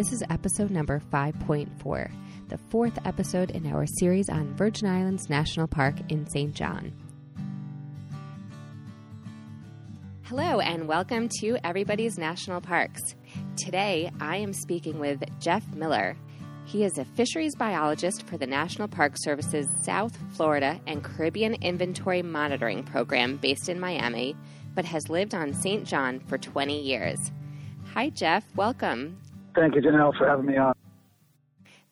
This 0.00 0.14
is 0.14 0.22
episode 0.30 0.70
number 0.70 1.02
5.4, 1.12 2.10
the 2.48 2.56
fourth 2.56 2.98
episode 3.04 3.50
in 3.50 3.66
our 3.66 3.84
series 3.84 4.30
on 4.30 4.56
Virgin 4.56 4.88
Islands 4.88 5.28
National 5.28 5.66
Park 5.66 5.96
in 6.08 6.26
St. 6.26 6.54
John. 6.54 6.90
Hello, 10.22 10.58
and 10.60 10.88
welcome 10.88 11.28
to 11.40 11.58
Everybody's 11.62 12.16
National 12.16 12.62
Parks. 12.62 13.14
Today, 13.58 14.10
I 14.22 14.36
am 14.36 14.54
speaking 14.54 15.00
with 15.00 15.22
Jeff 15.38 15.70
Miller. 15.74 16.16
He 16.64 16.82
is 16.82 16.96
a 16.96 17.04
fisheries 17.04 17.54
biologist 17.54 18.26
for 18.26 18.38
the 18.38 18.46
National 18.46 18.88
Park 18.88 19.16
Service's 19.18 19.68
South 19.82 20.16
Florida 20.34 20.80
and 20.86 21.04
Caribbean 21.04 21.56
Inventory 21.56 22.22
Monitoring 22.22 22.84
Program 22.84 23.36
based 23.36 23.68
in 23.68 23.78
Miami, 23.78 24.34
but 24.74 24.86
has 24.86 25.10
lived 25.10 25.34
on 25.34 25.52
St. 25.52 25.84
John 25.84 26.20
for 26.20 26.38
20 26.38 26.80
years. 26.80 27.18
Hi, 27.92 28.08
Jeff. 28.08 28.46
Welcome. 28.56 29.18
Thank 29.54 29.74
you, 29.74 29.82
Janelle, 29.82 30.16
for 30.16 30.28
having 30.28 30.46
me 30.46 30.56
on. 30.56 30.74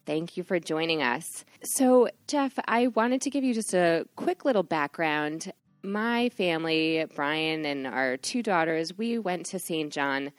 Thank 0.07 0.37
you 0.37 0.43
for 0.43 0.59
joining 0.59 1.03
us. 1.03 1.45
So, 1.63 2.09
Jeff, 2.27 2.59
I 2.67 2.87
wanted 2.87 3.21
to 3.23 3.31
give 3.31 3.45
you 3.45 3.53
just 3.53 3.75
a 3.75 4.07
quick 4.17 4.45
little 4.45 4.63
background. 4.63 5.53
My 5.83 6.31
family, 6.31 7.05
Brian 7.15 7.67
and 7.67 7.87
our 7.87 8.17
two 8.17 8.43
daughters, 8.43 8.97
we 8.97 9.19
went 9.19 9.47
to 9.47 9.59
St. 9.59 9.93
John 9.93 10.33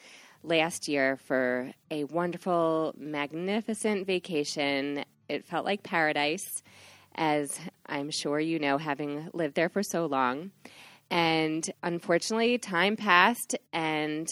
last 0.44 0.88
year 0.88 1.18
for 1.18 1.72
a 1.92 2.06
wonderful, 2.06 2.96
magnificent 2.98 4.08
vacation. 4.08 5.04
It 5.28 5.46
felt 5.46 5.66
like 5.66 5.84
paradise, 5.84 6.64
as 7.16 7.60
I'm 7.86 8.10
sure 8.10 8.40
you 8.40 8.58
know, 8.58 8.78
having 8.78 9.30
lived 9.34 9.56
there 9.56 9.70
for 9.70 9.84
so 9.84 10.06
long. 10.08 10.52
And 11.12 11.70
unfortunately, 11.84 12.58
time 12.58 12.96
passed, 12.96 13.56
and 13.74 14.28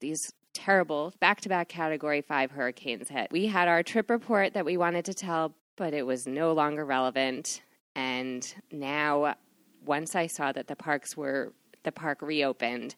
these 0.00 0.20
terrible 0.56 1.12
back 1.20 1.40
to 1.42 1.48
back 1.48 1.68
category 1.68 2.22
five 2.22 2.50
hurricanes 2.50 3.08
hit. 3.08 3.30
We 3.30 3.46
had 3.46 3.68
our 3.68 3.82
trip 3.82 4.08
report 4.08 4.54
that 4.54 4.64
we 4.64 4.76
wanted 4.76 5.04
to 5.04 5.14
tell, 5.14 5.54
but 5.76 5.92
it 5.92 6.06
was 6.06 6.26
no 6.26 6.52
longer 6.52 6.84
relevant. 6.84 7.62
And 7.94 8.54
now, 8.72 9.34
once 9.84 10.16
I 10.16 10.26
saw 10.26 10.52
that 10.52 10.66
the 10.66 10.76
parks 10.76 11.16
were, 11.16 11.52
the 11.82 11.92
park 11.92 12.22
reopened, 12.22 12.94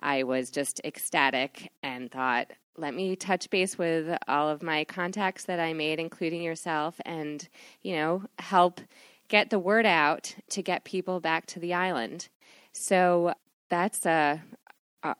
I 0.00 0.22
was 0.22 0.50
just 0.50 0.80
ecstatic 0.84 1.70
and 1.82 2.10
thought, 2.10 2.52
let 2.76 2.94
me 2.94 3.16
touch 3.16 3.50
base 3.50 3.76
with 3.76 4.16
all 4.28 4.48
of 4.48 4.62
my 4.62 4.84
contacts 4.84 5.44
that 5.44 5.60
I 5.60 5.72
made, 5.72 5.98
including 5.98 6.42
yourself, 6.42 7.00
and, 7.04 7.46
you 7.82 7.96
know, 7.96 8.22
help 8.38 8.80
get 9.28 9.50
the 9.50 9.58
word 9.58 9.86
out 9.86 10.34
to 10.50 10.62
get 10.62 10.84
people 10.84 11.20
back 11.20 11.46
to 11.46 11.60
the 11.60 11.74
island. 11.74 12.28
So 12.72 13.34
that's 13.68 14.06
a, 14.06 14.42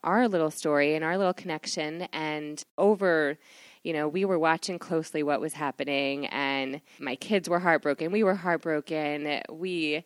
our 0.03 0.29
little 0.29 0.51
story 0.51 0.95
and 0.95 1.05
our 1.05 1.19
little 1.19 1.35
connection. 1.35 2.03
And 2.13 2.63
over, 2.79 3.39
you 3.83 3.93
know, 3.93 4.09
we 4.09 4.25
were 4.25 4.39
watching 4.39 4.79
closely 4.79 5.23
what 5.23 5.41
was 5.41 5.53
happening, 5.53 6.27
and 6.27 6.81
my 7.01 7.17
kids 7.17 7.49
were 7.49 7.59
heartbroken. 7.59 8.13
We 8.13 8.23
were 8.23 8.35
heartbroken. 8.35 9.43
We 9.51 10.05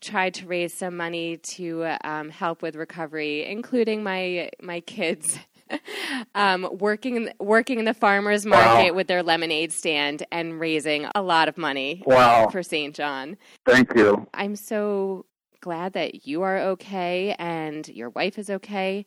tried 0.00 0.34
to 0.34 0.46
raise 0.46 0.74
some 0.74 0.96
money 0.96 1.38
to 1.38 1.96
um, 2.04 2.28
help 2.28 2.60
with 2.60 2.76
recovery, 2.76 3.46
including 3.46 4.02
my 4.02 4.50
my 4.60 4.80
kids. 4.80 5.38
um, 6.34 6.68
working 6.72 7.30
working 7.38 7.78
in 7.78 7.86
the 7.86 7.94
farmers 7.94 8.44
market 8.44 8.90
wow. 8.90 8.96
with 8.96 9.06
their 9.06 9.22
lemonade 9.22 9.72
stand 9.72 10.26
and 10.30 10.60
raising 10.60 11.06
a 11.14 11.22
lot 11.22 11.48
of 11.48 11.56
money 11.56 12.02
wow. 12.04 12.48
for 12.48 12.62
St. 12.62 12.94
John. 12.94 13.38
Thank 13.64 13.94
you. 13.94 14.26
I'm 14.34 14.54
so 14.54 15.24
glad 15.62 15.94
that 15.94 16.26
you 16.26 16.42
are 16.42 16.58
okay 16.58 17.34
and 17.38 17.88
your 17.88 18.10
wife 18.10 18.38
is 18.38 18.50
okay. 18.50 19.06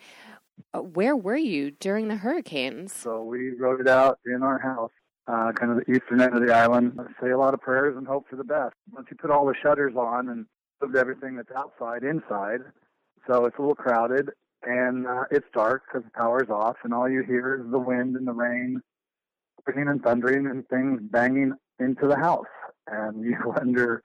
Uh, 0.73 0.79
where 0.79 1.15
were 1.15 1.35
you 1.35 1.69
during 1.69 2.07
the 2.07 2.15
hurricanes? 2.15 2.93
So 2.93 3.21
we 3.21 3.51
wrote 3.51 3.81
it 3.81 3.87
out 3.87 4.19
in 4.25 4.41
our 4.41 4.57
house, 4.57 4.91
uh, 5.27 5.51
kind 5.51 5.71
of 5.71 5.85
the 5.85 5.91
eastern 5.91 6.21
end 6.21 6.33
of 6.33 6.45
the 6.45 6.53
island. 6.53 6.97
Say 7.21 7.29
a 7.29 7.37
lot 7.37 7.53
of 7.53 7.61
prayers 7.61 7.95
and 7.97 8.07
hope 8.07 8.25
for 8.29 8.37
the 8.37 8.43
best. 8.43 8.73
Once 8.91 9.07
you 9.11 9.17
put 9.17 9.29
all 9.29 9.45
the 9.45 9.53
shutters 9.61 9.93
on 9.95 10.29
and 10.29 10.45
moved 10.81 10.95
everything 10.95 11.35
that's 11.35 11.51
outside 11.55 12.03
inside, 12.03 12.61
so 13.27 13.45
it's 13.45 13.57
a 13.57 13.61
little 13.61 13.75
crowded 13.75 14.29
and 14.65 15.05
uh, 15.05 15.23
it's 15.29 15.45
dark 15.53 15.83
because 15.87 16.03
the 16.03 16.19
power's 16.19 16.49
off, 16.49 16.77
and 16.83 16.93
all 16.93 17.09
you 17.09 17.23
hear 17.23 17.61
is 17.63 17.71
the 17.71 17.79
wind 17.79 18.15
and 18.15 18.27
the 18.27 18.33
rain, 18.33 18.81
ringing 19.67 19.87
and 19.87 20.01
thundering, 20.01 20.47
and 20.47 20.67
things 20.69 20.99
banging 21.11 21.53
into 21.79 22.07
the 22.07 22.15
house, 22.15 22.45
and 22.87 23.23
you 23.23 23.37
wonder 23.45 24.01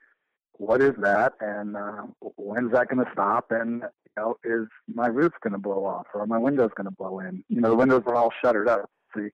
what 0.61 0.79
is 0.79 0.93
that 0.99 1.33
and 1.39 1.75
uh, 1.75 2.03
when's 2.37 2.71
that 2.71 2.87
going 2.87 3.03
to 3.03 3.11
stop 3.11 3.47
and 3.49 3.81
you 3.81 4.11
know 4.15 4.35
is 4.43 4.67
my 4.93 5.07
roof 5.07 5.33
going 5.41 5.53
to 5.53 5.59
blow 5.59 5.83
off 5.83 6.05
or 6.13 6.27
my 6.27 6.37
windows 6.37 6.69
going 6.77 6.85
to 6.85 6.95
blow 6.95 7.19
in? 7.19 7.43
You 7.49 7.61
know 7.61 7.69
the 7.69 7.75
windows 7.75 8.03
are 8.05 8.15
all 8.15 8.31
shuttered 8.43 8.69
up 8.69 8.87
so 9.11 9.21
you 9.21 9.31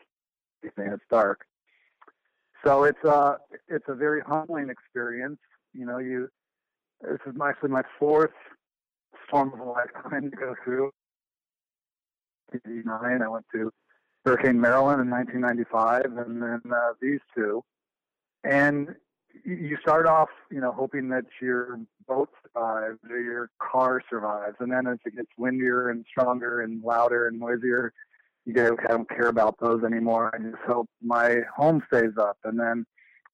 can't 0.63 0.73
see 0.77 0.93
it's 0.93 1.03
dark. 1.11 1.41
So 2.65 2.85
it's 2.85 3.03
uh 3.03 3.35
it's 3.67 3.83
a 3.89 3.93
very 3.93 4.21
humbling 4.21 4.69
experience 4.69 5.39
you 5.73 5.85
know 5.85 5.97
you 5.97 6.29
this 7.01 7.19
is 7.25 7.33
actually 7.43 7.71
my 7.71 7.83
fourth 7.99 8.31
storm 9.27 9.51
of 9.51 9.59
a 9.59 9.69
lifetime 9.69 10.31
to 10.31 10.37
go 10.37 10.55
through. 10.63 10.91
89 12.55 13.21
I 13.21 13.27
went 13.27 13.45
to 13.51 13.69
Hurricane 14.23 14.61
Marilyn 14.61 15.01
in 15.01 15.09
1995 15.09 16.05
and 16.05 16.41
then 16.41 16.61
uh, 16.71 16.93
these 17.01 17.19
two. 17.35 17.61
And 18.45 18.95
you 19.45 19.77
start 19.81 20.05
off, 20.05 20.29
you 20.51 20.59
know, 20.59 20.71
hoping 20.71 21.09
that 21.09 21.25
your 21.41 21.79
boat 22.07 22.29
survives 22.41 22.99
or 23.09 23.19
your 23.19 23.49
car 23.59 24.01
survives, 24.09 24.55
and 24.59 24.71
then 24.71 24.87
as 24.87 24.97
it 25.05 25.15
gets 25.15 25.29
windier 25.37 25.89
and 25.89 26.05
stronger 26.09 26.61
and 26.61 26.83
louder 26.83 27.27
and 27.27 27.39
noisier, 27.39 27.93
you 28.45 28.53
go, 28.53 28.65
okay, 28.65 28.85
I 28.85 28.91
don't 28.93 29.09
care 29.09 29.27
about 29.27 29.55
those 29.61 29.83
anymore. 29.83 30.31
I 30.33 30.37
just 30.37 30.63
hope 30.65 30.89
my 31.01 31.37
home 31.55 31.83
stays 31.87 32.17
up. 32.19 32.37
And 32.43 32.59
then 32.59 32.85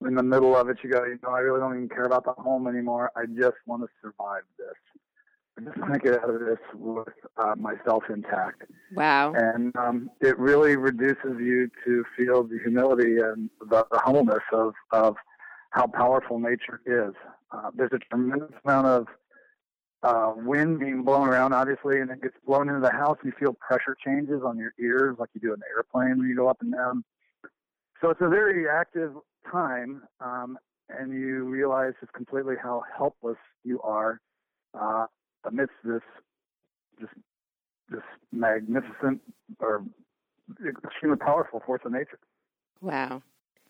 in 0.06 0.16
the 0.16 0.24
middle 0.24 0.56
of 0.56 0.70
it, 0.70 0.78
you 0.84 0.90
go, 0.92 1.04
you 1.04 1.20
know, 1.24 1.30
I 1.30 1.40
really 1.40 1.60
don't 1.60 1.76
even 1.76 1.90
care 1.90 2.06
about 2.06 2.26
the 2.26 2.34
home 2.34 2.68
anymore. 2.68 3.12
I 3.16 3.26
just 3.26 3.58
want 3.66 3.84
to 3.84 3.88
survive 4.02 4.44
this. 4.58 4.76
I 5.58 5.62
just 5.62 5.78
want 5.78 5.94
to 5.94 6.00
get 6.00 6.20
out 6.22 6.30
of 6.30 6.40
this 6.40 6.58
with 6.74 7.08
uh, 7.38 7.56
myself 7.56 8.04
intact. 8.10 8.64
Wow. 8.96 9.34
And 9.36 9.76
um, 9.78 10.10
it 10.20 10.38
really 10.40 10.76
reduces 10.76 11.40
you 11.40 11.70
to 11.86 12.04
feel 12.18 12.44
the 12.44 12.58
humility 12.64 13.18
and 13.18 13.50
the, 13.62 13.86
the 13.92 14.00
humbleness 14.00 14.44
of, 14.52 14.74
of– 14.92 15.16
how 15.74 15.88
powerful 15.88 16.40
nature 16.40 16.82
is. 16.86 17.14
Uh, 17.52 17.72
there's 17.76 17.92
a 17.94 18.00
tremendous 18.00 18.52
amount 18.64 18.88
of 18.88 19.08
uh, 20.04 20.34
wind 20.36 20.80
being 20.80 21.04
blown 21.04 21.28
around, 21.28 21.54
obviously, 21.54 22.00
and 22.00 22.12
it 22.12 22.22
gets 22.22 22.36
blown 22.46 22.70
into 22.70 22.80
the 22.80 22.92
house. 22.92 23.18
You 23.24 23.34
feel 23.40 23.54
pressure 23.54 23.98
changes 24.06 24.42
on 24.46 24.58
your 24.58 24.74
ears, 24.80 25.18
like 25.20 25.30
you 25.34 25.42
do 25.42 25.48
in 25.48 25.56
an 25.56 25.62
airplane 25.76 26.20
when 26.20 26.30
you 26.30 26.36
go 26.36 26.48
up 26.48 26.58
and 26.62 26.72
down. 26.74 27.04
So 28.02 28.10
it's 28.10 28.22
a 28.22 28.30
very 28.30 28.70
active 28.70 29.14
time, 29.52 30.04
um, 30.20 30.60
and 30.90 31.12
you 31.12 31.46
realize 31.46 31.94
just 32.00 32.14
completely 32.14 32.56
how 32.62 32.84
helpless 32.96 33.38
you 33.64 33.82
are 33.82 34.20
uh, 34.80 35.08
amidst 35.46 35.74
this 35.84 36.02
just 37.00 37.14
this 37.90 38.02
magnificent 38.32 39.22
or 39.60 39.84
extremely 40.86 41.18
powerful 41.18 41.62
force 41.66 41.82
of 41.86 41.92
nature. 41.92 42.20
Wow. 42.82 43.24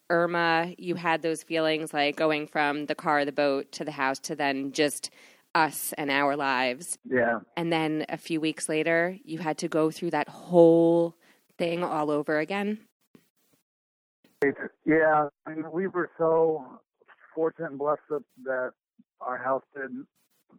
Irma, 0.10 0.74
you 0.78 0.96
had 0.96 1.22
those 1.22 1.44
feelings 1.44 1.94
like 1.94 2.16
going 2.16 2.48
from 2.48 2.86
the 2.86 2.96
car, 2.96 3.26
the 3.26 3.32
boat 3.32 3.72
to 3.74 3.86
the 3.86 3.92
house 3.92 4.20
to 4.20 4.36
then 4.36 4.72
just 4.72 5.10
us 5.56 5.94
and 5.98 6.10
our 6.12 6.36
lives. 6.36 6.98
Yeah. 7.06 7.40
And 7.56 7.72
then 7.72 8.06
a 8.10 8.18
few 8.18 8.42
weeks 8.42 8.68
later, 8.68 9.18
you 9.24 9.40
had 9.40 9.58
to 9.60 9.68
go 9.68 9.92
through 9.92 10.12
that 10.12 10.30
whole 10.30 11.16
thing 11.58 11.84
all 11.84 12.12
over 12.12 12.40
again. 12.40 12.80
Yeah, 14.86 15.30
I 15.46 15.50
mean, 15.50 15.72
we 15.72 15.88
were 15.88 16.12
so 16.18 16.80
fortunate 17.34 17.70
and 17.70 17.80
blessed 17.80 18.02
that 18.44 18.72
our 19.22 19.38
house 19.38 19.64
did 19.74 19.92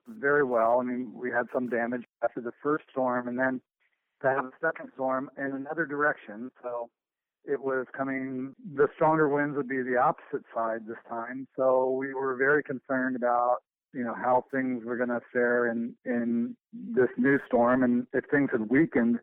very 0.09 0.43
well. 0.43 0.81
I 0.81 0.85
mean, 0.85 1.13
we 1.15 1.31
had 1.31 1.47
some 1.53 1.69
damage 1.69 2.05
after 2.23 2.41
the 2.41 2.53
first 2.63 2.85
storm, 2.91 3.29
and 3.29 3.39
then 3.39 3.61
to 4.23 4.29
have 4.29 4.47
a 4.47 4.51
second 4.61 4.91
storm 4.95 5.31
in 5.37 5.53
another 5.53 5.85
direction. 5.85 6.51
So 6.63 6.89
it 7.47 7.61
was 7.61 7.87
coming, 7.97 8.55
the 8.75 8.89
stronger 8.95 9.29
winds 9.29 9.57
would 9.57 9.69
be 9.69 9.83
the 9.83 9.97
opposite 9.97 10.45
side 10.55 10.81
this 10.87 10.97
time. 11.09 11.47
So 11.57 11.91
we 11.91 12.15
were 12.15 12.37
very 12.37 12.63
concerned 12.63 13.17
about, 13.17 13.59
you 13.93 14.03
know, 14.03 14.15
how 14.15 14.45
things 14.53 14.85
were 14.85 14.97
going 14.97 15.11
to 15.11 15.21
fare 15.33 15.71
in, 15.71 15.95
in 16.05 16.57
this 16.73 17.09
new 17.17 17.39
storm. 17.47 17.83
And 17.83 18.07
if 18.13 18.25
things 18.31 18.49
had 18.51 18.71
weakened 18.71 19.19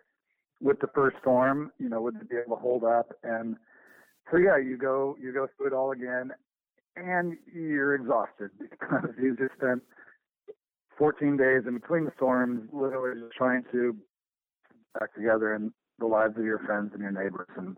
with 0.62 0.80
the 0.80 0.88
first 0.94 1.18
storm, 1.22 1.72
you 1.80 1.90
know, 1.90 2.02
would 2.02 2.16
they 2.16 2.26
be 2.30 2.38
able 2.38 2.56
to 2.56 2.62
hold 2.62 2.84
up? 2.84 3.12
And 3.24 3.56
so, 4.32 4.38
yeah, 4.38 4.58
you 4.58 4.78
go, 4.78 5.18
you 5.20 5.34
go 5.34 5.48
through 5.58 5.68
it 5.68 5.74
all 5.74 5.92
again 5.92 6.32
and 6.96 7.38
you're 7.54 7.96
exhausted 7.96 8.52
because 8.60 9.10
you 9.22 9.36
just 9.36 9.54
spent 9.58 9.82
14 10.98 11.38
days 11.38 11.64
in 11.68 11.74
between 11.74 12.06
the 12.06 12.12
storms, 12.16 12.70
literally 12.72 13.20
just 13.20 13.34
trying 13.34 13.64
to 13.72 13.96
back 15.00 15.14
together 15.16 15.56
in 15.56 15.72
the 16.00 16.06
lives 16.06 16.38
of 16.38 16.44
your 16.44 16.60
friends 16.60 16.92
and 16.94 17.02
your 17.02 17.12
neighbors. 17.12 17.48
And 17.58 17.78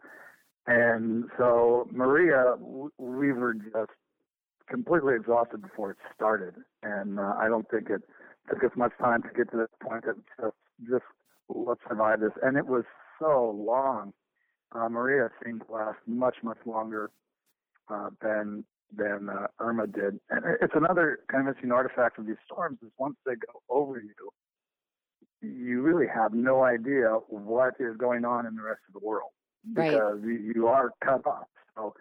and 0.68 1.25
so 1.38 1.88
Maria, 1.92 2.56
we 2.98 3.31
were 3.33 3.54
just 3.54 3.92
completely 4.69 5.15
exhausted 5.15 5.62
before 5.62 5.92
it 5.92 5.98
started, 6.15 6.56
and 6.83 7.19
uh, 7.19 7.33
I 7.38 7.48
don't 7.48 7.69
think 7.69 7.89
it 7.89 8.01
took 8.50 8.63
us 8.63 8.71
much 8.75 8.94
time 9.00 9.21
to 9.24 9.30
get 9.36 9.51
to 9.51 9.57
this 9.57 9.68
point 9.81 10.06
that 10.06 10.15
just 10.39 10.56
just 10.89 11.04
let's 11.50 11.81
survive 11.88 12.21
this. 12.21 12.31
And 12.42 12.57
it 12.57 12.65
was 12.68 12.83
so 13.19 13.51
long. 13.57 14.13
uh, 14.74 14.89
Maria 14.89 15.30
seemed 15.44 15.63
to 15.68 15.74
last 15.74 16.00
much, 16.07 16.38
much 16.44 16.57
longer 16.66 17.12
uh, 17.89 18.09
than 18.21 18.66
than 18.95 19.30
uh, 19.30 19.48
Irma 19.59 19.88
did. 19.88 20.19
And 20.30 20.45
it's 20.62 20.74
another 20.75 21.19
kind 21.31 21.42
of 21.42 21.48
interesting 21.48 21.71
artifact 21.71 22.19
of 22.19 22.27
these 22.27 22.36
storms 22.45 22.77
is 22.83 22.92
once 22.98 23.16
they 23.25 23.33
go 23.33 23.62
over 23.69 24.00
you, 24.00 24.30
you 25.42 25.81
really 25.81 26.07
have 26.13 26.33
no 26.33 26.63
idea 26.63 27.07
what 27.27 27.74
is 27.80 27.98
going 27.98 28.24
on 28.24 28.45
in 28.45 28.56
the 28.56 28.62
rest 28.62 28.81
of 28.88 29.00
the 29.00 29.06
world 29.06 29.31
right. 29.75 29.92
you, 30.24 30.54
you 30.56 30.68
are 30.68 30.92
cut 31.04 31.25
off. 31.25 31.48
So, 31.75 31.94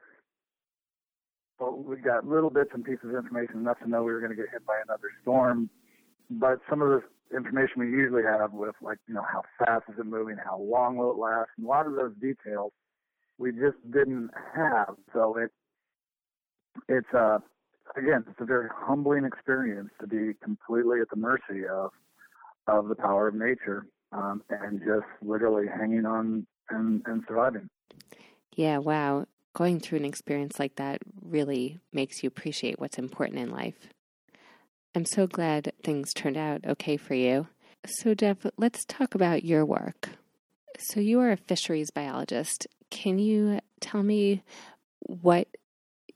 but 1.58 1.84
we 1.84 1.96
got 1.96 2.26
little 2.26 2.50
bits 2.50 2.70
and 2.74 2.84
pieces 2.84 3.04
of 3.04 3.14
information 3.14 3.58
enough 3.58 3.78
to 3.80 3.88
know 3.88 4.02
we 4.02 4.12
were 4.12 4.20
going 4.20 4.30
to 4.30 4.36
get 4.36 4.50
hit 4.52 4.66
by 4.66 4.80
another 4.84 5.10
storm. 5.22 5.70
But 6.30 6.58
some 6.68 6.82
of 6.82 6.88
the 6.88 7.36
information 7.36 7.74
we 7.78 7.90
usually 7.90 8.22
have 8.24 8.52
with 8.52 8.74
like 8.82 8.98
you 9.08 9.14
know 9.14 9.24
how 9.30 9.42
fast 9.58 9.84
is 9.88 9.98
it 9.98 10.06
moving, 10.06 10.36
how 10.42 10.58
long 10.58 10.96
will 10.96 11.10
it 11.10 11.18
last, 11.18 11.50
and 11.56 11.66
a 11.66 11.68
lot 11.68 11.86
of 11.86 11.94
those 11.94 12.14
details 12.20 12.72
we 13.38 13.52
just 13.52 13.78
didn't 13.92 14.30
have. 14.54 14.94
So 15.12 15.36
it 15.38 15.50
it's 16.88 17.08
a 17.14 17.18
uh, 17.18 17.38
again 17.96 18.24
it's 18.28 18.40
a 18.40 18.44
very 18.44 18.68
humbling 18.72 19.24
experience 19.24 19.90
to 20.00 20.06
be 20.06 20.32
completely 20.42 21.00
at 21.00 21.10
the 21.10 21.16
mercy 21.16 21.66
of 21.70 21.90
of 22.66 22.88
the 22.88 22.94
power 22.94 23.28
of 23.28 23.34
nature 23.34 23.86
um, 24.12 24.42
and 24.50 24.80
just 24.80 25.06
literally 25.22 25.66
hanging 25.66 26.06
on 26.06 26.46
and, 26.70 27.02
and 27.06 27.22
surviving. 27.26 27.68
Yeah, 28.54 28.78
wow. 28.78 29.26
Going 29.54 29.80
through 29.80 29.98
an 29.98 30.04
experience 30.04 30.58
like 30.58 30.76
that 30.76 31.02
really 31.22 31.78
makes 31.92 32.22
you 32.22 32.26
appreciate 32.26 32.78
what's 32.78 32.98
important 32.98 33.38
in 33.38 33.50
life. 33.50 33.88
I'm 34.94 35.04
so 35.06 35.26
glad 35.26 35.72
things 35.82 36.12
turned 36.12 36.36
out 36.36 36.66
okay 36.66 36.96
for 36.96 37.14
you. 37.14 37.48
So, 37.86 38.14
Jeff, 38.14 38.38
let's 38.56 38.84
talk 38.84 39.14
about 39.14 39.44
your 39.44 39.64
work. 39.64 40.10
So, 40.78 41.00
you 41.00 41.20
are 41.20 41.32
a 41.32 41.36
fisheries 41.36 41.90
biologist. 41.90 42.66
Can 42.90 43.18
you 43.18 43.60
tell 43.80 44.02
me 44.02 44.42
what 45.00 45.48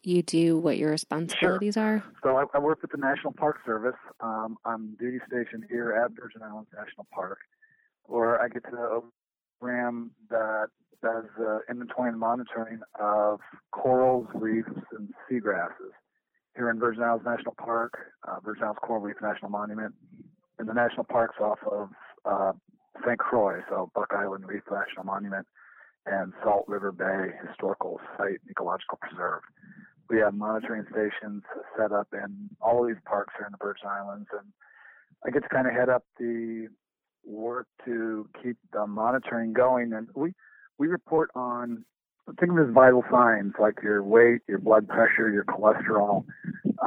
you 0.07 0.23
do, 0.23 0.57
what 0.57 0.79
your 0.79 0.91
responsibilities 0.91 1.75
sure. 1.75 1.83
are? 1.83 2.05
So 2.23 2.37
I, 2.37 2.45
I, 2.55 2.61
work 2.61 2.81
with 2.81 2.93
the 2.93 2.97
National 2.97 3.33
Park 3.33 3.59
Service. 3.67 3.99
Um, 4.21 4.57
I'm 4.65 4.95
duty 5.01 5.19
stationed 5.27 5.65
here 5.69 5.93
at 5.93 6.13
Virgin 6.13 6.43
Islands 6.43 6.71
National 6.73 7.07
Park, 7.13 7.39
where 8.05 8.41
I 8.41 8.49
get 8.49 8.63
to 8.71 9.03
program 9.59 10.11
that 10.31 10.69
does 11.03 11.25
uh, 11.41 11.59
inventory 11.71 12.11
and 12.11 12.19
monitoring 12.19 12.81
of 13.01 13.41
corals, 13.73 14.27
reefs, 14.35 14.69
and 14.93 15.11
seagrasses 15.31 15.93
here 16.57 16.71
in 16.71 16.79
Virgin 16.79 17.03
Islands 17.03 17.25
National 17.27 17.55
Park, 17.63 17.93
uh, 18.27 18.41
Virgin 18.45 18.65
Islands 18.65 18.81
Coral 18.83 19.03
Reef 19.03 19.17
National 19.21 19.51
Monument, 19.51 19.95
and 20.59 20.69
the 20.69 20.73
national 20.73 21.05
parks 21.05 21.37
off 21.41 21.59
of 21.71 21.91
uh, 22.25 22.53
St. 23.05 23.19
Croix, 23.19 23.61
so 23.69 23.91
Buck 23.95 24.13
Island 24.17 24.47
Reef 24.47 24.63
National 24.71 25.05
Monument, 25.05 25.47
and 26.07 26.33
Salt 26.43 26.65
River 26.67 26.93
Bay 26.93 27.33
Historical 27.47 28.01
Site 28.17 28.41
Ecological 28.51 28.99
Preserve 29.01 29.43
we 30.09 30.19
have 30.19 30.35
monitoring 30.35 30.85
stations 30.91 31.43
set 31.77 31.93
up 31.93 32.09
in 32.13 32.49
all 32.61 32.83
of 32.83 32.89
these 32.89 33.03
parks 33.05 33.35
here 33.37 33.47
in 33.47 33.53
the 33.53 33.59
Virgin 33.65 33.89
Islands, 33.89 34.29
and 34.33 34.47
I 35.27 35.31
get 35.31 35.43
to 35.43 35.49
kind 35.49 35.67
of 35.67 35.73
head 35.73 35.89
up 35.89 36.05
the 36.19 36.69
work 37.27 37.67
to 37.85 38.29
keep 38.43 38.57
the 38.73 38.87
monitoring 38.87 39.53
going. 39.53 39.93
And 39.93 40.09
we 40.15 40.33
we 40.79 40.87
report 40.89 41.31
on 41.35 41.85
think 42.41 42.53
of 42.53 42.59
it 42.59 42.69
as 42.69 42.75
vital 42.75 43.05
signs 43.11 43.55
like 43.61 43.83
your 43.83 44.03
weight, 44.03 44.41
your 44.49 44.59
blood 44.59 44.89
pressure, 44.89 45.31
your 45.31 45.45
cholesterol. 45.45 46.25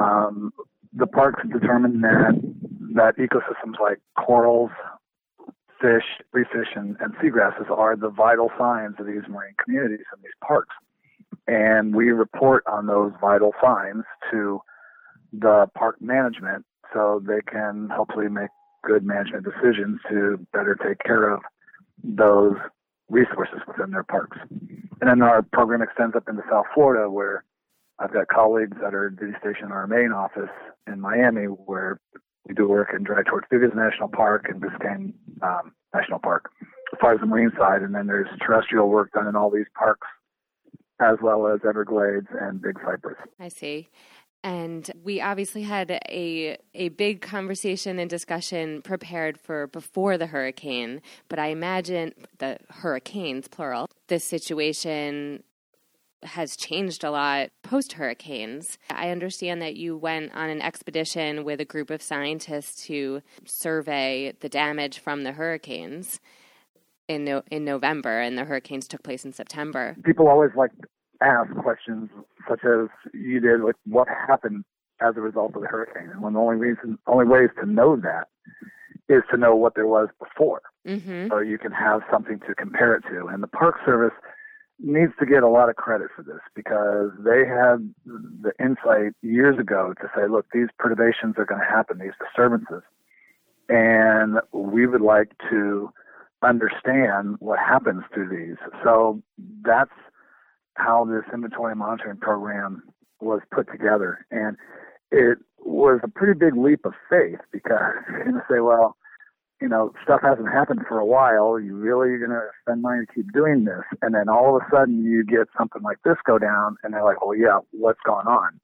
Um, 0.00 0.52
the 0.92 1.06
parks 1.06 1.42
determine 1.52 2.00
that 2.00 2.40
that 2.94 3.16
ecosystems 3.16 3.80
like 3.80 4.00
corals, 4.18 4.70
fish, 5.80 6.04
reef 6.32 6.48
fish, 6.52 6.68
and, 6.74 6.96
and 7.00 7.14
seagrasses 7.16 7.70
are 7.70 7.96
the 7.96 8.10
vital 8.10 8.50
signs 8.58 8.96
of 8.98 9.06
these 9.06 9.22
marine 9.28 9.54
communities 9.64 10.04
in 10.14 10.22
these 10.22 10.32
parks 10.46 10.74
and 11.46 11.94
we 11.94 12.10
report 12.10 12.62
on 12.66 12.86
those 12.86 13.12
vital 13.20 13.52
signs 13.62 14.04
to 14.30 14.60
the 15.32 15.66
park 15.76 15.96
management 16.00 16.64
so 16.92 17.22
they 17.26 17.40
can 17.50 17.88
hopefully 17.92 18.28
make 18.28 18.50
good 18.82 19.04
management 19.04 19.44
decisions 19.44 20.00
to 20.08 20.44
better 20.52 20.76
take 20.82 20.98
care 21.00 21.28
of 21.28 21.40
those 22.02 22.56
resources 23.08 23.60
within 23.66 23.90
their 23.90 24.04
parks. 24.04 24.38
And 24.50 25.08
then 25.08 25.22
our 25.22 25.42
program 25.42 25.82
extends 25.82 26.14
up 26.16 26.28
into 26.28 26.42
South 26.50 26.66
Florida 26.74 27.10
where 27.10 27.44
I've 27.98 28.12
got 28.12 28.28
colleagues 28.28 28.76
that 28.82 28.94
are 28.94 29.10
duty 29.10 29.32
stationed 29.40 29.66
in 29.66 29.72
our 29.72 29.86
main 29.86 30.12
office 30.12 30.50
in 30.86 31.00
Miami 31.00 31.44
where 31.44 32.00
we 32.46 32.54
do 32.54 32.66
work 32.68 32.90
in 32.94 33.02
Dry 33.02 33.22
Tortugas 33.22 33.74
National 33.74 34.08
Park 34.08 34.46
and 34.48 34.62
Biscayne 34.62 35.12
um, 35.42 35.72
National 35.94 36.18
Park 36.18 36.50
as 36.92 36.98
far 37.00 37.12
as 37.14 37.20
the 37.20 37.26
marine 37.26 37.52
side. 37.58 37.82
And 37.82 37.94
then 37.94 38.06
there's 38.06 38.28
terrestrial 38.40 38.88
work 38.88 39.12
done 39.12 39.26
in 39.26 39.36
all 39.36 39.50
these 39.50 39.66
parks 39.74 40.06
as 41.00 41.16
well 41.22 41.46
as 41.46 41.60
Everglades 41.66 42.26
and 42.38 42.60
Big 42.60 42.78
Cypress. 42.84 43.16
I 43.38 43.48
see. 43.48 43.88
And 44.42 44.90
we 45.02 45.20
obviously 45.20 45.62
had 45.62 45.90
a 45.90 46.56
a 46.74 46.88
big 46.90 47.20
conversation 47.20 47.98
and 47.98 48.08
discussion 48.08 48.80
prepared 48.82 49.38
for 49.38 49.66
before 49.66 50.16
the 50.16 50.26
hurricane, 50.26 51.02
but 51.28 51.38
I 51.38 51.48
imagine 51.48 52.14
the 52.38 52.58
hurricanes 52.70 53.48
plural. 53.48 53.88
This 54.08 54.24
situation 54.24 55.42
has 56.22 56.56
changed 56.56 57.02
a 57.04 57.10
lot 57.10 57.50
post 57.62 57.94
hurricanes. 57.94 58.78
I 58.90 59.10
understand 59.10 59.62
that 59.62 59.76
you 59.76 59.96
went 59.96 60.34
on 60.34 60.50
an 60.50 60.60
expedition 60.62 61.44
with 61.44 61.60
a 61.60 61.64
group 61.64 61.90
of 61.90 62.02
scientists 62.02 62.86
to 62.86 63.22
survey 63.44 64.34
the 64.40 64.48
damage 64.48 64.98
from 64.98 65.24
the 65.24 65.32
hurricanes 65.32 66.20
in 67.08 67.24
no, 67.24 67.42
in 67.50 67.64
November, 67.64 68.20
and 68.20 68.38
the 68.38 68.44
hurricanes 68.44 68.86
took 68.86 69.02
place 69.02 69.24
in 69.24 69.32
September. 69.32 69.96
People 70.04 70.28
always 70.28 70.50
like 70.56 70.70
ask 71.22 71.54
questions 71.56 72.08
such 72.48 72.60
as 72.64 72.88
you 73.12 73.40
did, 73.40 73.60
like 73.60 73.76
what 73.86 74.08
happened 74.08 74.64
as 75.00 75.16
a 75.16 75.20
result 75.20 75.54
of 75.54 75.62
the 75.62 75.68
hurricane, 75.68 76.10
and 76.10 76.20
one 76.20 76.34
of 76.34 76.34
the 76.34 76.40
only 76.40 76.56
reason, 76.56 76.98
only 77.06 77.24
ways 77.24 77.50
to 77.60 77.66
know 77.66 77.96
that 77.96 78.28
is 79.08 79.22
to 79.30 79.36
know 79.36 79.56
what 79.56 79.74
there 79.74 79.86
was 79.86 80.08
before, 80.18 80.62
mm-hmm. 80.86 81.28
so 81.28 81.38
you 81.38 81.58
can 81.58 81.72
have 81.72 82.00
something 82.10 82.38
to 82.46 82.54
compare 82.54 82.94
it 82.94 83.02
to. 83.10 83.26
And 83.26 83.42
the 83.42 83.48
Park 83.48 83.76
Service 83.84 84.12
needs 84.78 85.12
to 85.18 85.26
get 85.26 85.42
a 85.42 85.48
lot 85.48 85.68
of 85.68 85.76
credit 85.76 86.08
for 86.14 86.22
this 86.22 86.40
because 86.54 87.10
they 87.18 87.46
had 87.46 87.92
the 88.06 88.52
insight 88.58 89.12
years 89.22 89.58
ago 89.58 89.94
to 90.00 90.10
say, 90.14 90.26
look, 90.28 90.46
these 90.52 90.68
perturbations 90.78 91.34
are 91.38 91.44
going 91.44 91.60
to 91.60 91.66
happen, 91.66 91.98
these 91.98 92.12
disturbances, 92.24 92.82
and 93.68 94.38
we 94.52 94.86
would 94.86 95.02
like 95.02 95.32
to 95.50 95.92
understand 96.42 97.36
what 97.40 97.58
happens 97.58 98.02
through 98.14 98.28
these. 98.28 98.56
So 98.82 99.22
that's 99.62 99.90
how 100.74 101.04
this 101.04 101.24
inventory 101.32 101.74
monitoring 101.74 102.16
program 102.16 102.82
was 103.20 103.40
put 103.52 103.70
together. 103.70 104.24
And 104.30 104.56
it 105.10 105.38
was 105.58 106.00
a 106.02 106.08
pretty 106.08 106.38
big 106.38 106.56
leap 106.56 106.84
of 106.84 106.94
faith 107.08 107.40
because 107.52 107.94
to 108.08 108.42
say, 108.50 108.60
well, 108.60 108.96
you 109.60 109.68
know, 109.68 109.92
stuff 110.02 110.20
hasn't 110.22 110.48
happened 110.48 110.80
for 110.88 110.98
a 110.98 111.04
while. 111.04 111.60
You 111.60 111.76
really 111.76 112.18
going 112.18 112.30
to 112.30 112.48
spend 112.62 112.80
money 112.80 113.04
to 113.04 113.12
keep 113.12 113.32
doing 113.32 113.64
this. 113.64 113.82
And 114.00 114.14
then 114.14 114.28
all 114.28 114.56
of 114.56 114.62
a 114.62 114.66
sudden 114.74 115.04
you 115.04 115.22
get 115.24 115.48
something 115.56 115.82
like 115.82 115.98
this 116.02 116.16
go 116.26 116.38
down 116.38 116.76
and 116.82 116.94
they're 116.94 117.04
like, 117.04 117.24
well, 117.24 117.36
yeah, 117.36 117.58
what's 117.72 118.00
going 118.06 118.26
on? 118.26 118.58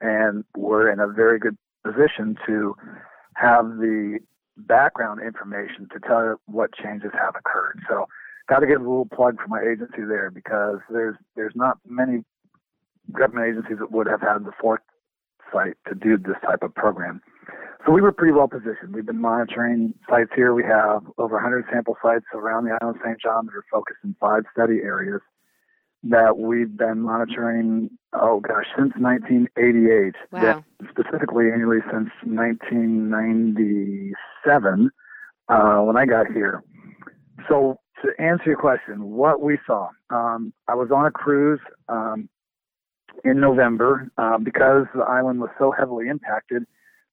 And 0.00 0.44
we're 0.56 0.90
in 0.90 1.00
a 1.00 1.08
very 1.08 1.38
good 1.38 1.56
position 1.84 2.36
to 2.46 2.74
have 3.34 3.66
the 3.76 4.20
background 4.56 5.20
information 5.20 5.88
to 5.92 6.00
tell 6.00 6.24
you 6.24 6.40
what 6.46 6.74
changes 6.74 7.10
have 7.12 7.34
occurred. 7.36 7.80
So 7.88 8.06
got 8.48 8.60
to 8.60 8.66
give 8.66 8.80
a 8.80 8.84
little 8.84 9.06
plug 9.06 9.38
for 9.40 9.48
my 9.48 9.60
agency 9.60 10.04
there 10.08 10.30
because 10.30 10.78
there's 10.90 11.16
there's 11.36 11.52
not 11.54 11.78
many 11.86 12.24
government 13.12 13.48
agencies 13.48 13.78
that 13.78 13.92
would 13.92 14.06
have 14.06 14.20
had 14.20 14.44
the 14.44 14.52
foresight 14.60 15.76
to 15.86 15.94
do 15.94 16.16
this 16.16 16.36
type 16.44 16.62
of 16.62 16.74
program. 16.74 17.20
So 17.86 17.92
we 17.92 18.00
were 18.00 18.12
pretty 18.12 18.32
well 18.32 18.48
positioned. 18.48 18.94
We've 18.94 19.06
been 19.06 19.20
monitoring 19.20 19.94
sites 20.10 20.30
here. 20.34 20.52
We 20.52 20.64
have 20.64 21.04
over 21.16 21.36
100 21.36 21.66
sample 21.72 21.96
sites 22.02 22.24
around 22.34 22.64
the 22.64 22.76
island 22.80 22.96
of 22.96 23.02
St. 23.04 23.20
John 23.20 23.46
that 23.46 23.54
are 23.54 23.64
focused 23.70 24.00
in 24.04 24.16
five 24.20 24.42
study 24.52 24.80
areas 24.82 25.20
that 26.04 26.38
we've 26.38 26.76
been 26.76 27.00
monitoring, 27.00 27.90
oh 28.12 28.38
gosh, 28.40 28.66
since 28.76 28.92
1988. 28.96 30.14
Wow. 30.32 30.64
Specifically, 30.90 31.50
annually 31.52 31.80
since 31.90 32.10
1997 32.24 34.90
uh, 35.48 35.78
when 35.80 35.96
I 35.96 36.06
got 36.06 36.28
here. 36.28 36.62
So 37.48 37.80
to 38.02 38.22
answer 38.22 38.44
your 38.46 38.56
question, 38.56 39.10
what 39.10 39.40
we 39.40 39.58
saw, 39.66 39.88
um, 40.10 40.52
I 40.68 40.74
was 40.74 40.90
on 40.94 41.06
a 41.06 41.10
cruise 41.10 41.60
um, 41.88 42.28
in 43.24 43.40
November 43.40 44.10
uh, 44.18 44.38
because 44.38 44.86
the 44.94 45.02
island 45.02 45.40
was 45.40 45.50
so 45.58 45.72
heavily 45.76 46.08
impacted. 46.08 46.64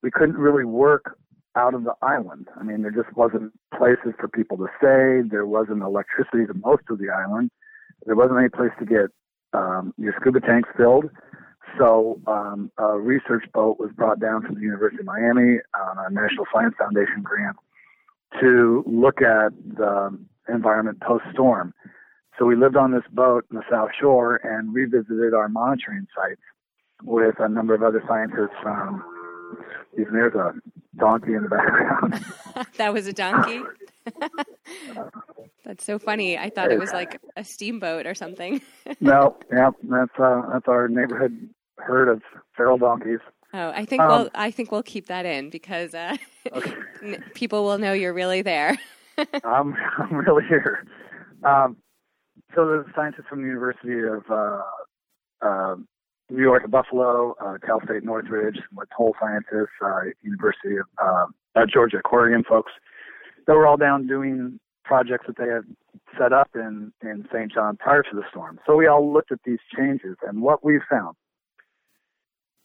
We 0.04 0.12
couldn't 0.12 0.38
really 0.38 0.66
work 0.66 1.18
out 1.56 1.74
of 1.74 1.84
the 1.84 1.94
island. 2.02 2.48
I 2.60 2.64
mean, 2.64 2.82
there 2.82 2.92
just 2.92 3.16
wasn't 3.16 3.54
places 3.78 4.14
for 4.20 4.28
people 4.28 4.58
to 4.58 4.68
stay. 4.78 5.28
There 5.28 5.46
wasn't 5.46 5.82
electricity 5.82 6.46
to 6.46 6.54
most 6.54 6.84
of 6.90 7.00
the 7.00 7.10
island. 7.10 7.50
There 8.06 8.16
wasn't 8.16 8.40
any 8.40 8.50
place 8.50 8.72
to 8.80 8.86
get 8.86 9.08
um, 9.54 9.94
your 9.98 10.14
scuba 10.20 10.42
tanks 10.42 10.70
filled. 10.76 11.06
So 11.80 12.22
um, 12.28 12.72
a 12.78 12.98
research 13.00 13.46
boat 13.54 13.80
was 13.80 13.92
brought 13.96 14.20
down 14.20 14.44
from 14.44 14.56
the 14.56 14.62
University 14.62 15.00
of 15.00 15.06
Miami 15.06 15.60
on 15.74 15.98
a 15.98 16.10
National 16.10 16.46
Science 16.54 16.76
Foundation 16.78 17.22
grant 17.24 17.58
to 18.40 18.84
look 18.86 19.22
at 19.22 19.52
the 19.78 20.18
environment 20.50 21.02
post 21.02 21.26
storm. 21.34 21.74
So 22.38 22.46
we 22.46 22.56
lived 22.56 22.76
on 22.76 22.92
this 22.92 23.04
boat 23.12 23.46
in 23.50 23.58
the 23.58 23.64
South 23.70 23.90
Shore 24.00 24.42
and 24.44 24.74
revisited 24.74 25.34
our 25.34 25.48
monitoring 25.48 26.06
sites 26.16 26.42
with 27.04 27.36
a 27.40 27.48
number 27.48 27.74
of 27.74 27.84
other 27.84 28.04
scientists 28.08 28.56
from. 28.62 29.04
Even 29.98 30.14
there's 30.14 30.36
a 30.36 30.54
donkey 30.98 31.34
in 31.34 31.44
the 31.44 31.50
background. 31.50 32.26
that 32.78 32.94
was 32.94 33.08
a 33.08 33.14
donkey. 33.14 33.62
that's 35.64 35.86
so 35.86 35.98
funny. 35.98 36.38
I 36.38 36.50
thought 36.50 36.72
it 36.72 36.80
was 36.80 36.92
like 36.92 37.22
a 37.38 37.44
steamboat 37.44 38.06
or 38.06 38.16
something. 38.16 38.62
no, 39.00 39.38
yeah, 39.52 39.72
that's 39.84 40.20
uh, 40.20 40.42
that's 40.52 40.68
our 40.68 40.90
neighborhood 40.90 41.50
herd 41.78 42.10
of 42.10 42.22
feral 42.56 42.78
donkeys. 42.78 43.20
Oh, 43.54 43.70
I 43.70 43.86
think 43.86 44.02
um, 44.02 44.10
we'll 44.10 44.30
I 44.36 44.52
think 44.52 44.72
we'll 44.72 44.84
keep 44.84 45.08
that 45.08 45.26
in 45.26 45.50
because 45.50 45.94
uh, 45.94 46.18
okay. 46.52 46.74
people 47.36 47.64
will 47.64 47.78
know 47.78 47.94
you're 47.94 48.14
really 48.14 48.42
there. 48.42 48.78
I'm 49.44 49.76
I'm 49.98 50.16
really 50.16 50.44
here. 50.48 50.86
Um, 51.44 51.78
so 52.54 52.66
the 52.66 52.86
scientists 52.96 53.26
from 53.30 53.42
the 53.42 53.48
University 53.48 54.00
of 54.02 54.24
uh, 54.30 54.62
uh, 55.42 55.76
New 56.30 56.42
York 56.42 56.64
at 56.64 56.72
Buffalo, 56.72 57.36
uh, 57.40 57.58
Cal 57.66 57.82
State 57.86 58.04
Northridge, 58.04 58.60
with 58.76 58.90
toll 58.96 59.16
scientists, 59.20 59.76
uh, 59.84 60.02
University 60.22 60.78
of 60.78 60.86
uh, 61.56 61.66
Georgia 61.72 62.02
Corrigan 62.04 62.44
folks, 62.44 62.72
they 63.48 63.54
were 63.54 63.68
all 63.68 63.78
down 63.78 64.08
doing 64.08 64.60
projects 64.84 65.26
that 65.28 65.38
they 65.38 65.48
had 65.48 65.64
set 66.18 66.34
up 66.34 66.50
in, 66.56 66.92
in 67.02 67.28
St. 67.34 67.52
John 67.52 67.78
prior 67.78 68.04
to 68.04 68.16
the 68.16 68.24
storm. 68.30 68.60
So 68.66 68.76
we 68.76 68.88
all 68.88 69.12
looked 69.12 69.32
at 69.32 69.40
these 69.46 69.60
changes, 69.76 70.16
and 70.28 70.42
what 70.42 70.64
we 70.64 70.80
found 70.90 71.16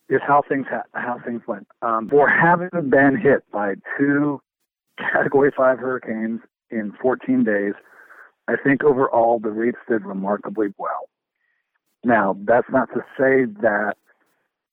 is 0.08 0.20
how 0.26 0.42
things 0.48 0.66
ha- 0.68 0.82
how 0.92 1.18
things 1.24 1.42
went. 1.46 1.66
Um, 1.82 2.08
for 2.08 2.28
having 2.28 2.68
been 2.90 3.16
hit 3.16 3.44
by 3.52 3.74
two 3.98 4.40
Category 5.12 5.50
Five 5.56 5.78
hurricanes 5.78 6.40
in 6.70 6.92
14 7.00 7.44
days, 7.44 7.74
I 8.48 8.54
think 8.62 8.84
overall 8.84 9.38
the 9.38 9.50
reefs 9.50 9.78
did 9.88 10.04
remarkably 10.04 10.68
well. 10.78 11.08
Now, 12.04 12.36
that's 12.44 12.68
not 12.70 12.88
to 12.94 13.00
say 13.18 13.44
that 13.60 13.94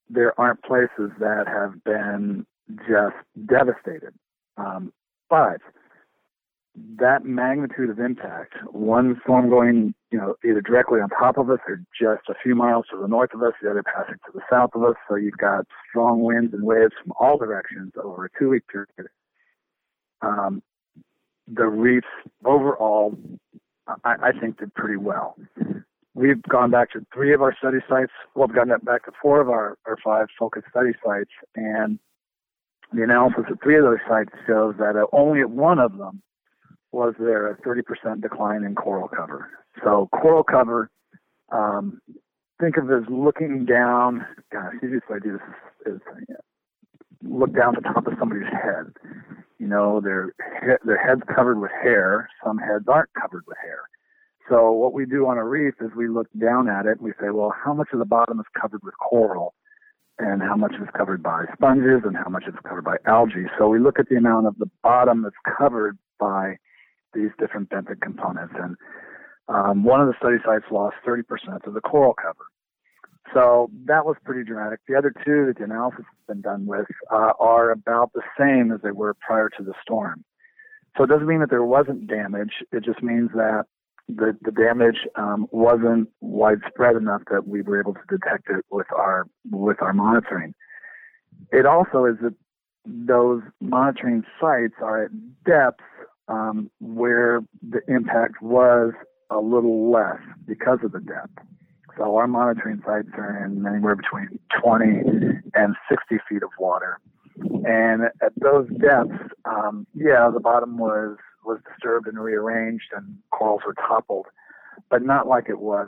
there 0.10 0.39
aren't 0.39 0.63
places 0.63 1.12
that 1.19 1.46
have 1.48 1.84
been 1.84 2.46
just 2.88 3.15
devastated. 3.46 4.13
Um, 4.57 4.93
but 5.29 5.62
that 7.00 7.25
magnitude 7.25 7.89
of 7.89 8.00
impact, 8.00 8.53
one 8.72 9.19
storm 9.24 9.50
going, 9.50 9.93
you 10.12 10.17
know, 10.17 10.36
either 10.46 10.62
directly 10.62 11.00
on 11.00 11.10
top 11.10 11.38
of 11.38 11.50
us 11.50 11.60
or 11.67 11.81
just 12.00 12.29
a 12.29 12.36
few 12.41 12.55
miles 12.55 12.86
to 12.91 12.98
the 13.00 13.07
north 13.07 13.34
of 13.34 13.41
us, 13.41 13.53
the 13.62 13.69
other 13.69 13.84
passing 13.84 14.15
to 14.25 14.31
the 14.34 14.41
south 14.50 14.72
of 14.75 14.84
us. 14.84 14.96
So 15.10 15.15
you've 15.15 15.38
got 15.38 15.65
strong 15.89 16.22
winds 16.22 16.53
and 16.53 16.63
waves 16.63 16.93
from 17.01 17.13
all 17.19 17.38
directions 17.38 17.93
over 18.01 18.25
a 18.25 18.29
two 18.39 18.50
week 18.50 18.63
period. 18.67 19.10
Um, 20.21 20.62
the 21.47 21.65
reefs 21.65 22.07
overall, 22.45 23.17
I, 24.03 24.15
I 24.24 24.31
think, 24.39 24.59
did 24.59 24.74
pretty 24.74 24.97
well. 24.97 25.38
We've 26.13 26.41
gone 26.43 26.71
back 26.71 26.91
to 26.91 27.05
three 27.13 27.33
of 27.33 27.41
our 27.41 27.55
study 27.57 27.77
sites. 27.88 28.12
Well, 28.36 28.47
we've 28.47 28.55
gone 28.55 28.69
back 28.83 29.05
to 29.05 29.12
four 29.21 29.39
of 29.39 29.50
our, 29.50 29.77
our 29.86 29.97
five 30.03 30.27
focus 30.38 30.63
study 30.69 30.91
sites, 31.05 31.29
and 31.55 32.00
the 32.91 33.03
analysis 33.03 33.43
at 33.50 33.62
three 33.62 33.77
of 33.77 33.83
those 33.83 34.00
sites 34.09 34.31
shows 34.47 34.75
that 34.79 34.95
only 35.13 35.41
at 35.41 35.50
one 35.50 35.79
of 35.79 35.97
them 35.97 36.21
was 36.91 37.13
there 37.19 37.47
a 37.47 37.57
30% 37.57 38.21
decline 38.21 38.63
in 38.63 38.75
coral 38.75 39.07
cover. 39.07 39.50
So 39.83 40.09
coral 40.12 40.43
cover, 40.43 40.89
um, 41.51 42.01
think 42.59 42.77
of 42.77 42.89
it 42.89 42.93
as 42.95 43.03
looking 43.09 43.65
down. 43.65 44.25
Gosh, 44.51 44.74
easiest 44.83 45.09
way 45.09 45.19
to 45.19 45.24
do 45.24 45.31
this 45.33 45.93
is, 45.93 45.95
is 45.95 46.38
look 47.24 47.53
down 47.53 47.75
the 47.75 47.81
top 47.81 48.07
of 48.07 48.13
somebody's 48.19 48.51
head. 48.51 48.93
You 49.59 49.67
know, 49.67 50.01
their 50.01 50.33
their 50.85 50.97
head's 50.97 51.23
covered 51.35 51.59
with 51.59 51.71
hair. 51.71 52.29
Some 52.43 52.57
heads 52.57 52.85
aren't 52.87 53.13
covered 53.19 53.43
with 53.47 53.57
hair. 53.61 53.81
So 54.49 54.71
what 54.71 54.93
we 54.93 55.05
do 55.05 55.27
on 55.27 55.37
a 55.37 55.43
reef 55.43 55.75
is 55.81 55.89
we 55.95 56.07
look 56.07 56.27
down 56.39 56.69
at 56.69 56.85
it 56.85 56.99
and 56.99 57.01
we 57.01 57.11
say, 57.19 57.31
well, 57.31 57.53
how 57.65 57.73
much 57.73 57.89
of 57.91 57.99
the 57.99 58.05
bottom 58.05 58.39
is 58.39 58.45
covered 58.59 58.81
with 58.83 58.93
coral? 58.97 59.53
and 60.19 60.41
how 60.41 60.55
much 60.55 60.73
is 60.73 60.87
covered 60.97 61.21
by 61.21 61.45
sponges 61.53 62.01
and 62.03 62.15
how 62.15 62.29
much 62.29 62.45
is 62.47 62.55
covered 62.67 62.83
by 62.83 62.97
algae. 63.05 63.45
So 63.57 63.67
we 63.67 63.79
look 63.79 63.99
at 63.99 64.09
the 64.09 64.15
amount 64.15 64.47
of 64.47 64.57
the 64.57 64.69
bottom 64.81 65.21
that's 65.21 65.35
covered 65.57 65.97
by 66.19 66.57
these 67.13 67.29
different 67.39 67.69
benthic 67.69 68.01
components. 68.01 68.53
And 68.57 68.75
um, 69.47 69.83
one 69.83 70.01
of 70.01 70.07
the 70.07 70.15
study 70.17 70.37
sites 70.43 70.65
lost 70.71 70.95
30% 71.05 71.21
of 71.67 71.73
the 71.73 71.81
coral 71.81 72.13
cover. 72.13 72.47
So 73.34 73.69
that 73.86 74.05
was 74.05 74.15
pretty 74.24 74.43
dramatic. 74.43 74.79
The 74.88 74.96
other 74.96 75.13
two 75.25 75.48
that 75.48 75.57
the 75.57 75.65
analysis 75.65 76.05
has 76.05 76.36
been 76.36 76.41
done 76.41 76.65
with 76.65 76.88
uh, 77.12 77.34
are 77.39 77.72
about 77.72 78.12
the 78.13 78.22
same 78.39 78.72
as 78.72 78.81
they 78.81 78.91
were 78.91 79.13
prior 79.15 79.50
to 79.57 79.63
the 79.63 79.74
storm. 79.81 80.24
So 80.98 81.03
it 81.03 81.07
doesn't 81.07 81.27
mean 81.27 81.41
that 81.41 81.50
there 81.50 81.63
wasn't 81.63 82.07
damage. 82.07 82.63
It 82.72 82.84
just 82.84 83.03
means 83.03 83.29
that 83.36 83.65
the, 84.07 84.38
the 84.41 84.51
damage 84.51 85.00
um, 85.15 85.48
wasn't 85.51 86.10
widespread 86.22 86.96
enough 86.96 87.22
that 87.29 87.48
we 87.48 87.62
were 87.62 87.79
able 87.79 87.93
to 87.93 88.00
detect 88.10 88.50
it 88.50 88.65
with 88.72 88.88
our 88.96 89.27
with 89.51 89.81
our 89.81 89.93
monitoring. 89.93 90.53
It 91.51 91.65
also 91.65 92.05
is 92.05 92.15
that 92.22 92.34
those 92.86 93.41
monitoring 93.60 94.24
sites 94.39 94.75
are 94.81 95.05
at 95.05 95.12
depths 95.46 95.84
um, 96.29 96.72
where 96.79 97.41
the 97.67 97.81
impact 97.88 98.41
was 98.41 98.93
a 99.29 99.39
little 99.39 99.91
less 99.91 100.22
because 100.46 100.79
of 100.84 100.93
the 100.93 101.00
depth. 101.00 101.38
So 101.98 102.16
our 102.16 102.27
monitoring 102.27 102.82
sites 102.86 103.10
are 103.18 103.44
in 103.44 103.66
anywhere 103.66 103.96
between 103.96 104.39
20 104.62 104.86
and 105.56 105.75
60 105.89 106.18
feet 106.30 106.44
of 106.44 106.50
water. 106.60 107.00
And 107.39 108.04
at 108.22 108.34
those 108.38 108.68
depths, 108.80 109.34
um, 109.46 109.86
yeah, 109.94 110.30
the 110.34 110.39
bottom 110.39 110.77
was 110.77 111.18
was 111.44 111.60
disturbed 111.72 112.08
and 112.08 112.20
rearranged, 112.20 112.92
and 112.96 113.18
corals 113.32 113.62
were 113.66 113.74
toppled, 113.74 114.25
but 114.89 115.01
not 115.01 115.27
like 115.27 115.46
it 115.48 115.60
was 115.60 115.88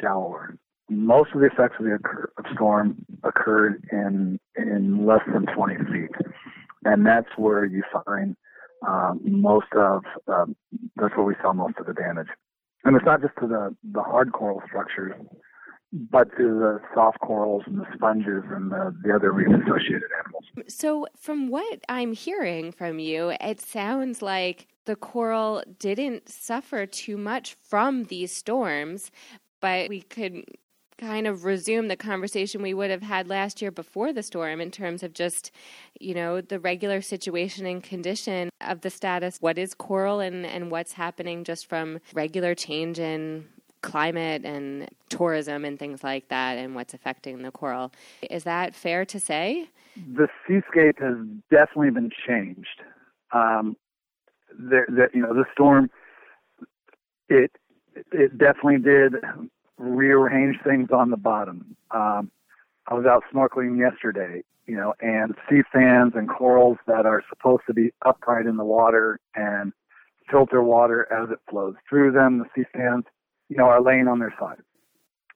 shallower. 0.00 0.56
Most 0.88 1.30
of 1.34 1.40
the 1.40 1.46
effects 1.46 1.76
of 1.78 1.84
the 1.84 1.94
occur- 1.94 2.32
of 2.38 2.44
storm 2.54 3.04
occurred 3.24 3.84
in 3.92 4.38
in 4.56 5.06
less 5.06 5.20
than 5.32 5.46
20 5.46 5.76
feet, 5.92 6.10
and 6.84 7.04
that's 7.04 7.28
where 7.36 7.64
you 7.64 7.82
find 8.04 8.36
um, 8.86 9.20
most 9.24 9.72
of 9.76 10.02
um, 10.28 10.56
that's 10.96 11.14
where 11.16 11.26
we 11.26 11.34
saw 11.42 11.52
most 11.52 11.78
of 11.78 11.86
the 11.86 11.94
damage. 11.94 12.28
And 12.84 12.96
it's 12.96 13.04
not 13.04 13.20
just 13.20 13.34
to 13.40 13.46
the 13.46 13.76
the 13.92 14.02
hard 14.02 14.32
coral 14.32 14.62
structures, 14.66 15.12
but 15.92 16.30
to 16.36 16.44
the 16.44 16.80
soft 16.94 17.20
corals 17.20 17.62
and 17.66 17.78
the 17.78 17.86
sponges 17.94 18.44
and 18.50 18.70
the, 18.70 18.94
the 19.02 19.14
other 19.14 19.32
reef 19.32 19.48
associated 19.48 20.10
animals. 20.22 20.44
So, 20.68 21.06
from 21.16 21.48
what 21.48 21.80
I'm 21.88 22.12
hearing 22.12 22.72
from 22.72 22.98
you, 22.98 23.32
it 23.40 23.60
sounds 23.60 24.22
like 24.22 24.68
the 24.86 24.96
coral 24.96 25.62
didn't 25.78 26.28
suffer 26.28 26.86
too 26.86 27.16
much 27.16 27.54
from 27.54 28.04
these 28.04 28.32
storms, 28.32 29.10
but 29.60 29.88
we 29.88 30.02
could 30.02 30.44
kind 31.00 31.26
of 31.26 31.44
resume 31.44 31.88
the 31.88 31.96
conversation 31.96 32.62
we 32.62 32.74
would 32.74 32.90
have 32.90 33.02
had 33.02 33.28
last 33.28 33.62
year 33.62 33.70
before 33.70 34.12
the 34.12 34.22
storm 34.22 34.60
in 34.60 34.70
terms 34.70 35.02
of 35.02 35.14
just, 35.14 35.50
you 35.98 36.14
know, 36.14 36.40
the 36.40 36.60
regular 36.60 37.00
situation 37.00 37.66
and 37.66 37.82
condition 37.82 38.50
of 38.60 38.82
the 38.82 38.90
status. 38.90 39.38
What 39.40 39.58
is 39.58 39.74
coral 39.74 40.20
and, 40.20 40.44
and 40.44 40.70
what's 40.70 40.92
happening 40.92 41.44
just 41.44 41.66
from 41.66 42.00
regular 42.12 42.54
change 42.54 42.98
in 42.98 43.46
climate 43.82 44.44
and 44.44 44.88
tourism 45.08 45.64
and 45.64 45.78
things 45.78 46.04
like 46.04 46.28
that 46.28 46.58
and 46.58 46.74
what's 46.74 46.92
affecting 46.92 47.42
the 47.42 47.50
coral. 47.50 47.92
Is 48.28 48.44
that 48.44 48.74
fair 48.74 49.04
to 49.06 49.18
say? 49.18 49.70
The 49.96 50.28
seascape 50.46 51.00
has 51.00 51.16
definitely 51.50 51.90
been 51.90 52.10
changed. 52.26 52.82
Um, 53.32 53.76
the, 54.50 54.82
the, 54.88 55.08
you 55.14 55.22
know, 55.22 55.32
the 55.32 55.44
storm, 55.52 55.90
it 57.28 57.52
it 58.12 58.38
definitely 58.38 58.78
did 58.78 59.14
rearrange 59.80 60.56
things 60.64 60.90
on 60.92 61.10
the 61.10 61.16
bottom. 61.16 61.76
Um, 61.90 62.30
I 62.86 62.94
was 62.94 63.06
out 63.06 63.24
snorkeling 63.32 63.78
yesterday, 63.78 64.42
you 64.66 64.76
know, 64.76 64.94
and 65.00 65.34
sea 65.48 65.62
fans 65.72 66.12
and 66.14 66.28
corals 66.28 66.78
that 66.86 67.06
are 67.06 67.22
supposed 67.28 67.62
to 67.66 67.74
be 67.74 67.90
upright 68.04 68.46
in 68.46 68.56
the 68.56 68.64
water 68.64 69.18
and 69.34 69.72
filter 70.30 70.62
water 70.62 71.08
as 71.12 71.30
it 71.30 71.38
flows 71.48 71.74
through 71.88 72.12
them. 72.12 72.38
The 72.38 72.44
sea 72.54 72.66
fans 72.72 73.04
you 73.50 73.56
know, 73.56 73.64
are 73.64 73.82
laying 73.82 74.08
on 74.08 74.20
their 74.20 74.34
side. 74.38 74.62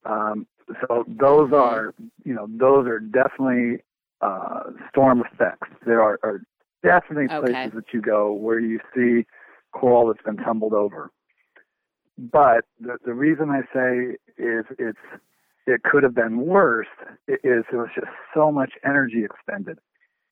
Um, 0.05 0.47
so 0.81 1.03
those 1.07 1.51
are, 1.53 1.93
you 2.23 2.33
know, 2.33 2.47
those 2.49 2.87
are 2.87 2.99
definitely 2.99 3.83
uh, 4.21 4.71
storm 4.89 5.21
effects. 5.31 5.67
There 5.85 6.01
are, 6.01 6.17
are 6.23 6.41
definitely 6.81 7.25
okay. 7.25 7.51
places 7.51 7.73
that 7.75 7.93
you 7.93 8.01
go 8.01 8.31
where 8.31 8.59
you 8.59 8.79
see 8.95 9.27
coral 9.73 10.07
that's 10.07 10.23
been 10.23 10.37
tumbled 10.37 10.73
over. 10.73 11.11
But 12.17 12.65
the, 12.79 12.97
the 13.05 13.13
reason 13.13 13.49
I 13.49 13.61
say 13.73 14.15
is 14.37 14.65
it's 14.79 14.97
it 15.67 15.83
could 15.83 16.03
have 16.03 16.13
been 16.13 16.45
worse 16.45 16.87
is 17.27 17.63
there 17.71 17.79
was 17.79 17.89
just 17.95 18.07
so 18.33 18.51
much 18.51 18.73
energy 18.85 19.25
expended. 19.25 19.79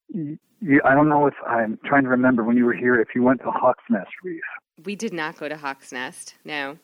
You, 0.10 0.38
I 0.86 0.94
don't 0.94 1.10
know 1.10 1.26
if 1.26 1.34
I'm 1.48 1.80
trying 1.86 2.04
to 2.04 2.10
remember 2.10 2.44
when 2.44 2.56
you 2.56 2.66
were 2.66 2.74
here 2.74 3.00
if 3.00 3.10
you 3.16 3.24
went 3.24 3.42
to 3.42 3.52
Hawk's 3.52 3.84
Nest 3.90 4.12
Reef. 4.24 4.44
We 4.86 4.96
did 4.96 5.12
not 5.12 5.38
go 5.38 5.50
to 5.50 5.58
Hawk's 5.58 5.92
Nest. 5.92 6.36
No. 6.46 6.78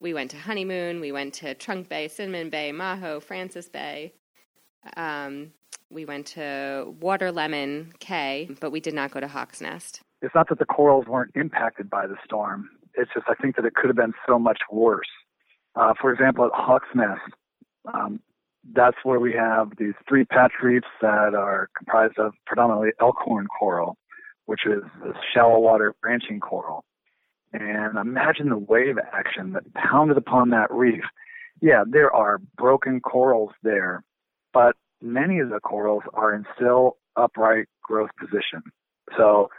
We 0.00 0.14
went 0.14 0.30
to 0.32 0.36
Honeymoon, 0.36 1.00
we 1.00 1.12
went 1.12 1.34
to 1.34 1.54
Trunk 1.54 1.88
Bay, 1.88 2.08
Cinnamon 2.08 2.50
Bay, 2.50 2.72
Maho, 2.72 3.22
Francis 3.22 3.68
Bay. 3.68 4.12
Um, 4.96 5.52
we 5.90 6.04
went 6.04 6.26
to 6.28 6.94
Waterlemon 7.00 7.98
Cay, 8.00 8.50
but 8.60 8.72
we 8.72 8.80
did 8.80 8.94
not 8.94 9.12
go 9.12 9.20
to 9.20 9.28
Hawk's 9.28 9.60
Nest. 9.60 10.00
It's 10.20 10.34
not 10.34 10.48
that 10.48 10.58
the 10.58 10.64
corals 10.64 11.06
weren't 11.06 11.30
impacted 11.36 11.88
by 11.88 12.06
the 12.06 12.16
storm. 12.24 12.70
It's 12.94 13.10
just 13.14 13.26
I 13.28 13.34
think 13.34 13.56
that 13.56 13.64
it 13.64 13.74
could 13.74 13.88
have 13.88 13.96
been 13.96 14.14
so 14.26 14.38
much 14.38 14.60
worse. 14.70 15.08
Uh, 15.74 15.94
for 16.00 16.12
example, 16.12 16.44
at 16.44 16.52
Hawks 16.54 16.88
Nest, 16.94 17.20
um, 17.92 18.20
that's 18.74 18.96
where 19.02 19.18
we 19.18 19.32
have 19.32 19.72
these 19.78 19.94
three 20.08 20.24
patch 20.24 20.52
reefs 20.62 20.86
that 21.00 21.34
are 21.34 21.68
comprised 21.76 22.18
of 22.18 22.34
predominantly 22.46 22.90
elkhorn 23.00 23.46
coral, 23.46 23.96
which 24.46 24.66
is 24.66 24.82
shallow 25.34 25.58
water 25.58 25.94
branching 26.00 26.40
coral. 26.40 26.84
And 27.52 27.98
imagine 27.98 28.48
the 28.48 28.58
wave 28.58 28.96
action 29.12 29.52
that 29.52 29.74
pounded 29.74 30.16
upon 30.16 30.50
that 30.50 30.70
reef. 30.70 31.04
Yeah, 31.60 31.84
there 31.86 32.14
are 32.14 32.40
broken 32.56 33.00
corals 33.00 33.50
there, 33.62 34.04
but 34.52 34.76
many 35.02 35.40
of 35.40 35.50
the 35.50 35.60
corals 35.60 36.02
are 36.14 36.34
in 36.34 36.46
still 36.54 36.96
upright 37.16 37.66
growth 37.82 38.10
position. 38.18 38.62
So 39.16 39.50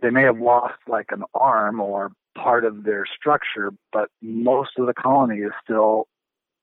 they 0.00 0.10
may 0.10 0.22
have 0.22 0.38
lost 0.38 0.78
like 0.86 1.06
an 1.10 1.24
arm 1.34 1.80
or 1.80 2.12
part 2.36 2.64
of 2.64 2.84
their 2.84 3.04
structure, 3.06 3.72
but 3.92 4.08
most 4.22 4.70
of 4.78 4.86
the 4.86 4.94
colony 4.94 5.38
is 5.38 5.52
still 5.62 6.06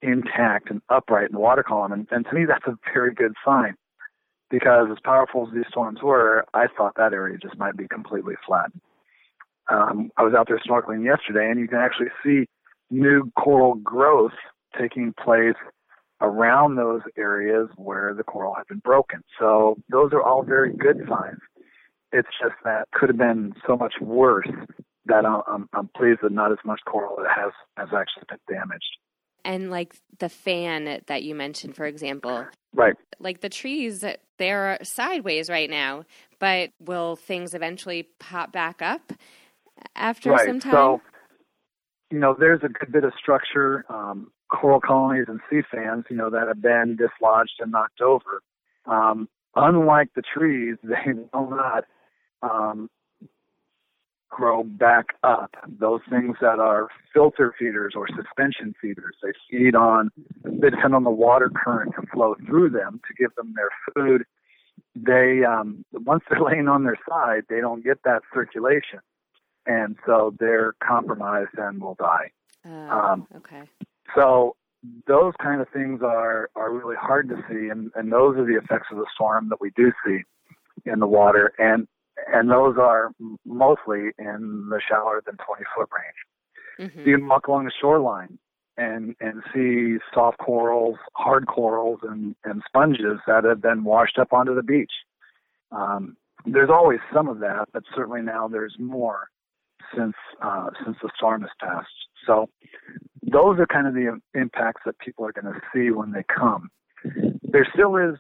intact 0.02 0.70
and 0.70 0.82
upright 0.90 1.28
in 1.30 1.34
the 1.34 1.40
water 1.40 1.64
column. 1.64 1.92
And, 1.92 2.08
and 2.12 2.26
to 2.26 2.34
me, 2.34 2.46
that's 2.46 2.66
a 2.68 2.78
very 2.94 3.14
good 3.14 3.34
sign 3.44 3.76
because 4.50 4.88
as 4.92 4.98
powerful 5.04 5.48
as 5.48 5.54
these 5.54 5.66
storms 5.70 6.00
were, 6.02 6.46
I 6.54 6.68
thought 6.76 6.94
that 6.98 7.14
area 7.14 7.38
just 7.42 7.58
might 7.58 7.76
be 7.76 7.88
completely 7.88 8.36
flat. 8.46 8.72
Um, 9.70 10.10
I 10.18 10.24
was 10.24 10.34
out 10.34 10.48
there 10.48 10.60
snorkeling 10.60 11.04
yesterday, 11.04 11.50
and 11.50 11.60
you 11.60 11.68
can 11.68 11.80
actually 11.80 12.08
see 12.24 12.48
new 12.90 13.30
coral 13.38 13.76
growth 13.76 14.32
taking 14.80 15.14
place 15.22 15.56
around 16.22 16.76
those 16.76 17.02
areas 17.18 17.68
where 17.76 18.14
the 18.14 18.24
coral 18.24 18.56
had 18.56 18.66
been 18.68 18.80
broken. 18.80 19.22
So 19.40 19.76
those 19.90 20.14
are 20.14 20.24
all 20.24 20.44
very 20.44 20.74
good 20.74 21.02
signs. 21.10 21.40
It's 22.14 22.30
just 22.42 22.56
that 22.64 22.88
could 22.94 23.10
have 23.10 23.18
been 23.18 23.54
so 23.68 23.76
much 23.76 23.96
worse 24.00 24.48
that 25.08 25.26
I'm, 25.26 25.70
I'm 25.74 25.90
pleased 25.96 26.20
that 26.24 26.32
not 26.32 26.52
as 26.52 26.58
much 26.66 26.82
coral 26.86 27.18
has 27.18 27.52
has 27.78 27.90
actually 27.94 28.24
been 28.30 28.56
damaged. 28.58 28.98
And 29.46 29.70
like 29.70 29.96
the 30.20 30.30
fan 30.30 31.02
that 31.08 31.24
you 31.24 31.34
mentioned, 31.34 31.76
for 31.76 31.86
example, 31.86 32.46
right? 32.74 32.96
Like 33.20 33.42
the 33.42 33.50
trees, 33.50 34.04
they're 34.38 34.78
sideways 34.84 35.50
right 35.50 35.70
now, 35.70 36.04
but 36.40 36.72
will 36.80 37.16
things 37.16 37.54
eventually 37.54 38.08
pop 38.20 38.52
back 38.52 38.82
up 38.82 39.14
after 39.96 40.32
right. 40.32 40.46
some 40.46 40.60
time? 40.60 40.74
So, 40.74 41.02
you 42.12 42.20
know, 42.20 42.36
there's 42.38 42.62
a 42.64 42.70
good 42.70 42.92
bit 42.92 43.04
of 43.04 43.14
structure, 43.20 43.86
um, 43.90 44.32
coral 44.50 44.80
colonies 44.80 45.26
and 45.28 45.40
sea 45.50 45.62
fans, 45.72 46.06
you 46.10 46.16
know, 46.16 46.30
that 46.30 46.48
have 46.48 46.62
been 46.62 46.98
dislodged 46.98 47.60
and 47.60 47.72
knocked 47.72 48.02
over. 48.02 48.42
Um, 48.86 49.28
unlike 49.56 50.10
the 50.16 50.22
trees, 50.22 50.78
they 50.84 51.14
will 51.34 51.50
not 51.50 51.86
um, 52.42 52.90
grow 54.30 54.64
back 54.64 55.08
up. 55.24 55.56
Those 55.80 56.02
things 56.10 56.38
that 56.42 56.60
are 56.60 56.88
filter 57.14 57.54
feeders 57.58 57.94
or 57.96 58.08
suspension 58.08 58.74
feeders, 58.82 59.16
they 59.22 59.32
feed 59.50 59.76
on, 59.76 60.10
they 60.44 60.70
depend 60.70 60.96
on 60.96 61.04
the 61.04 61.10
water 61.10 61.50
current 61.54 61.94
to 61.96 62.06
flow 62.14 62.36
through 62.46 62.72
them 62.72 63.00
to 63.08 63.14
give 63.14 63.34
them 63.36 63.54
their 63.56 63.70
food. 63.94 64.24
They, 64.96 65.44
um, 65.44 65.86
once 65.92 66.24
they're 66.30 66.42
laying 66.52 66.68
on 66.68 66.84
their 66.84 67.00
side, 67.08 67.44
they 67.50 67.62
don't 67.62 67.84
get 67.84 68.04
that 68.04 68.22
circulation. 68.34 69.00
And 69.66 69.98
so 70.06 70.34
they're 70.40 70.74
compromised 70.82 71.58
and 71.58 71.82
will 71.82 71.96
die. 71.96 72.32
Uh, 72.66 72.70
um, 72.70 73.28
okay. 73.36 73.64
So 74.16 74.56
those 75.08 75.34
kind 75.42 75.62
of 75.62 75.68
things 75.70 76.02
are, 76.02 76.50
are 76.56 76.72
really 76.72 76.96
hard 76.96 77.28
to 77.30 77.36
see. 77.50 77.70
And, 77.70 77.92
and 77.96 78.12
those 78.12 78.38
are 78.38 78.46
the 78.46 78.58
effects 78.58 78.88
of 78.92 78.98
the 78.98 79.08
storm 79.14 79.50
that 79.50 79.60
we 79.60 79.72
do 79.76 79.92
see 80.06 80.20
in 80.86 81.00
the 81.00 81.08
water. 81.08 81.52
And 81.58 81.88
and 82.28 82.50
those 82.50 82.76
are 82.80 83.12
mostly 83.46 84.12
in 84.18 84.68
the 84.70 84.82
shallower 84.88 85.22
than 85.26 85.38
20 85.38 85.64
foot 85.76 85.90
range. 85.94 86.92
Mm-hmm. 86.92 87.10
You 87.10 87.18
can 87.18 87.28
walk 87.28 87.48
along 87.48 87.66
the 87.66 87.72
shoreline 87.80 88.38
and 88.78 89.16
and 89.20 89.42
see 89.54 89.98
soft 90.14 90.38
corals, 90.38 90.98
hard 91.14 91.48
corals, 91.48 92.00
and 92.04 92.36
and 92.44 92.62
sponges 92.68 93.20
that 93.28 93.44
have 93.44 93.62
been 93.62 93.84
washed 93.84 94.18
up 94.20 94.34
onto 94.34 94.56
the 94.56 94.64
beach. 94.64 94.92
Um, 95.72 96.16
there's 96.46 96.70
always 96.70 97.00
some 97.14 97.28
of 97.28 97.40
that, 97.40 97.68
but 97.74 97.84
certainly 97.96 98.22
now 98.22 98.48
there's 98.48 98.76
more 98.80 99.30
since 99.96 100.16
uh, 100.42 100.70
since 100.84 100.98
the 101.02 101.10
storm 101.16 101.42
has 101.42 101.52
passed. 101.60 101.88
So 102.26 102.50
those 103.24 103.60
are 103.60 103.66
kind 103.68 103.88
of 103.88 103.94
the 103.94 104.20
impacts 104.34 104.82
that 104.86 105.00
people 105.00 105.26
are 105.26 105.34
going 105.34 105.54
to 105.54 105.60
see 105.74 105.92
when 105.92 106.12
they 106.12 106.24
come. 106.24 106.70
There 107.44 107.68
still 107.74 107.96
is 107.96 108.16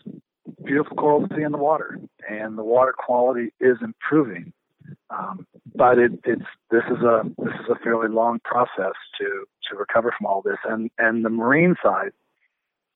beautiful 0.63 0.95
coral 0.95 1.27
to 1.27 1.35
see 1.35 1.43
in 1.43 1.51
the 1.51 1.57
water, 1.57 1.99
and 2.27 2.57
the 2.57 2.63
water 2.63 2.93
quality 2.97 3.53
is 3.59 3.77
improving. 3.81 4.53
Um, 5.09 5.45
but 5.75 5.97
it, 5.97 6.11
it's 6.23 6.45
this 6.71 6.83
is 6.89 7.03
a 7.03 7.23
this 7.37 7.53
is 7.59 7.69
a 7.69 7.83
fairly 7.83 8.09
long 8.09 8.39
process 8.43 8.93
to 9.19 9.45
to 9.69 9.77
recover 9.77 10.13
from 10.17 10.27
all 10.27 10.41
this, 10.41 10.57
and 10.67 10.89
and 10.97 11.25
the 11.25 11.29
marine 11.29 11.75
side 11.83 12.11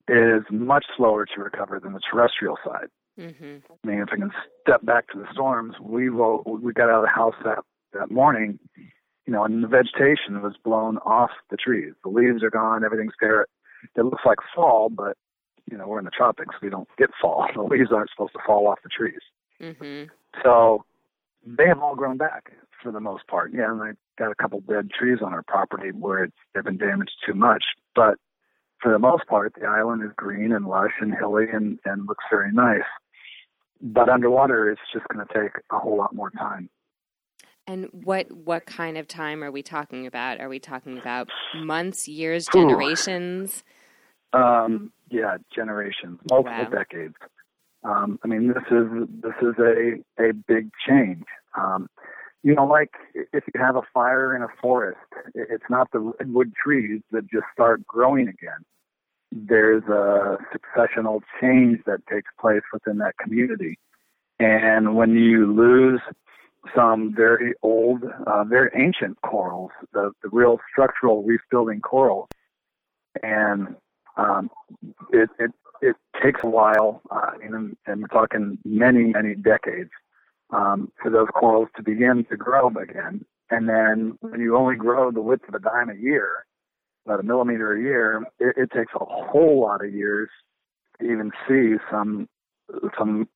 is 0.08 0.44
much 0.50 0.86
slower 0.98 1.26
to 1.26 1.41
recover 1.41 1.80
than 1.80 1.94
the 1.94 2.02
terrestrial 2.12 2.58
side. 2.65 2.88
Mm-hmm. 3.20 3.58
I 3.72 3.88
mean, 3.88 4.00
if 4.00 4.10
I 4.12 4.15
can 4.17 4.32
step 4.62 4.86
back 4.86 5.08
to 5.10 5.20
the 5.20 5.28
storms, 5.32 5.76
we 5.82 6.10
we 6.10 6.74
got 6.74 6.89
out 6.89 7.00
of 7.00 7.04
the 7.04 7.13
house 7.13 7.36
that 7.44 7.60
that 7.94 8.12
morning, 8.12 8.60
you 8.78 9.34
know, 9.34 9.44
and 9.44 9.63
the 9.63 9.67
vegetation 9.67 10.41
was 10.41 10.56
blown 10.63 10.98
off 11.00 11.32
the 11.50 11.58
trees. 11.58 11.94
The 12.04 12.10
leaves 12.10 12.44
are 12.44 12.50
gone, 12.50 12.84
everything's 12.84 13.13
there. 13.20 13.48
It 13.96 14.04
looks 14.04 14.24
like 14.26 14.38
fall, 14.56 14.89
but 14.89 15.17
you 15.71 15.77
know, 15.77 15.88
we're 15.88 15.99
in 15.99 16.05
the 16.05 16.12
tropics. 16.12 16.55
We 16.62 16.69
don't 16.69 16.88
get 16.97 17.10
fall. 17.19 17.47
The 17.55 17.63
leaves 17.63 17.91
aren't 17.91 18.10
supposed 18.12 18.34
to 18.34 18.39
fall 18.45 18.67
off 18.67 18.79
the 18.84 18.89
trees. 18.89 19.21
Mm-hmm. 19.62 20.10
So 20.43 20.86
they 21.45 21.67
have 21.67 21.79
all 21.79 21.95
grown 21.95 22.17
back 22.17 22.51
for 22.84 22.91
the 22.91 22.99
most 22.99 23.27
part. 23.27 23.51
Yeah, 23.53 23.71
and 23.71 23.81
I 23.81 23.91
got 24.19 24.31
a 24.31 24.36
couple 24.36 24.62
dead 24.62 24.89
trees 24.97 25.19
on 25.23 25.34
our 25.34 25.43
property 25.43 25.89
where 25.89 26.25
it's, 26.25 26.36
they've 26.53 26.63
been 26.63 26.77
damaged 26.77 27.13
too 27.25 27.34
much. 27.34 27.63
But 27.95 28.15
for 28.81 28.91
the 28.91 28.99
most 28.99 29.27
part, 29.27 29.53
the 29.60 29.67
island 29.67 30.03
is 30.03 30.12
green 30.15 30.51
and 30.51 30.65
lush 30.65 30.91
and 30.99 31.13
hilly 31.13 31.45
and, 31.51 31.79
and 31.86 32.07
looks 32.07 32.25
very 32.29 32.51
nice. 32.51 32.88
But 33.81 34.10
underwater, 34.10 34.69
it's 34.69 34.81
just 34.93 35.07
going 35.07 35.25
to 35.25 35.34
take 35.34 35.51
a 35.71 35.79
whole 35.79 35.97
lot 35.97 36.13
more 36.13 36.29
time. 36.31 36.69
And 37.67 37.89
what 37.91 38.31
what 38.31 38.65
kind 38.65 38.97
of 38.97 39.07
time 39.07 39.43
are 39.43 39.51
we 39.51 39.62
talking 39.62 40.07
about? 40.07 40.41
Are 40.41 40.49
we 40.49 40.60
talking 40.60 40.97
about 40.97 41.29
months, 41.55 42.07
years, 42.07 42.47
generations? 42.51 43.63
Um, 44.34 44.91
yeah, 45.10 45.38
generations, 45.54 46.20
multiple 46.30 46.52
wow. 46.52 46.70
decades. 46.70 47.15
Um, 47.84 48.20
I 48.24 48.28
mean, 48.28 48.48
this 48.48 48.63
is 48.72 49.08
this 49.22 49.34
is 49.41 49.56
a 49.60 50.24
a 50.24 50.34
big 50.34 50.70
change. 50.88 51.26
Um, 51.58 51.89
you 52.44 52.56
know, 52.56 52.65
like 52.65 52.91
if 53.13 53.44
you 53.54 53.60
have 53.60 53.76
a 53.76 53.82
fire 53.94 54.36
in 54.36 54.41
a 54.41 54.48
forest, 54.62 55.00
it's 55.36 55.63
not 55.70 55.91
the 55.91 56.00
redwood 56.00 56.54
trees 56.56 57.02
that 57.12 57.30
just 57.30 57.46
start 57.54 57.86
growing 57.86 58.28
again. 58.28 58.65
There's 59.32 59.84
a 59.84 60.38
successional 60.54 61.22
change 61.39 61.80
that 61.86 62.06
takes 62.08 62.30
place 62.39 62.63
within 62.72 62.98
that 63.00 63.17
community, 63.17 63.80
and 64.39 64.96
when 64.96 65.15
you 65.15 65.52
lose 65.52 66.02
some 66.76 67.13
very 67.15 67.54
old, 67.63 68.04
uh, 68.28 68.44
very 68.44 68.70
ancient 68.76 69.20
corals, 69.22 69.72
the 69.94 70.12
the 70.22 70.30
real 70.30 70.60
structural 70.72 71.24
reef 71.24 71.41
building 71.50 71.82
corals, 71.82 72.30
and 73.24 73.76
um, 74.17 74.50
it, 75.12 75.30
it 75.39 75.52
it 75.82 75.95
takes 76.21 76.41
a 76.43 76.50
while, 76.50 77.02
uh, 77.10 77.32
and, 77.43 77.76
and 77.88 78.02
we're 78.02 78.08
talking 78.08 78.58
many 78.63 79.06
many 79.06 79.36
decades 79.36 79.89
um, 80.52 80.91
for 81.02 81.10
those 81.10 81.28
corals 81.34 81.69
to 81.76 81.84
begin 81.84 82.26
to 82.30 82.38
grow 82.38 82.67
again. 82.67 83.26
And 83.50 83.67
then 83.67 84.17
when 84.21 84.39
you 84.39 84.56
only 84.56 84.76
grow 84.76 85.12
the 85.12 85.21
width 85.21 85.47
of 85.47 85.56
a 85.56 85.60
dime 85.60 85.89
a 85.89 85.95
year, 85.95 86.45
about 87.06 87.19
a 87.19 87.24
millimeter 87.24 87.74
a 87.74 87.82
year, 87.82 88.24
it, 88.39 88.56
it 88.58 88.71
takes 88.71 88.93
a 88.95 89.04
whole 89.04 89.62
lot 89.62 89.84
of 89.84 89.93
years 89.93 90.30
to 91.00 91.12
even 91.12 91.32
see 91.47 91.76
some 91.89 92.30
some 92.97 93.28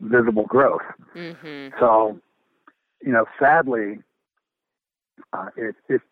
visible 0.00 0.44
growth. 0.44 0.82
Mm-hmm. 1.14 1.76
So, 1.80 2.20
you 3.02 3.12
know, 3.12 3.24
sadly, 3.40 3.98
uh, 5.32 5.48
if 5.56 5.74
if 5.88 6.02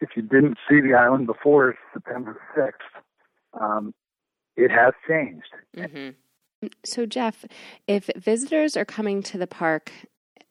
if 0.00 0.10
you 0.16 0.22
didn't 0.22 0.58
see 0.68 0.80
the 0.80 0.94
island 0.94 1.26
before 1.26 1.74
September 1.92 2.40
sixth, 2.54 3.04
um, 3.58 3.94
it 4.56 4.70
has 4.70 4.92
changed. 5.08 5.48
Mm-hmm. 5.76 6.68
So, 6.84 7.06
Jeff, 7.06 7.44
if 7.86 8.08
visitors 8.16 8.76
are 8.76 8.84
coming 8.84 9.22
to 9.24 9.38
the 9.38 9.46
park 9.46 9.90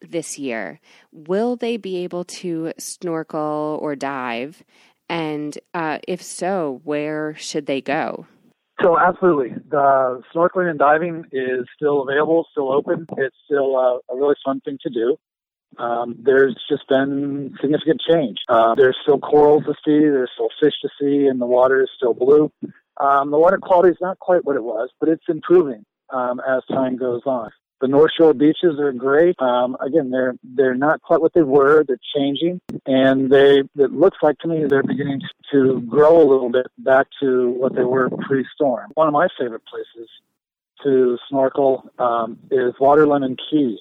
this 0.02 0.38
year, 0.38 0.80
will 1.12 1.56
they 1.56 1.78
be 1.78 1.98
able 2.04 2.24
to 2.26 2.74
snorkel 2.78 3.80
or 3.82 3.96
dive? 3.96 4.64
And 5.08 5.58
uh, 5.74 6.00
if 6.08 6.22
so, 6.22 6.82
where 6.84 7.36
should 7.36 7.66
they 7.66 7.82
go? 7.82 8.26
So, 8.82 8.98
absolutely. 8.98 9.56
The 9.70 10.22
snorkeling 10.34 10.70
and 10.70 10.80
diving 10.80 11.26
is 11.32 11.66
still 11.76 12.02
available, 12.02 12.48
still 12.52 12.72
open. 12.72 13.06
It's 13.18 13.36
still 13.46 13.76
a, 13.78 14.00
a 14.12 14.16
really 14.16 14.36
fun 14.44 14.60
thing 14.62 14.80
to 14.82 14.90
do. 14.90 15.18
Um, 15.78 16.16
there's 16.22 16.56
just 16.70 16.88
been 16.90 17.56
significant 17.62 18.02
change. 18.02 18.40
Uh, 18.50 18.76
there's 18.76 18.98
still 19.02 19.20
corals 19.20 19.64
to 19.64 19.74
see, 19.86 20.00
there's 20.00 20.32
still 20.34 20.50
fish 20.60 20.74
to 20.82 20.90
see, 21.00 21.28
and 21.28 21.40
the 21.40 21.46
water 21.46 21.82
is 21.82 21.90
still 21.96 22.14
blue. 22.14 22.52
Um, 23.00 23.32
the 23.32 23.38
water 23.38 23.58
quality 23.58 23.90
is 23.90 23.98
not 24.02 24.20
quite 24.20 24.46
what 24.46 24.56
it 24.56 24.64
was, 24.64 24.90
but 25.00 25.10
it's 25.10 25.24
improving 25.28 25.86
um, 26.10 26.42
as 26.48 26.64
time 26.70 26.98
goes 26.98 27.22
on. 27.26 27.52
The 27.82 27.88
North 27.88 28.12
Shore 28.16 28.36
beaches 28.36 28.80
are 28.80 28.92
great. 28.92 29.36
Um, 29.42 29.76
again, 29.82 30.12
they're 30.12 30.36
they're 30.44 30.76
not 30.76 31.02
quite 31.02 31.20
what 31.20 31.34
they 31.34 31.42
were. 31.42 31.84
They're 31.84 31.98
changing, 32.16 32.62
and 32.86 33.32
they 33.32 33.64
it 33.76 33.92
looks 33.92 34.20
like 34.22 34.38
to 34.40 34.48
me 34.48 34.66
they're 34.70 34.84
beginning 34.84 35.22
to 35.52 35.82
grow 35.82 36.22
a 36.22 36.28
little 36.30 36.52
bit 36.52 36.68
back 36.78 37.08
to 37.22 37.50
what 37.50 37.74
they 37.74 37.84
were 37.84 38.10
pre-storm. 38.28 38.92
One 38.94 39.08
of 39.08 39.14
my 39.14 39.28
favorite 39.40 39.64
places 39.66 40.10
to 40.84 41.18
snorkel 41.28 41.90
um, 41.98 42.38
is 42.52 42.74
Waterlemon 42.80 43.38
Cay, 43.50 43.80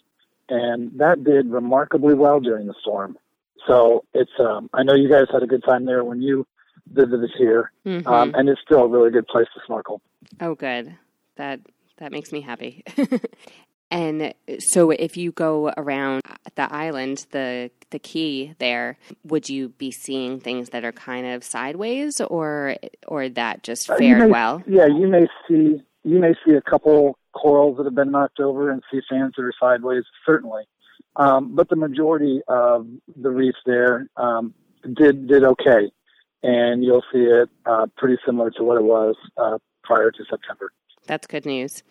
and 0.49 0.99
that 0.99 1.23
did 1.23 1.51
remarkably 1.51 2.14
well 2.14 2.40
during 2.40 2.66
the 2.66 2.75
storm. 2.81 3.18
So 3.66 4.05
it's 4.14 4.33
um, 4.38 4.70
I 4.73 4.83
know 4.83 4.94
you 4.94 5.11
guys 5.11 5.27
had 5.31 5.42
a 5.42 5.46
good 5.46 5.62
time 5.62 5.85
there 5.85 6.05
when 6.05 6.23
you 6.23 6.46
visited 6.90 7.31
here, 7.38 7.72
mm-hmm. 7.87 8.07
um, 8.07 8.35
and 8.35 8.48
it's 8.48 8.61
still 8.64 8.81
a 8.81 8.88
really 8.88 9.11
good 9.11 9.26
place 9.26 9.46
to 9.55 9.61
snorkel. 9.66 10.00
Oh, 10.40 10.55
good. 10.55 10.96
That 11.37 11.61
that 11.98 12.12
makes 12.12 12.33
me 12.33 12.40
happy. 12.40 12.85
and 13.90 14.35
so, 14.59 14.90
if 14.90 15.16
you 15.16 15.33
go 15.33 15.72
around 15.76 16.22
the 16.55 16.72
island, 16.72 17.26
the 17.31 17.70
the 17.90 17.98
key 17.98 18.55
there, 18.59 18.98
would 19.24 19.48
you 19.48 19.70
be 19.70 19.90
seeing 19.90 20.40
things 20.40 20.70
that 20.70 20.85
are 20.85 20.92
kind 20.92 21.26
of 21.26 21.44
sideways, 21.44 22.20
or 22.20 22.76
or 23.07 23.29
that 23.29 23.62
just 23.62 23.90
uh, 23.90 23.96
fared 23.96 24.22
uh, 24.22 24.24
may, 24.26 24.31
well? 24.31 24.62
Yeah, 24.66 24.87
you 24.87 25.09
may 25.09 25.26
see 25.48 25.83
you 26.05 26.18
may 26.18 26.35
see 26.44 26.55
a 26.55 26.62
couple 26.62 27.18
corals 27.33 27.76
that 27.76 27.85
have 27.85 27.94
been 27.94 28.11
knocked 28.11 28.40
over 28.40 28.70
and 28.70 28.83
sea 28.90 29.00
fans 29.09 29.35
that 29.37 29.44
are 29.44 29.53
sideways, 29.61 30.05
certainly. 30.26 30.64
Um, 31.16 31.55
but 31.55 31.68
the 31.68 31.76
majority 31.76 32.40
of 32.48 32.87
the 33.16 33.31
reefs 33.31 33.59
there 33.66 34.09
um, 34.16 34.55
did 34.94 35.26
did 35.26 35.44
okay, 35.44 35.90
and 36.42 36.85
you'll 36.85 37.05
see 37.12 37.20
it 37.20 37.48
uh, 37.66 37.87
pretty 37.96 38.18
similar 38.24 38.50
to 38.53 38.64
what 38.64 38.76
it 38.76 38.85
was 38.85 39.16
uh, 39.37 39.59
prior 39.83 40.11
to 40.11 40.24
September. 40.29 40.72
That's 41.07 41.26
good 41.26 41.46
news, 41.46 41.83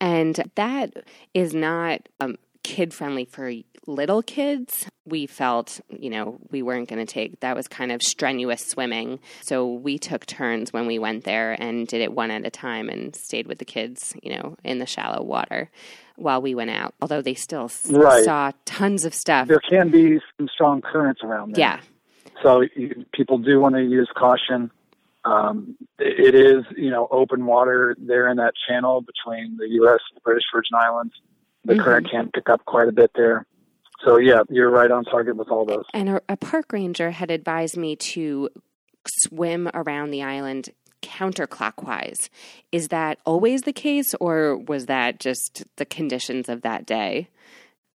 and 0.00 0.50
that 0.56 0.92
is 1.32 1.54
not 1.54 2.08
um, 2.20 2.36
kid 2.62 2.92
friendly 2.92 3.24
for 3.24 3.52
little 3.86 4.22
kids. 4.22 4.88
We 5.04 5.26
felt, 5.26 5.80
you 5.88 6.10
know, 6.10 6.38
we 6.50 6.62
weren't 6.62 6.88
going 6.88 7.04
to 7.04 7.10
take 7.10 7.40
that 7.40 7.54
was 7.54 7.68
kind 7.68 7.92
of 7.92 8.02
strenuous 8.02 8.66
swimming. 8.66 9.20
So 9.42 9.72
we 9.72 9.98
took 9.98 10.26
turns 10.26 10.72
when 10.72 10.86
we 10.86 10.98
went 10.98 11.24
there 11.24 11.56
and 11.60 11.86
did 11.86 12.00
it 12.00 12.12
one 12.12 12.32
at 12.32 12.44
a 12.44 12.50
time 12.50 12.88
and 12.88 13.14
stayed 13.14 13.46
with 13.46 13.58
the 13.58 13.64
kids, 13.64 14.14
you 14.22 14.36
know, 14.36 14.56
in 14.64 14.78
the 14.78 14.86
shallow 14.86 15.22
water 15.22 15.70
while 16.16 16.42
we 16.42 16.54
went 16.54 16.70
out. 16.70 16.94
Although 17.00 17.22
they 17.22 17.34
still 17.34 17.70
right. 17.88 18.24
saw 18.24 18.50
tons 18.64 19.04
of 19.04 19.14
stuff. 19.14 19.46
There 19.46 19.60
can 19.60 19.90
be 19.90 20.18
some 20.36 20.48
strong 20.52 20.82
currents 20.82 21.20
around 21.22 21.54
there. 21.54 21.60
Yeah. 21.60 21.80
So 22.42 22.62
you, 22.74 23.04
people 23.12 23.38
do 23.38 23.60
want 23.60 23.74
to 23.74 23.82
use 23.82 24.08
caution. 24.16 24.70
Um, 25.24 25.76
it 25.98 26.34
is, 26.34 26.64
you 26.76 26.90
know, 26.90 27.08
open 27.10 27.46
water 27.46 27.96
there 27.98 28.28
in 28.28 28.36
that 28.36 28.52
channel 28.68 29.02
between 29.02 29.56
the 29.56 29.68
U.S. 29.70 30.00
and 30.10 30.16
the 30.16 30.20
British 30.22 30.44
Virgin 30.54 30.76
Islands. 30.78 31.14
The 31.64 31.74
mm-hmm. 31.74 31.82
current 31.82 32.10
can 32.10 32.30
pick 32.32 32.48
up 32.48 32.64
quite 32.64 32.88
a 32.88 32.92
bit 32.92 33.10
there. 33.16 33.46
So 34.04 34.18
yeah, 34.18 34.42
you're 34.48 34.70
right 34.70 34.90
on 34.90 35.04
target 35.04 35.36
with 35.36 35.48
all 35.48 35.64
those. 35.64 35.84
And 35.92 36.08
a, 36.08 36.20
a 36.28 36.36
park 36.36 36.72
ranger 36.72 37.10
had 37.10 37.30
advised 37.30 37.76
me 37.76 37.96
to 37.96 38.50
swim 39.22 39.68
around 39.74 40.10
the 40.10 40.22
island 40.22 40.70
counterclockwise. 41.02 42.28
Is 42.72 42.88
that 42.88 43.18
always 43.24 43.62
the 43.62 43.72
case, 43.72 44.14
or 44.20 44.56
was 44.56 44.86
that 44.86 45.18
just 45.18 45.64
the 45.76 45.84
conditions 45.84 46.48
of 46.48 46.62
that 46.62 46.86
day 46.86 47.28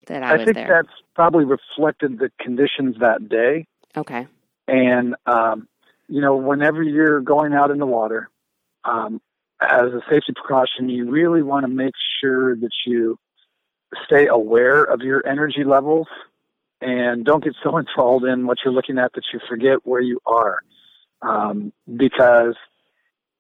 that 0.08 0.24
I, 0.24 0.32
I 0.32 0.38
was 0.38 0.46
think 0.46 0.58
that's 0.68 0.90
probably 1.16 1.46
reflected 1.46 2.20
the 2.20 2.32
conditions 2.40 2.96
that 3.00 3.30
day. 3.30 3.68
Okay. 3.96 4.28
And 4.68 5.16
um, 5.26 5.68
you 6.08 6.22
know, 6.22 6.36
whenever 6.36 6.84
you're 6.84 7.22
going 7.22 7.54
out 7.54 7.72
in 7.72 7.78
the 7.80 7.86
water, 7.86 8.30
um, 8.84 9.22
as 9.62 9.94
a 9.94 10.02
safety 10.10 10.34
precaution, 10.36 10.90
you 10.90 11.10
really 11.10 11.44
want 11.44 11.64
to 11.64 11.68
make 11.68 11.94
sure 12.20 12.56
that 12.56 12.72
you 12.86 13.18
stay 14.06 14.28
aware 14.28 14.84
of 14.84 15.02
your 15.02 15.26
energy 15.26 15.64
levels 15.64 16.08
and 16.82 17.24
don't 17.24 17.44
get 17.44 17.54
so 17.64 17.78
enthralled 17.80 18.26
in 18.26 18.46
what 18.46 18.58
you're 18.64 18.74
looking 18.74 18.98
at 18.98 19.14
that 19.14 19.24
you 19.34 19.40
forget 19.48 19.86
where 19.86 20.02
you 20.02 20.20
are. 20.26 20.60
Um, 21.22 21.72
because 21.96 22.56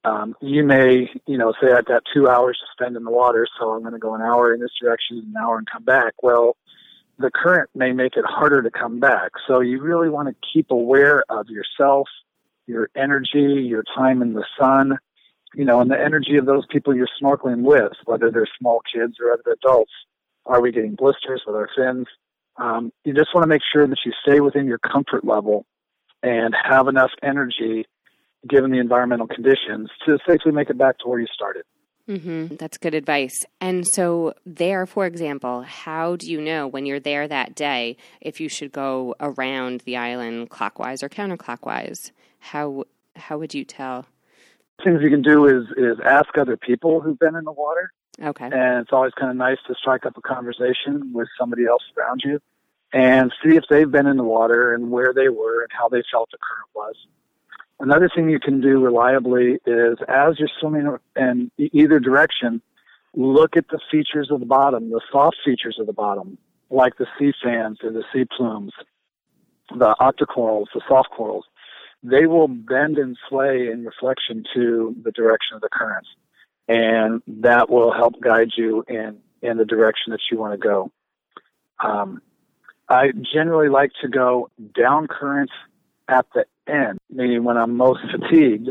um, 0.04 0.36
you 0.40 0.64
may, 0.64 1.10
you 1.26 1.38
know, 1.38 1.54
say 1.62 1.72
I've 1.72 1.86
got 1.86 2.04
two 2.14 2.28
hours 2.30 2.58
to 2.60 2.66
spend 2.72 2.96
in 2.96 3.04
the 3.04 3.12
water, 3.12 3.48
so 3.60 3.72
I'm 3.72 3.82
going 3.82 3.94
to 3.94 4.00
go 4.00 4.14
an 4.14 4.22
hour 4.22 4.54
in 4.54 4.60
this 4.60 4.72
direction, 4.80 5.18
an 5.18 5.34
hour 5.42 5.58
and 5.58 5.68
come 5.70 5.84
back. 5.84 6.14
Well, 6.22 6.56
the 7.22 7.32
current 7.32 7.70
may 7.76 7.92
make 7.92 8.16
it 8.16 8.26
harder 8.26 8.62
to 8.62 8.72
come 8.72 9.00
back. 9.00 9.32
So 9.48 9.62
you 9.62 9.82
really 9.82 10.10
want 10.10 10.28
to 10.30 10.36
keep 10.54 10.72
aware 10.72 11.24
of 11.30 11.48
yourself, 11.50 12.08
your 12.68 12.90
energy, 12.96 13.64
your 13.68 13.84
time 13.96 14.22
in 14.22 14.34
the 14.34 14.46
sun, 14.60 14.98
you 15.54 15.66
know, 15.66 15.82
and 15.82 15.92
the 15.92 16.00
energy 16.00 16.38
of 16.38 16.46
those 16.46 16.66
people 16.70 16.96
you're 16.96 17.08
snorkeling 17.22 17.62
with, 17.62 17.94
whether 18.06 18.32
they're 18.32 18.48
small 18.60 18.82
kids 18.92 19.16
or 19.20 19.32
other 19.32 19.52
adults. 19.54 19.92
Are 20.46 20.62
we 20.62 20.72
getting 20.72 20.96
blisters 20.96 21.44
with 21.46 21.56
our 21.56 21.70
fins? 21.76 22.08
Um, 22.58 22.92
you 23.04 23.14
just 23.14 23.34
want 23.34 23.44
to 23.44 23.48
make 23.48 23.62
sure 23.72 23.88
that 23.88 24.00
you 24.06 24.12
stay 24.26 24.40
within 24.40 24.68
your 24.68 24.80
comfort 24.80 25.26
level 25.26 25.66
and 26.24 26.56
have 26.70 26.88
enough 26.88 27.12
energy 27.22 27.86
given 28.48 28.72
the 28.72 28.80
environmental 28.80 29.28
conditions 29.28 29.90
to 30.06 30.18
safely 30.28 30.52
make 30.52 30.70
it 30.70 30.78
back 30.78 30.98
to 31.00 31.08
where 31.08 31.20
you 31.20 31.28
started. 31.34 31.64
Mm-hmm. 32.12 32.56
That's 32.56 32.78
good 32.78 32.94
advice. 32.94 33.46
And 33.62 33.88
so, 33.88 34.34
there, 34.46 34.86
for 34.86 35.06
example, 35.06 35.62
how 35.62 36.18
do 36.18 36.30
you 36.30 36.42
know 36.42 36.68
when 36.68 36.86
you're 36.86 37.00
there 37.00 37.26
that 37.26 37.56
day 37.56 37.96
if 38.20 38.42
you 38.42 38.50
should 38.50 38.74
go 38.74 39.16
around 39.22 39.82
the 39.82 39.96
island 39.96 40.50
clockwise 40.50 41.04
or 41.04 41.10
counterclockwise? 41.10 42.12
How 42.40 42.84
how 43.16 43.38
would 43.38 43.54
you 43.54 43.64
tell? 43.64 44.06
Things 44.84 45.02
you 45.02 45.10
can 45.10 45.22
do 45.22 45.46
is 45.46 45.64
is 45.78 46.00
ask 46.06 46.38
other 46.38 46.58
people 46.58 47.00
who've 47.00 47.20
been 47.20 47.36
in 47.36 47.46
the 47.46 47.52
water. 47.52 47.94
Okay. 48.22 48.46
And 48.46 48.82
it's 48.82 48.92
always 48.92 49.14
kind 49.14 49.32
of 49.32 49.38
nice 49.38 49.58
to 49.68 49.76
strike 49.76 50.06
up 50.06 50.18
a 50.18 50.22
conversation 50.22 51.14
with 51.14 51.30
somebody 51.40 51.66
else 51.66 51.84
around 51.98 52.24
you 52.26 52.42
and 52.92 53.32
see 53.42 53.56
if 53.56 53.64
they've 53.70 53.90
been 53.90 54.06
in 54.06 54.18
the 54.18 54.24
water 54.24 54.74
and 54.74 54.92
where 54.92 55.14
they 55.14 55.30
were 55.30 55.62
and 55.62 55.70
how 55.72 55.88
they 55.88 56.04
felt 56.12 56.30
the 56.32 56.38
current 56.38 56.70
was. 56.76 56.96
Another 57.82 58.10
thing 58.14 58.30
you 58.30 58.40
can 58.40 58.62
do 58.62 58.80
reliably 58.80 59.58
is 59.66 59.98
as 60.08 60.38
you're 60.38 60.50
swimming 60.60 60.98
in 61.16 61.52
either 61.58 62.00
direction, 62.00 62.62
look 63.16 63.58
at 63.58 63.68
the 63.70 63.80
features 63.90 64.30
of 64.30 64.40
the 64.40 64.46
bottom, 64.46 64.92
the 64.92 65.02
soft 65.12 65.38
features 65.44 65.78
of 65.80 65.88
the 65.88 65.94
bottom, 65.94 66.38
like 66.70 66.98
the 66.98 67.08
sea 67.18 67.34
fans 67.44 67.80
or 67.84 67.92
the 67.92 68.04
sea 68.14 68.26
plumes, 68.38 68.72
the 69.76 69.96
octocorals, 70.00 70.68
the 70.76 70.82
soft 70.88 71.10
corals. 71.10 71.46
They 72.04 72.28
will 72.28 72.48
bend 72.48 73.00
and 73.00 73.18
sway 73.28 73.68
in 73.72 73.84
reflection 73.84 74.44
to 74.54 74.96
the 75.04 75.12
direction 75.12 75.56
of 75.56 75.62
the 75.62 75.70
currents 75.72 76.10
and 76.68 77.24
that 77.28 77.70
will 77.70 77.92
help 77.92 78.22
guide 78.22 78.52
you 78.56 78.86
in 78.88 79.18
in 79.42 79.58
the 79.58 79.66
direction 79.66 80.12
that 80.12 80.20
you 80.32 80.38
want 80.38 80.54
to 80.54 80.58
go. 80.58 80.92
Um, 81.84 82.22
I 82.88 83.12
generally 83.34 83.70
like 83.70 83.92
to 84.02 84.08
go 84.08 84.52
down 84.80 85.08
current 85.08 85.50
at 86.08 86.28
the 86.36 86.46
end, 86.72 87.00
meaning 87.10 87.44
when 87.44 87.58
I'm 87.58 87.76
most 87.76 88.02
fatigued. 88.12 88.70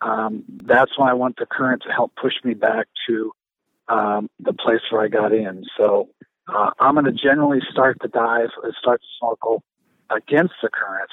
Um, 0.00 0.44
that's 0.64 0.98
when 0.98 1.08
I 1.08 1.14
want 1.14 1.36
the 1.36 1.46
current 1.46 1.82
to 1.86 1.92
help 1.92 2.12
push 2.20 2.34
me 2.42 2.54
back 2.54 2.88
to 3.06 3.32
um, 3.88 4.28
the 4.40 4.52
place 4.52 4.80
where 4.90 5.02
I 5.02 5.08
got 5.08 5.32
in. 5.32 5.64
So 5.76 6.08
uh, 6.48 6.70
I'm 6.80 6.94
going 6.94 7.04
to 7.06 7.12
generally 7.12 7.60
start 7.70 7.98
the 8.00 8.08
dive, 8.08 8.48
start 8.80 9.00
the 9.00 9.06
snorkel 9.18 9.62
against 10.10 10.54
the 10.62 10.68
current, 10.68 11.10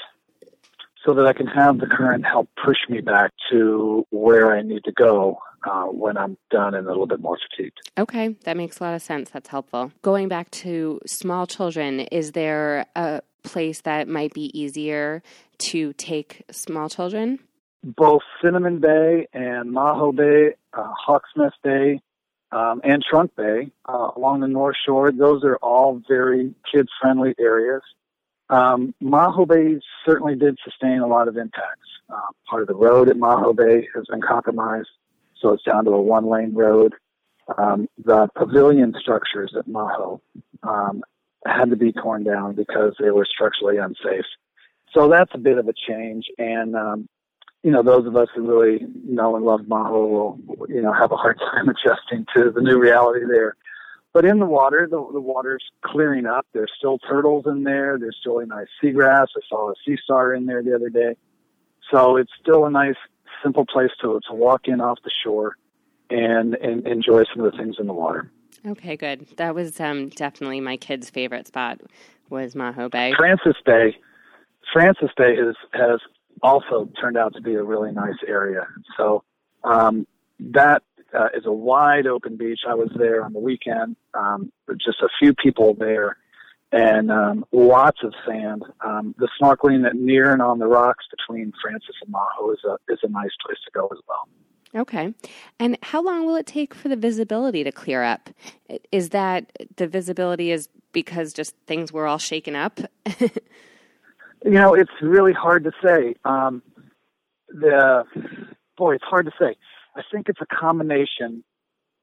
so 1.05 1.13
that 1.13 1.25
I 1.25 1.33
can 1.33 1.47
have 1.47 1.79
the 1.79 1.87
current 1.87 2.25
help 2.25 2.49
push 2.63 2.77
me 2.89 3.01
back 3.01 3.31
to 3.51 4.05
where 4.09 4.51
I 4.51 4.61
need 4.61 4.83
to 4.85 4.91
go 4.91 5.37
uh, 5.69 5.85
when 5.85 6.17
I'm 6.17 6.37
done 6.49 6.73
and 6.73 6.85
a 6.87 6.89
little 6.89 7.07
bit 7.07 7.19
more 7.19 7.37
fatigued. 7.37 7.77
Okay, 7.97 8.35
that 8.43 8.57
makes 8.57 8.79
a 8.79 8.83
lot 8.83 8.93
of 8.93 9.01
sense. 9.01 9.29
That's 9.29 9.49
helpful. 9.49 9.91
Going 10.01 10.27
back 10.27 10.49
to 10.51 10.99
small 11.05 11.47
children, 11.47 12.01
is 12.01 12.33
there 12.33 12.85
a 12.95 13.21
place 13.43 13.81
that 13.81 14.07
might 14.07 14.33
be 14.33 14.57
easier 14.59 15.21
to 15.59 15.93
take 15.93 16.43
small 16.51 16.89
children? 16.89 17.39
Both 17.83 18.23
Cinnamon 18.43 18.79
Bay 18.79 19.27
and 19.33 19.73
Maho 19.73 20.15
Bay, 20.15 20.55
uh, 20.73 21.19
Bay, 21.63 22.01
um, 22.51 22.81
and 22.83 23.03
Trunk 23.03 23.35
Bay 23.35 23.71
uh, 23.87 24.11
along 24.15 24.41
the 24.41 24.47
North 24.47 24.75
Shore, 24.85 25.11
those 25.11 25.43
are 25.43 25.57
all 25.57 26.01
very 26.07 26.53
kid 26.71 26.87
friendly 27.01 27.35
areas. 27.39 27.81
Um, 28.49 28.93
Maho 29.01 29.47
Bay 29.47 29.79
certainly 30.05 30.35
did 30.35 30.57
sustain 30.63 30.99
a 30.99 31.07
lot 31.07 31.27
of 31.27 31.37
impacts. 31.37 31.87
Uh, 32.09 32.19
part 32.49 32.63
of 32.63 32.67
the 32.67 32.75
road 32.75 33.07
at 33.07 33.15
Maho 33.15 33.55
Bay 33.55 33.87
has 33.95 34.05
been 34.09 34.21
compromised 34.21 34.89
so 35.41 35.53
it's 35.53 35.63
down 35.63 35.85
to 35.85 35.91
a 35.91 36.01
one 36.01 36.27
lane 36.27 36.53
road. 36.53 36.93
Um, 37.57 37.87
the 38.03 38.27
pavilion 38.35 38.93
structures 38.99 39.53
at 39.57 39.67
Maho 39.67 40.19
um, 40.63 41.03
had 41.45 41.69
to 41.71 41.75
be 41.75 41.91
torn 41.91 42.23
down 42.23 42.55
because 42.55 42.95
they 42.99 43.11
were 43.11 43.25
structurally 43.25 43.77
unsafe. 43.77 44.25
So 44.93 45.07
that's 45.09 45.31
a 45.33 45.37
bit 45.37 45.57
of 45.57 45.67
a 45.67 45.73
change, 45.87 46.25
and 46.37 46.75
um, 46.75 47.09
you 47.63 47.71
know 47.71 47.83
those 47.83 48.07
of 48.07 48.15
us 48.15 48.27
who 48.35 48.47
really 48.47 48.85
know 49.05 49.35
and 49.35 49.45
love 49.45 49.61
Maho 49.61 50.09
will 50.09 50.39
you 50.67 50.81
know 50.81 50.93
have 50.93 51.11
a 51.11 51.15
hard 51.15 51.39
time 51.51 51.69
adjusting 51.69 52.25
to 52.35 52.51
the 52.51 52.61
new 52.61 52.79
reality 52.79 53.25
there. 53.29 53.55
But 54.11 54.25
in 54.25 54.39
the 54.39 54.45
water, 54.45 54.87
the, 54.89 54.97
the 55.13 55.21
water's 55.21 55.63
clearing 55.81 56.25
up. 56.25 56.47
There's 56.51 56.71
still 56.75 56.97
turtles 56.97 57.45
in 57.45 57.63
there. 57.63 57.99
There's 57.99 58.17
still 58.19 58.39
a 58.39 58.45
nice 58.45 58.67
seagrass. 58.81 59.27
I 59.37 59.41
saw 59.47 59.69
a 59.69 59.75
sea 59.85 59.97
star 60.03 60.33
in 60.33 60.47
there 60.47 60.63
the 60.63 60.73
other 60.73 60.89
day. 60.89 61.15
So 61.91 62.17
it's 62.17 62.31
still 62.41 62.65
a 62.65 62.71
nice 62.71 62.95
simple 63.43 63.65
place 63.65 63.91
to 64.01 64.19
to 64.27 64.35
walk 64.35 64.67
in 64.67 64.81
off 64.81 64.97
the 65.03 65.11
shore 65.23 65.57
and, 66.09 66.55
and 66.55 66.87
enjoy 66.87 67.23
some 67.33 67.45
of 67.45 67.51
the 67.51 67.57
things 67.57 67.75
in 67.79 67.87
the 67.87 67.93
water. 67.93 68.31
Okay, 68.65 68.97
good. 68.97 69.27
That 69.37 69.55
was 69.55 69.79
um, 69.79 70.09
definitely 70.09 70.59
my 70.59 70.75
kid's 70.75 71.09
favorite 71.09 71.47
spot 71.47 71.79
was 72.29 72.55
Maho 72.55 72.91
Bay. 72.91 73.13
Francis 73.17 73.55
Bay, 73.65 73.97
Francis 74.73 75.09
Bay 75.17 75.35
has 75.35 75.55
has 75.73 75.99
also 76.41 76.89
turned 76.99 77.17
out 77.17 77.33
to 77.33 77.41
be 77.41 77.55
a 77.55 77.63
really 77.63 77.91
nice 77.91 78.17
area. 78.27 78.67
So 78.97 79.23
um, 79.63 80.07
that 80.39 80.83
uh, 81.13 81.27
is 81.35 81.45
a 81.45 81.51
wide 81.51 82.07
open 82.07 82.37
beach. 82.37 82.61
I 82.67 82.75
was 82.75 82.89
there 82.97 83.23
on 83.23 83.33
the 83.33 83.39
weekend. 83.39 83.95
Um, 84.13 84.51
just 84.77 85.01
a 85.01 85.09
few 85.19 85.33
people 85.33 85.73
there, 85.73 86.17
and 86.71 87.11
um, 87.11 87.45
lots 87.51 87.99
of 88.03 88.13
sand. 88.27 88.63
Um, 88.85 89.15
the 89.17 89.27
snorkeling 89.41 89.91
near 89.93 90.31
and 90.31 90.41
on 90.41 90.59
the 90.59 90.67
rocks 90.67 91.05
between 91.09 91.51
Francis 91.61 91.95
and 92.03 92.13
Maho 92.13 92.53
is 92.53 92.59
a 92.63 92.77
is 92.91 92.99
a 93.03 93.09
nice 93.09 93.31
place 93.45 93.57
to 93.65 93.71
go 93.73 93.87
as 93.87 93.99
well. 94.07 94.27
Okay. 94.75 95.15
And 95.59 95.79
how 95.81 96.03
long 96.03 96.27
will 96.27 96.35
it 96.35 96.45
take 96.45 96.75
for 96.75 96.89
the 96.89 96.95
visibility 96.95 97.63
to 97.63 97.71
clear 97.71 98.03
up? 98.03 98.29
Is 98.91 99.09
that 99.09 99.51
the 99.77 99.87
visibility 99.87 100.51
is 100.51 100.69
because 100.91 101.33
just 101.33 101.55
things 101.65 101.91
were 101.91 102.05
all 102.05 102.19
shaken 102.19 102.55
up? 102.55 102.79
you 104.43 104.51
know, 104.51 104.73
it's 104.73 104.91
really 105.01 105.33
hard 105.33 105.65
to 105.65 105.71
say. 105.83 106.15
Um, 106.23 106.61
the 107.49 108.03
boy, 108.77 108.95
it's 108.95 109.03
hard 109.03 109.25
to 109.25 109.31
say. 109.39 109.55
I 109.95 110.01
think 110.11 110.29
it's 110.29 110.41
a 110.41 110.45
combination 110.45 111.43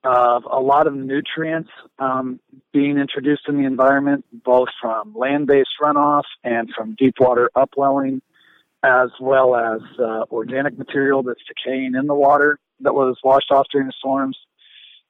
of 0.04 0.44
a 0.50 0.60
lot 0.60 0.86
of 0.86 0.94
nutrients 0.94 1.70
um, 1.98 2.38
being 2.72 2.98
introduced 2.98 3.42
in 3.48 3.56
the 3.56 3.64
environment, 3.64 4.24
both 4.32 4.68
from 4.80 5.14
land-based 5.14 5.70
runoff 5.82 6.24
and 6.44 6.70
from 6.76 6.94
deep 6.94 7.14
water 7.18 7.50
upwelling 7.56 8.22
as 8.82 9.08
well 9.20 9.56
as 9.56 9.80
uh, 9.98 10.24
organic 10.30 10.78
material 10.78 11.22
that's 11.22 11.40
decaying 11.48 11.94
in 11.94 12.06
the 12.06 12.14
water 12.14 12.58
that 12.80 12.94
was 12.94 13.16
washed 13.24 13.50
off 13.50 13.66
during 13.72 13.88
the 13.88 13.92
storms. 13.98 14.38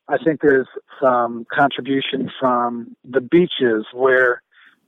I 0.09 0.19
think 0.19 0.41
there's 0.41 0.69
some 1.01 1.47
contribution 1.53 2.31
from 2.41 2.97
the 3.05 3.21
beaches 3.21 3.85
where 3.93 4.43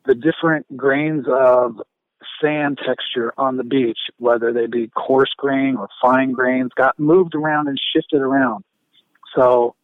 the 0.07 0.15
different 0.15 0.75
grains 0.77 1.27
of 1.29 1.83
sand 2.43 2.79
texture 2.87 3.33
on 3.37 3.57
the 3.57 3.65
beach, 3.65 3.99
whether 4.19 4.53
they 4.53 4.67
be 4.67 4.89
coarse 4.89 5.33
grain 5.37 5.77
or 5.77 5.89
fine 6.01 6.33
grains, 6.33 6.71
got 6.77 6.99
moved 6.99 7.35
around 7.35 7.69
and 7.69 7.81
shifted 7.93 8.21
around. 8.21 8.65
So 9.35 9.75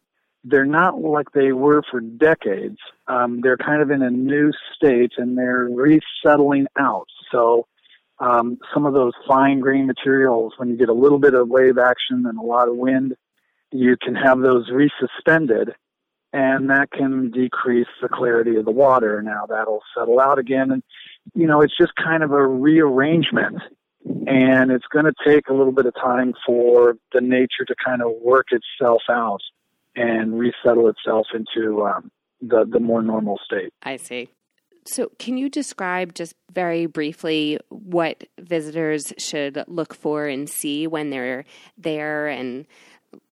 they're 0.43 0.65
not 0.65 1.01
like 1.01 1.31
they 1.31 1.51
were 1.51 1.81
for 1.89 1.99
decades. 1.99 2.77
Um, 3.07 3.41
they're 3.41 3.57
kind 3.57 3.81
of 3.81 3.91
in 3.91 4.01
a 4.01 4.09
new 4.11 4.51
state 4.75 5.13
and 5.17 5.37
they're 5.37 5.67
resettling 5.69 6.67
out. 6.77 7.07
So 7.31 7.67
um, 8.19 8.59
some 8.73 8.85
of 8.85 8.93
those 8.93 9.13
fine 9.27 9.59
grain 9.59 9.87
materials, 9.87 10.53
when 10.57 10.69
you 10.69 10.77
get 10.77 10.89
a 10.89 10.93
little 10.93 11.19
bit 11.19 11.33
of 11.33 11.49
wave 11.49 11.77
action 11.77 12.25
and 12.25 12.37
a 12.37 12.43
lot 12.43 12.69
of 12.69 12.75
wind, 12.75 13.15
you 13.71 13.97
can 14.01 14.15
have 14.15 14.39
those 14.39 14.69
resuspended, 14.69 15.73
and 16.31 16.69
that 16.69 16.91
can 16.91 17.31
decrease 17.31 17.87
the 18.01 18.07
clarity 18.07 18.55
of 18.55 18.65
the 18.65 18.71
water. 18.71 19.21
Now 19.21 19.47
that'll 19.47 19.81
settle 19.97 20.19
out 20.19 20.39
again, 20.39 20.71
and 20.71 20.83
you 21.33 21.47
know 21.47 21.61
it's 21.61 21.77
just 21.77 21.93
kind 21.95 22.23
of 22.23 22.31
a 22.31 22.45
rearrangement, 22.45 23.57
and 24.05 24.71
it's 24.71 24.85
going 24.91 25.05
to 25.05 25.13
take 25.25 25.47
a 25.49 25.53
little 25.53 25.73
bit 25.73 25.85
of 25.85 25.93
time 25.95 26.33
for 26.45 26.95
the 27.13 27.21
nature 27.21 27.65
to 27.67 27.75
kind 27.83 28.01
of 28.01 28.11
work 28.21 28.47
itself 28.51 29.01
out 29.09 29.41
and 29.95 30.37
resettle 30.37 30.89
itself 30.89 31.27
into 31.33 31.85
um, 31.85 32.11
the 32.41 32.65
the 32.69 32.79
more 32.79 33.01
normal 33.01 33.39
state. 33.45 33.73
I 33.83 33.97
see. 33.97 34.29
So, 34.87 35.09
can 35.17 35.35
you 35.37 35.49
describe 35.49 36.13
just 36.13 36.35
very 36.53 36.85
briefly 36.85 37.57
what 37.69 38.23
visitors 38.39 39.13
should 39.17 39.63
look 39.67 39.95
for 39.95 40.27
and 40.27 40.47
see 40.47 40.85
when 40.85 41.09
they're 41.09 41.43
there 41.75 42.27
and 42.27 42.67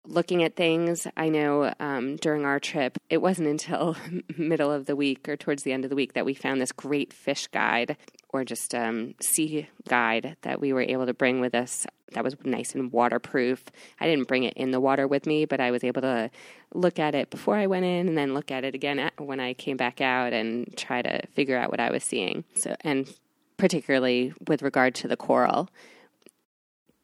looking 0.06 0.44
at 0.44 0.56
things? 0.56 1.08
I 1.16 1.30
know 1.30 1.74
um, 1.80 2.18
during 2.18 2.46
our 2.46 2.60
trip, 2.60 2.98
it 3.10 3.22
wasn't 3.22 3.48
until 3.48 3.96
middle 4.38 4.72
of 4.72 4.86
the 4.86 4.96
week 4.96 5.28
or 5.28 5.38
towards 5.38 5.64
the 5.64 5.74
end 5.74 5.84
of 5.84 5.90
the 5.90 5.96
week 5.96 6.14
that 6.14 6.26
we 6.26 6.34
found 6.34 6.62
this 6.62 6.72
great 6.72 7.14
fish 7.14 7.48
guide 7.48 7.98
or 8.30 8.44
just 8.44 8.74
um, 8.74 9.16
sea 9.22 9.68
guide 9.88 10.38
that 10.42 10.60
we 10.60 10.74
were 10.74 10.82
able 10.82 11.06
to 11.06 11.14
bring 11.14 11.40
with 11.40 11.54
us 11.54 11.86
that 12.14 12.24
was 12.24 12.36
nice 12.44 12.74
and 12.74 12.92
waterproof. 12.92 13.64
I 14.00 14.08
didn't 14.08 14.28
bring 14.28 14.44
it 14.44 14.54
in 14.56 14.72
the 14.72 14.80
water 14.80 15.08
with 15.08 15.26
me, 15.26 15.46
but 15.46 15.60
I 15.60 15.72
was 15.72 15.84
able 15.84 16.02
to 16.02 16.30
look 16.74 17.00
at 17.00 17.16
it 17.16 17.30
before 17.30 17.56
I 17.56 17.68
went 17.68 17.86
in 17.86 18.08
and 18.08 18.18
then 18.18 18.34
look 18.34 18.52
at 18.52 18.64
it 18.64 18.76
again 18.76 19.12
when 19.18 19.40
I 19.40 19.54
came 19.54 19.78
back 19.78 20.02
out 20.02 20.34
and 20.34 20.76
try 20.78 21.02
to 21.02 21.26
figure 21.28 21.58
out 21.58 21.70
what 21.70 21.80
I 21.80 21.92
was 21.92 22.04
seeing. 22.04 22.44
So, 22.56 22.76
and 22.82 23.12
particularly 23.58 24.34
with 24.48 24.62
regard 24.62 24.96
to 24.96 25.08
the 25.08 25.18
coral. 25.18 25.70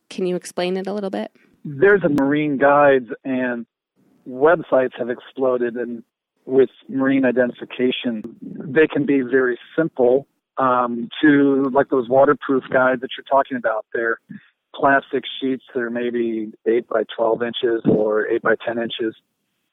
Can 0.09 0.25
you 0.25 0.35
explain 0.35 0.77
it 0.77 0.87
a 0.87 0.93
little 0.93 1.11
bit? 1.11 1.31
There's 1.65 2.03
a 2.03 2.09
marine 2.09 2.57
guides 2.57 3.09
and 3.23 3.65
websites 4.27 4.97
have 4.97 5.09
exploded 5.09 5.75
and 5.75 6.03
with 6.45 6.69
marine 6.87 7.25
identification. 7.25 8.35
They 8.41 8.87
can 8.87 9.05
be 9.05 9.21
very 9.21 9.59
simple 9.77 10.27
um, 10.57 11.09
to 11.21 11.69
like 11.73 11.89
those 11.89 12.09
waterproof 12.09 12.63
guides 12.71 13.01
that 13.01 13.09
you're 13.17 13.25
talking 13.29 13.57
about. 13.57 13.85
They're 13.93 14.19
plastic 14.75 15.23
sheets 15.39 15.63
that 15.73 15.81
are 15.81 15.89
maybe 15.89 16.51
8 16.65 16.87
by 16.87 17.03
12 17.15 17.43
inches 17.43 17.81
or 17.85 18.27
8 18.27 18.41
by 18.41 18.55
10 18.65 18.77
inches, 18.77 19.15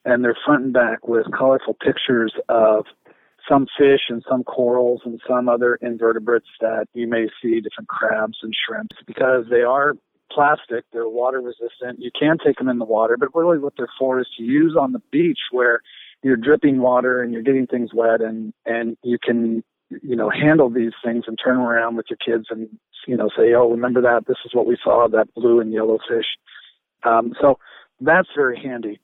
and 0.05 0.25
they're 0.25 0.37
front 0.45 0.65
and 0.65 0.73
back 0.73 1.07
with 1.07 1.27
colorful 1.37 1.75
pictures 1.75 2.33
of 2.49 2.87
some 3.49 3.67
fish 3.79 4.03
and 4.09 4.25
some 4.29 4.43
corals 4.43 5.03
and 5.05 5.21
some 5.29 5.49
other 5.49 5.77
invertebrates 5.77 6.49
that 6.61 6.87
you 6.95 7.07
may 7.07 7.29
see, 7.41 7.61
different 7.61 7.89
crabs 7.89 8.39
and 8.43 8.53
shrimps, 8.55 8.97
because 9.07 9.45
they 9.51 9.63
are 9.63 9.95
plastic, 10.31 10.85
they're 10.93 11.09
water 11.09 11.41
resistant. 11.41 11.99
You 11.99 12.11
can 12.19 12.39
take 12.45 12.57
them 12.59 12.69
in 12.69 12.79
the 12.79 12.85
water, 12.85 13.17
but 13.17 13.35
really 13.35 13.59
what 13.59 13.75
they're 13.77 13.89
for 13.99 14.21
is 14.21 14.27
to 14.37 14.43
use 14.43 14.77
on 14.79 14.93
the 14.93 15.03
beach 15.11 15.39
where 15.51 15.81
you're 16.23 16.37
dripping 16.37 16.81
water 16.81 17.23
and 17.23 17.33
you're 17.33 17.43
getting 17.43 17.67
things 17.67 17.91
wet 17.95 18.21
and, 18.21 18.53
and 18.65 18.97
you 19.03 19.19
can 19.23 19.63
you 19.91 20.17
know, 20.17 20.31
handle 20.31 20.69
these 20.69 20.93
things 21.05 21.25
and 21.27 21.39
turn 21.43 21.59
around 21.59 21.97
with 21.97 22.07
your 22.11 22.17
kids 22.17 22.47
and, 22.51 22.69
you 23.07 23.17
know, 23.17 23.29
say, 23.37 23.55
oh, 23.55 23.71
remember 23.71 24.01
that? 24.03 24.27
This 24.27 24.39
is 24.45 24.55
what 24.55 24.67
we 24.67 24.77
saw, 24.83 25.09
that 25.09 25.33
blue 25.35 25.61
and 25.61 25.73
yellow 25.73 25.99
fish. 26.09 26.27
Um, 27.05 27.35
so 27.41 27.59
that's 28.01 28.29
very 28.35 28.61
handy. 28.61 29.01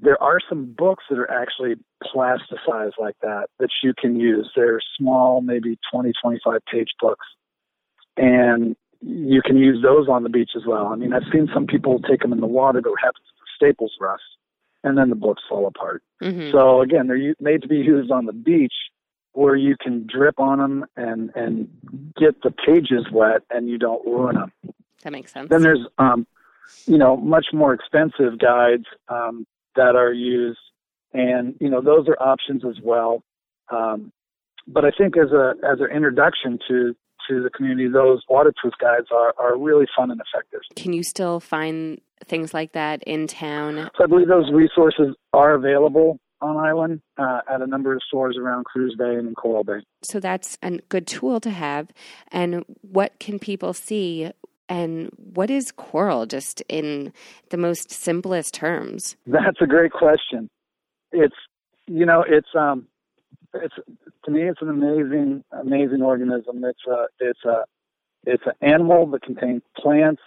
There 0.00 0.20
are 0.22 0.38
some 0.48 0.72
books 0.76 1.04
that 1.10 1.18
are 1.18 1.30
actually 1.30 1.74
plasticized 2.04 2.92
like 3.00 3.16
that 3.22 3.48
that 3.58 3.70
you 3.82 3.92
can 3.98 4.14
use. 4.14 4.50
They're 4.54 4.80
small, 4.96 5.40
maybe 5.40 5.78
20, 5.92 6.12
25 6.22 6.60
page 6.70 6.90
books. 7.00 7.26
And 8.16 8.76
you 9.00 9.42
can 9.42 9.56
use 9.56 9.82
those 9.82 10.08
on 10.08 10.22
the 10.22 10.28
beach 10.28 10.50
as 10.56 10.62
well. 10.66 10.86
I 10.86 10.96
mean, 10.96 11.12
I've 11.12 11.22
seen 11.32 11.48
some 11.52 11.66
people 11.66 12.00
take 12.00 12.20
them 12.20 12.32
in 12.32 12.40
the 12.40 12.46
water, 12.46 12.80
but 12.80 12.90
what 12.90 13.00
happens 13.00 13.24
is 13.26 13.32
the 13.38 13.66
staples 13.66 13.92
rust 14.00 14.22
and 14.84 14.96
then 14.96 15.10
the 15.10 15.16
books 15.16 15.42
fall 15.48 15.66
apart. 15.66 16.02
Mm-hmm. 16.22 16.50
So 16.52 16.80
again, 16.80 17.06
they're 17.06 17.34
made 17.40 17.62
to 17.62 17.68
be 17.68 17.76
used 17.76 18.10
on 18.10 18.26
the 18.26 18.32
beach 18.32 18.74
where 19.32 19.56
you 19.56 19.76
can 19.80 20.06
drip 20.06 20.40
on 20.40 20.58
them 20.58 20.84
and 20.96 21.30
and 21.34 21.68
get 22.16 22.42
the 22.42 22.50
pages 22.50 23.06
wet 23.12 23.42
and 23.50 23.68
you 23.68 23.78
don't 23.78 24.04
ruin 24.06 24.36
them. 24.36 24.52
That 25.02 25.12
makes 25.12 25.32
sense. 25.32 25.48
Then 25.48 25.62
there's 25.62 25.86
um, 25.98 26.26
you 26.86 26.98
know 26.98 27.16
much 27.16 27.46
more 27.52 27.72
expensive 27.72 28.38
guides 28.38 28.84
um, 29.08 29.46
that 29.76 29.94
are 29.94 30.12
used, 30.12 30.58
and 31.12 31.54
you 31.60 31.70
know 31.70 31.80
those 31.80 32.08
are 32.08 32.20
options 32.20 32.64
as 32.64 32.82
well. 32.82 33.22
Um, 33.70 34.12
but 34.66 34.84
I 34.84 34.90
think 34.90 35.16
as 35.16 35.30
a 35.30 35.54
as 35.62 35.80
an 35.80 35.90
introduction 35.94 36.58
to 36.68 36.96
to 37.28 37.42
the 37.42 37.50
community, 37.50 37.88
those 37.88 38.22
waterproof 38.28 38.74
guides 38.80 39.06
are, 39.10 39.34
are 39.38 39.56
really 39.56 39.86
fun 39.96 40.10
and 40.10 40.20
effective. 40.20 40.60
Can 40.76 40.92
you 40.92 41.02
still 41.02 41.40
find 41.40 42.00
things 42.26 42.52
like 42.52 42.72
that 42.72 43.02
in 43.04 43.26
town? 43.26 43.90
So 43.96 44.04
I 44.04 44.06
believe 44.06 44.28
those 44.28 44.50
resources 44.52 45.14
are 45.32 45.54
available 45.54 46.18
on 46.40 46.56
island 46.56 47.00
uh, 47.16 47.40
at 47.52 47.62
a 47.62 47.66
number 47.66 47.92
of 47.92 48.00
stores 48.06 48.36
around 48.40 48.64
Cruz 48.64 48.94
Bay 48.96 49.14
and 49.14 49.28
in 49.28 49.34
Coral 49.34 49.64
Bay. 49.64 49.80
So 50.02 50.20
that's 50.20 50.56
a 50.62 50.78
good 50.88 51.06
tool 51.06 51.40
to 51.40 51.50
have. 51.50 51.88
And 52.30 52.64
what 52.82 53.18
can 53.18 53.38
people 53.38 53.72
see? 53.72 54.30
And 54.68 55.10
what 55.16 55.50
is 55.50 55.72
coral, 55.72 56.26
just 56.26 56.62
in 56.68 57.12
the 57.50 57.56
most 57.56 57.90
simplest 57.90 58.54
terms? 58.54 59.16
That's 59.26 59.60
a 59.60 59.66
great 59.66 59.92
question. 59.92 60.50
It's 61.10 61.34
you 61.86 62.04
know 62.04 62.22
it's 62.28 62.48
um 62.54 62.86
it's 63.54 63.74
to 64.24 64.30
me 64.30 64.42
it's 64.42 64.62
an 64.62 64.68
amazing 64.68 65.44
amazing 65.52 66.02
organism. 66.02 66.64
It's 66.64 66.86
a 66.88 67.06
it's 67.20 67.44
a 67.44 67.64
it's 68.24 68.44
an 68.46 68.52
animal 68.60 69.06
that 69.08 69.22
contains 69.22 69.62
plants 69.76 70.22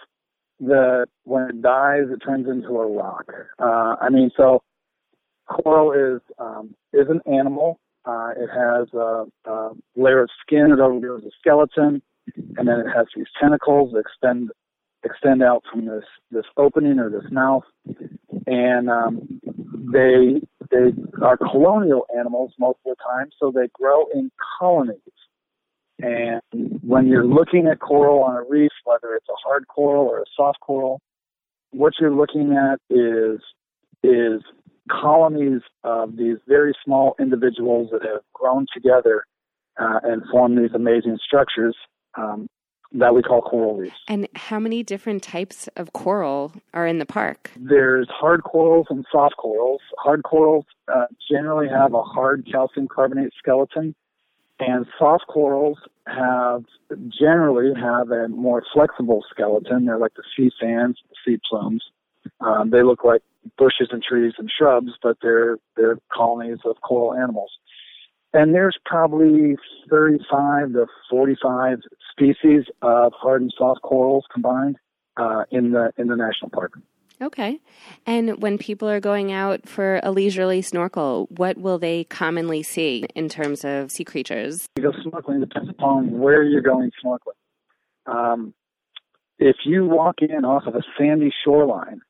that 0.60 1.06
when 1.24 1.44
it 1.44 1.62
dies 1.62 2.04
it 2.10 2.18
turns 2.18 2.48
into 2.48 2.68
a 2.78 2.86
rock. 2.86 3.30
Uh, 3.58 3.96
I 4.00 4.08
mean 4.10 4.30
so 4.36 4.62
coral 5.48 5.92
is 5.92 6.20
um, 6.38 6.74
is 6.92 7.08
an 7.08 7.20
animal. 7.32 7.78
Uh, 8.04 8.30
it 8.36 8.48
has 8.48 8.88
a, 8.94 9.26
a 9.48 9.70
layer 9.94 10.22
of 10.22 10.30
skin 10.44 10.70
that 10.70 10.80
overgoes 10.80 11.24
a 11.24 11.30
skeleton, 11.38 12.02
and 12.56 12.68
then 12.68 12.80
it 12.80 12.86
has 12.94 13.06
these 13.14 13.26
tentacles 13.40 13.92
that 13.92 14.00
extend 14.00 14.50
extend 15.04 15.42
out 15.42 15.62
from 15.70 15.86
this 15.86 16.04
this 16.30 16.44
opening 16.56 16.98
or 16.98 17.10
this 17.10 17.30
mouth, 17.30 17.64
and 18.46 18.90
um, 18.90 19.40
they 19.92 20.40
they 20.72 20.92
are 21.22 21.36
colonial 21.36 22.06
animals 22.18 22.52
most 22.58 22.78
of 22.86 22.96
the 22.96 23.04
time, 23.04 23.28
so 23.38 23.52
they 23.54 23.68
grow 23.74 24.06
in 24.12 24.32
colonies. 24.58 24.98
And 26.00 26.40
when 26.82 27.06
you're 27.06 27.26
looking 27.26 27.68
at 27.68 27.78
coral 27.78 28.24
on 28.24 28.36
a 28.36 28.42
reef, 28.48 28.72
whether 28.84 29.14
it's 29.14 29.28
a 29.28 29.36
hard 29.44 29.68
coral 29.68 30.06
or 30.06 30.20
a 30.20 30.24
soft 30.34 30.58
coral, 30.60 31.00
what 31.70 31.92
you're 32.00 32.14
looking 32.14 32.54
at 32.54 32.80
is 32.90 33.40
is 34.02 34.42
colonies 34.90 35.60
of 35.84 36.16
these 36.16 36.38
very 36.48 36.72
small 36.84 37.14
individuals 37.20 37.90
that 37.92 38.02
have 38.02 38.22
grown 38.32 38.66
together 38.74 39.24
uh, 39.80 40.00
and 40.02 40.22
formed 40.30 40.58
these 40.58 40.74
amazing 40.74 41.18
structures 41.24 41.76
um, 42.18 42.48
that 42.94 43.14
we 43.14 43.22
call 43.22 43.40
coral 43.42 43.76
reefs. 43.76 43.96
And 44.08 44.28
how 44.34 44.58
many 44.58 44.82
different 44.82 45.22
types 45.22 45.68
of 45.76 45.92
coral 45.92 46.52
are 46.74 46.86
in 46.86 46.98
the 46.98 47.06
park? 47.06 47.50
There's 47.56 48.08
hard 48.10 48.42
corals 48.44 48.86
and 48.90 49.04
soft 49.10 49.36
corals. 49.36 49.80
Hard 49.98 50.22
corals 50.24 50.66
uh, 50.92 51.06
generally 51.30 51.68
have 51.68 51.94
a 51.94 52.02
hard 52.02 52.46
calcium 52.50 52.88
carbonate 52.88 53.32
skeleton, 53.38 53.94
and 54.58 54.86
soft 54.98 55.26
corals 55.28 55.78
have 56.06 56.64
generally 57.18 57.72
have 57.80 58.10
a 58.10 58.28
more 58.28 58.62
flexible 58.72 59.24
skeleton. 59.30 59.86
They're 59.86 59.98
like 59.98 60.14
the 60.14 60.24
sea 60.36 60.50
fans, 60.60 60.98
the 61.08 61.16
sea 61.24 61.40
plumes. 61.48 61.84
Um, 62.40 62.70
they 62.70 62.82
look 62.82 63.04
like 63.04 63.22
bushes 63.58 63.88
and 63.90 64.02
trees 64.02 64.34
and 64.38 64.50
shrubs, 64.50 64.92
but 65.02 65.16
they're 65.22 65.58
they're 65.76 65.98
colonies 66.12 66.58
of 66.64 66.76
coral 66.82 67.14
animals. 67.14 67.50
And 68.34 68.54
there's 68.54 68.78
probably 68.84 69.56
35 69.90 70.72
to 70.72 70.86
45 71.10 71.78
species 72.10 72.64
of 72.80 73.12
hard 73.14 73.42
and 73.42 73.52
soft 73.56 73.82
corals 73.82 74.24
combined 74.32 74.76
uh, 75.16 75.44
in 75.50 75.72
the 75.72 75.92
in 75.98 76.08
the 76.08 76.16
national 76.16 76.50
park. 76.50 76.72
Okay. 77.20 77.60
And 78.04 78.42
when 78.42 78.58
people 78.58 78.88
are 78.88 78.98
going 78.98 79.30
out 79.30 79.68
for 79.68 80.00
a 80.02 80.10
leisurely 80.10 80.60
snorkel, 80.60 81.28
what 81.30 81.56
will 81.56 81.78
they 81.78 82.04
commonly 82.04 82.64
see 82.64 83.06
in 83.14 83.28
terms 83.28 83.64
of 83.64 83.92
sea 83.92 84.04
creatures? 84.04 84.66
You 84.76 84.82
go 84.82 84.92
snorkeling 84.92 85.40
depends 85.40 85.70
upon 85.70 86.18
where 86.18 86.42
you're 86.42 86.62
going 86.62 86.90
snorkeling. 87.04 87.36
Um, 88.06 88.54
if 89.38 89.56
you 89.64 89.86
walk 89.86 90.16
in 90.20 90.44
off 90.44 90.64
of 90.66 90.74
a 90.74 90.82
sandy 90.98 91.32
shoreline, 91.44 92.00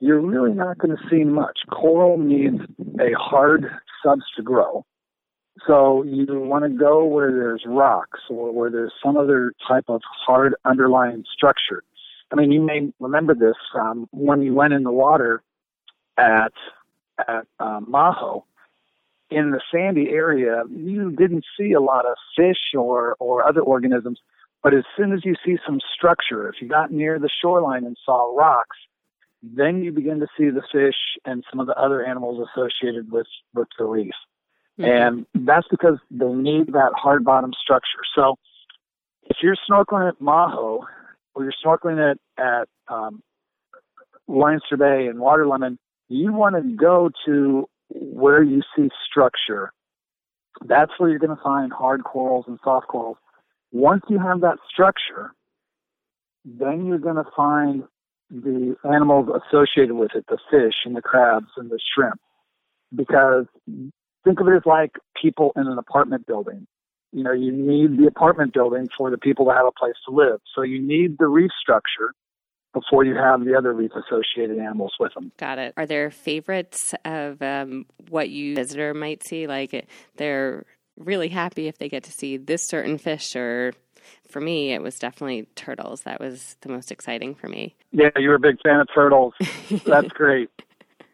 you're 0.00 0.20
really 0.20 0.52
not 0.52 0.78
going 0.78 0.96
to 0.96 1.02
see 1.08 1.24
much. 1.24 1.58
Coral 1.70 2.18
needs 2.18 2.60
a 3.00 3.12
hard 3.16 3.66
subs 4.02 4.24
to 4.36 4.42
grow. 4.42 4.84
So 5.66 6.04
you 6.04 6.26
want 6.28 6.64
to 6.64 6.70
go 6.70 7.04
where 7.04 7.32
there's 7.32 7.64
rocks 7.66 8.20
or 8.30 8.52
where 8.52 8.70
there's 8.70 8.92
some 9.02 9.16
other 9.16 9.52
type 9.66 9.84
of 9.88 10.02
hard 10.26 10.54
underlying 10.64 11.24
structure. 11.32 11.82
I 12.30 12.36
mean, 12.36 12.52
you 12.52 12.60
may 12.60 12.92
remember 13.00 13.34
this 13.34 13.56
from 13.72 14.08
when 14.12 14.42
you 14.42 14.54
went 14.54 14.74
in 14.74 14.82
the 14.82 14.92
water 14.92 15.42
at 16.16 16.52
at 17.26 17.46
um, 17.58 17.86
Maho. 17.90 18.44
In 19.30 19.50
the 19.50 19.60
sandy 19.70 20.08
area, 20.10 20.62
you 20.70 21.10
didn't 21.10 21.44
see 21.58 21.72
a 21.72 21.80
lot 21.80 22.06
of 22.06 22.16
fish 22.36 22.74
or 22.74 23.16
or 23.18 23.46
other 23.46 23.60
organisms. 23.60 24.20
But 24.62 24.74
as 24.74 24.84
soon 24.96 25.12
as 25.12 25.24
you 25.24 25.34
see 25.44 25.56
some 25.64 25.80
structure, 25.94 26.48
if 26.48 26.56
you 26.60 26.68
got 26.68 26.90
near 26.90 27.18
the 27.18 27.30
shoreline 27.40 27.84
and 27.84 27.96
saw 28.04 28.34
rocks, 28.34 28.76
then 29.42 29.84
you 29.84 29.92
begin 29.92 30.20
to 30.20 30.26
see 30.36 30.50
the 30.50 30.62
fish 30.72 30.96
and 31.24 31.44
some 31.50 31.60
of 31.60 31.66
the 31.66 31.74
other 31.78 32.04
animals 32.04 32.46
associated 32.48 33.10
with 33.10 33.26
with 33.54 33.68
the 33.78 33.84
reef. 33.84 34.14
Mm-hmm. 34.78 34.84
And 34.84 35.46
that's 35.46 35.66
because 35.70 35.98
they 36.10 36.32
need 36.32 36.72
that 36.72 36.92
hard 36.94 37.24
bottom 37.24 37.52
structure. 37.60 38.00
So 38.14 38.36
if 39.24 39.38
you're 39.42 39.56
snorkeling 39.68 40.08
at 40.08 40.20
Maho 40.20 40.82
or 41.34 41.44
you're 41.44 41.52
snorkeling 41.64 42.12
at, 42.12 42.18
at 42.42 42.68
um, 42.88 43.22
Leinster 44.28 44.76
Bay 44.76 45.06
and 45.06 45.18
Waterlemon, 45.18 45.78
you 46.08 46.32
want 46.32 46.56
to 46.56 46.62
go 46.76 47.10
to 47.26 47.68
where 47.90 48.42
you 48.42 48.62
see 48.76 48.88
structure. 49.10 49.72
That's 50.64 50.92
where 50.98 51.10
you're 51.10 51.18
going 51.18 51.36
to 51.36 51.42
find 51.42 51.72
hard 51.72 52.04
corals 52.04 52.44
and 52.48 52.58
soft 52.62 52.88
corals. 52.88 53.16
Once 53.72 54.02
you 54.08 54.18
have 54.18 54.40
that 54.40 54.58
structure, 54.70 55.32
then 56.44 56.86
you're 56.86 56.98
going 56.98 57.16
to 57.16 57.30
find 57.36 57.84
the 58.30 58.76
animals 58.84 59.28
associated 59.28 59.94
with 59.94 60.14
it, 60.14 60.24
the 60.28 60.38
fish 60.50 60.74
and 60.84 60.96
the 60.96 61.02
crabs 61.02 61.48
and 61.56 61.70
the 61.70 61.78
shrimp. 61.94 62.20
Because 62.94 63.46
think 64.24 64.40
of 64.40 64.48
it 64.48 64.56
as 64.56 64.62
like 64.66 64.92
people 65.20 65.52
in 65.56 65.66
an 65.66 65.78
apartment 65.78 66.26
building. 66.26 66.66
You 67.12 67.22
know, 67.22 67.32
you 67.32 67.52
need 67.52 67.98
the 67.98 68.06
apartment 68.06 68.52
building 68.52 68.88
for 68.96 69.10
the 69.10 69.18
people 69.18 69.46
to 69.46 69.52
have 69.52 69.66
a 69.66 69.72
place 69.72 69.94
to 70.06 70.14
live. 70.14 70.40
So 70.54 70.62
you 70.62 70.80
need 70.80 71.16
the 71.18 71.26
reef 71.26 71.50
structure 71.60 72.12
before 72.74 73.04
you 73.04 73.14
have 73.14 73.44
the 73.44 73.56
other 73.56 73.72
reef 73.72 73.92
associated 73.92 74.58
animals 74.58 74.92
with 75.00 75.14
them. 75.14 75.32
Got 75.38 75.58
it. 75.58 75.72
Are 75.76 75.86
there 75.86 76.10
favorites 76.10 76.94
of 77.04 77.40
um, 77.40 77.86
what 78.10 78.28
you 78.28 78.54
visitor 78.54 78.92
might 78.92 79.24
see? 79.24 79.46
Like 79.46 79.88
they're 80.16 80.66
really 80.98 81.28
happy 81.28 81.68
if 81.68 81.78
they 81.78 81.88
get 81.88 82.04
to 82.04 82.12
see 82.12 82.36
this 82.36 82.66
certain 82.66 82.98
fish 82.98 83.34
or 83.34 83.72
for 84.28 84.40
me, 84.40 84.72
it 84.72 84.82
was 84.82 84.98
definitely 84.98 85.48
turtles. 85.54 86.02
That 86.02 86.20
was 86.20 86.56
the 86.60 86.68
most 86.68 86.90
exciting 86.90 87.34
for 87.34 87.48
me. 87.48 87.74
Yeah, 87.92 88.10
you 88.16 88.28
were 88.28 88.36
a 88.36 88.40
big 88.40 88.56
fan 88.62 88.80
of 88.80 88.88
turtles. 88.94 89.34
That's 89.86 90.08
great. 90.08 90.50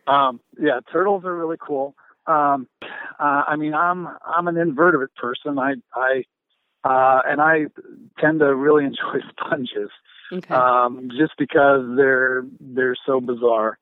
Um, 0.06 0.40
yeah, 0.60 0.80
turtles 0.92 1.24
are 1.24 1.34
really 1.34 1.56
cool. 1.58 1.94
Um, 2.26 2.68
uh, 2.82 3.42
I 3.48 3.56
mean, 3.56 3.74
I'm 3.74 4.08
I'm 4.24 4.48
an 4.48 4.56
invertebrate 4.56 5.14
person. 5.14 5.58
I 5.58 5.74
I 5.94 6.24
uh, 6.84 7.20
and 7.26 7.40
I 7.40 7.66
tend 8.18 8.40
to 8.40 8.54
really 8.54 8.84
enjoy 8.84 9.26
sponges, 9.30 9.90
okay. 10.32 10.54
um, 10.54 11.10
just 11.18 11.32
because 11.38 11.82
they're 11.96 12.44
they're 12.60 12.96
so 13.06 13.20
bizarre. 13.20 13.78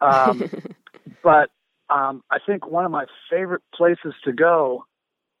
Um, 0.00 0.50
but 1.22 1.50
um, 1.90 2.22
I 2.30 2.38
think 2.44 2.66
one 2.66 2.84
of 2.84 2.90
my 2.90 3.06
favorite 3.30 3.62
places 3.74 4.14
to 4.24 4.32
go 4.32 4.84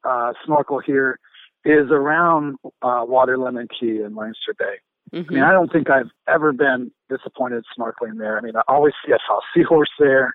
uh, 0.04 0.32
snorkel 0.44 0.80
here 0.80 1.18
is 1.64 1.90
around 1.90 2.56
uh, 2.82 3.04
Waterlemon 3.04 3.68
Cay 3.68 4.02
in 4.02 4.14
Leinster 4.14 4.54
Bay. 4.58 4.76
Mm-hmm. 5.12 5.16
I 5.16 5.18
mean, 5.18 5.42
mm-hmm. 5.42 5.50
I 5.50 5.52
don't 5.52 5.72
think 5.72 5.90
I've 5.90 6.10
ever 6.28 6.52
been 6.52 6.90
disappointed 7.08 7.64
snorkeling 7.78 8.18
there. 8.18 8.36
I 8.38 8.40
mean, 8.40 8.56
I 8.56 8.62
always 8.68 8.94
see 9.04 9.12
I 9.12 9.18
saw 9.26 9.38
a 9.38 9.42
seahorse 9.54 9.90
there 9.98 10.34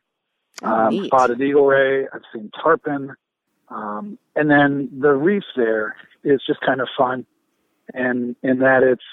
um, 0.63 1.05
spotted 1.05 1.41
eagle 1.41 1.65
ray. 1.65 2.07
I've 2.13 2.21
seen 2.33 2.51
tarpon, 2.61 3.15
um, 3.69 4.17
and 4.35 4.49
then 4.49 4.89
the 4.99 5.13
reef 5.13 5.43
there 5.55 5.95
is 6.23 6.41
just 6.45 6.61
kind 6.61 6.81
of 6.81 6.87
fun, 6.97 7.25
and 7.93 8.35
in 8.43 8.59
that 8.59 8.83
it's 8.83 9.03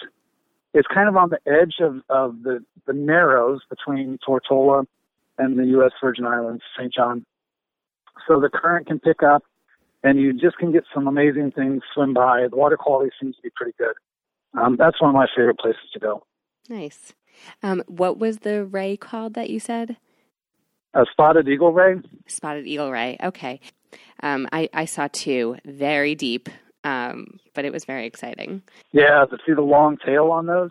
it's 0.72 0.88
kind 0.88 1.08
of 1.08 1.16
on 1.16 1.30
the 1.30 1.40
edge 1.46 1.76
of 1.80 2.00
of 2.08 2.42
the 2.42 2.64
the 2.86 2.92
narrows 2.92 3.60
between 3.68 4.18
Tortola 4.26 4.86
and 5.38 5.58
the 5.58 5.64
U.S. 5.66 5.92
Virgin 6.02 6.26
Islands, 6.26 6.62
St. 6.78 6.92
John. 6.92 7.24
So 8.28 8.40
the 8.40 8.48
current 8.48 8.86
can 8.86 9.00
pick 9.00 9.22
up, 9.22 9.42
and 10.02 10.18
you 10.18 10.32
just 10.32 10.56
can 10.58 10.72
get 10.72 10.84
some 10.94 11.08
amazing 11.08 11.52
things 11.52 11.82
swim 11.92 12.14
by. 12.14 12.46
The 12.48 12.56
water 12.56 12.76
quality 12.76 13.10
seems 13.20 13.36
to 13.36 13.42
be 13.42 13.50
pretty 13.54 13.74
good. 13.78 13.94
Um, 14.56 14.76
that's 14.76 15.00
one 15.00 15.10
of 15.10 15.14
my 15.14 15.26
favorite 15.36 15.58
places 15.58 15.82
to 15.92 15.98
go. 15.98 16.24
Nice. 16.68 17.12
Um, 17.62 17.82
what 17.88 18.18
was 18.18 18.38
the 18.38 18.64
ray 18.64 18.96
called 18.96 19.34
that 19.34 19.50
you 19.50 19.58
said? 19.58 19.96
A 20.94 21.04
spotted 21.10 21.48
eagle 21.48 21.72
ray. 21.72 21.96
Spotted 22.28 22.66
eagle 22.66 22.90
ray. 22.90 23.16
Okay. 23.22 23.60
Um, 24.22 24.48
I, 24.52 24.68
I 24.72 24.84
saw 24.84 25.08
two 25.12 25.56
very 25.64 26.14
deep, 26.14 26.48
um, 26.84 27.38
but 27.54 27.64
it 27.64 27.72
was 27.72 27.84
very 27.84 28.06
exciting. 28.06 28.62
Yeah, 28.92 29.24
to 29.28 29.36
see 29.46 29.54
the 29.54 29.62
long 29.62 29.96
tail 30.04 30.30
on 30.30 30.46
those, 30.46 30.70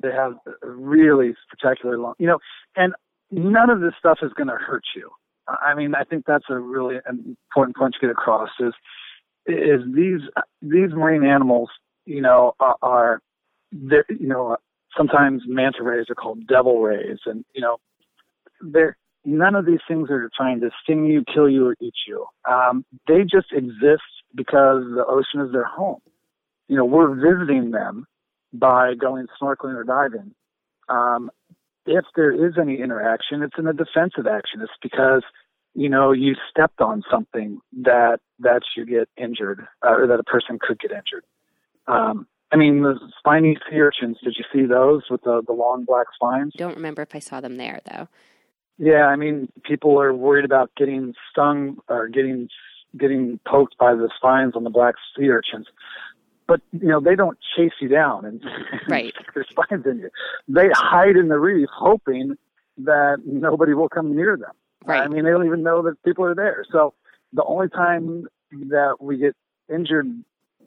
they 0.00 0.12
have 0.12 0.34
really 0.62 1.34
spectacular 1.46 1.98
long. 1.98 2.14
You 2.18 2.28
know, 2.28 2.38
and 2.76 2.94
none 3.30 3.70
of 3.70 3.80
this 3.80 3.92
stuff 3.98 4.18
is 4.22 4.32
going 4.34 4.48
to 4.48 4.56
hurt 4.56 4.84
you. 4.94 5.10
I 5.46 5.74
mean, 5.74 5.94
I 5.94 6.04
think 6.04 6.24
that's 6.26 6.46
a 6.48 6.58
really 6.58 6.96
important 7.06 7.76
point 7.76 7.94
to 7.94 8.00
get 8.00 8.10
across. 8.10 8.50
Is 8.60 8.72
is 9.46 9.80
these 9.94 10.20
these 10.62 10.90
marine 10.90 11.24
animals, 11.24 11.68
you 12.06 12.22
know, 12.22 12.54
are, 12.60 12.76
are 12.82 13.22
you 13.72 14.28
know 14.28 14.56
sometimes 14.96 15.42
manta 15.46 15.82
rays 15.82 16.06
are 16.08 16.14
called 16.14 16.46
devil 16.46 16.80
rays, 16.80 17.18
and 17.26 17.44
you 17.52 17.60
know 17.60 17.76
they're 18.62 18.96
none 19.24 19.54
of 19.54 19.66
these 19.66 19.80
things 19.86 20.10
are 20.10 20.30
trying 20.36 20.60
to 20.60 20.70
sting 20.82 21.06
you, 21.06 21.24
kill 21.32 21.48
you, 21.48 21.66
or 21.66 21.76
eat 21.80 21.94
you. 22.06 22.26
Um, 22.50 22.84
they 23.08 23.22
just 23.22 23.52
exist 23.52 24.02
because 24.34 24.82
the 24.94 25.04
ocean 25.06 25.40
is 25.46 25.52
their 25.52 25.64
home. 25.64 26.00
You 26.68 26.76
know, 26.76 26.84
we're 26.84 27.14
visiting 27.14 27.70
them 27.70 28.06
by 28.52 28.94
going 28.94 29.26
snorkeling 29.40 29.74
or 29.74 29.84
diving. 29.84 30.34
Um, 30.88 31.30
if 31.86 32.04
there 32.16 32.32
is 32.32 32.54
any 32.60 32.80
interaction, 32.80 33.42
it's 33.42 33.58
in 33.58 33.66
a 33.66 33.72
defensive 33.72 34.26
action. 34.26 34.60
It's 34.62 34.72
because 34.82 35.22
you 35.74 35.88
know 35.88 36.12
you 36.12 36.34
stepped 36.50 36.80
on 36.80 37.02
something 37.10 37.60
that 37.82 38.20
that 38.38 38.62
you 38.76 38.86
get 38.86 39.08
injured 39.16 39.66
uh, 39.84 39.90
or 39.90 40.06
that 40.06 40.20
a 40.20 40.24
person 40.24 40.58
could 40.60 40.78
get 40.78 40.90
injured. 40.90 41.24
Um, 41.86 42.26
I 42.52 42.56
mean, 42.56 42.82
the 42.82 42.98
spiny 43.18 43.58
sea 43.68 43.80
urchins. 43.80 44.18
Did 44.22 44.36
you 44.38 44.44
see 44.52 44.66
those 44.66 45.02
with 45.10 45.22
the 45.22 45.42
the 45.46 45.52
long 45.52 45.84
black 45.84 46.06
spines? 46.14 46.52
Don't 46.56 46.76
remember 46.76 47.02
if 47.02 47.14
I 47.14 47.18
saw 47.18 47.40
them 47.40 47.56
there 47.56 47.80
though. 47.90 48.08
Yeah, 48.78 49.06
I 49.06 49.16
mean, 49.16 49.48
people 49.62 50.00
are 50.00 50.12
worried 50.12 50.44
about 50.44 50.70
getting 50.76 51.14
stung 51.30 51.78
or 51.88 52.08
getting 52.08 52.48
getting 52.98 53.40
poked 53.46 53.76
by 53.78 53.94
the 53.94 54.08
spines 54.16 54.54
on 54.54 54.64
the 54.64 54.70
black 54.70 54.94
sea 55.16 55.28
urchins. 55.28 55.66
But 56.46 56.60
you 56.72 56.88
know, 56.88 57.00
they 57.00 57.14
don't 57.14 57.38
chase 57.56 57.72
you 57.80 57.88
down 57.88 58.24
and, 58.24 58.44
right. 58.88 59.12
stick 59.14 59.34
their 59.34 59.46
spines 59.48 59.86
in 59.86 59.98
you. 59.98 60.10
They 60.48 60.68
hide 60.72 61.16
in 61.16 61.28
the 61.28 61.38
reef, 61.38 61.68
hoping 61.74 62.36
that 62.78 63.22
nobody 63.24 63.74
will 63.74 63.88
come 63.88 64.14
near 64.14 64.36
them. 64.36 64.52
Right. 64.84 65.02
I 65.02 65.08
mean, 65.08 65.24
they 65.24 65.30
don't 65.30 65.46
even 65.46 65.62
know 65.62 65.82
that 65.82 66.02
people 66.02 66.24
are 66.24 66.34
there. 66.34 66.64
So 66.70 66.92
the 67.32 67.44
only 67.44 67.68
time 67.68 68.26
that 68.50 68.96
we 69.00 69.16
get 69.16 69.34
injured 69.72 70.06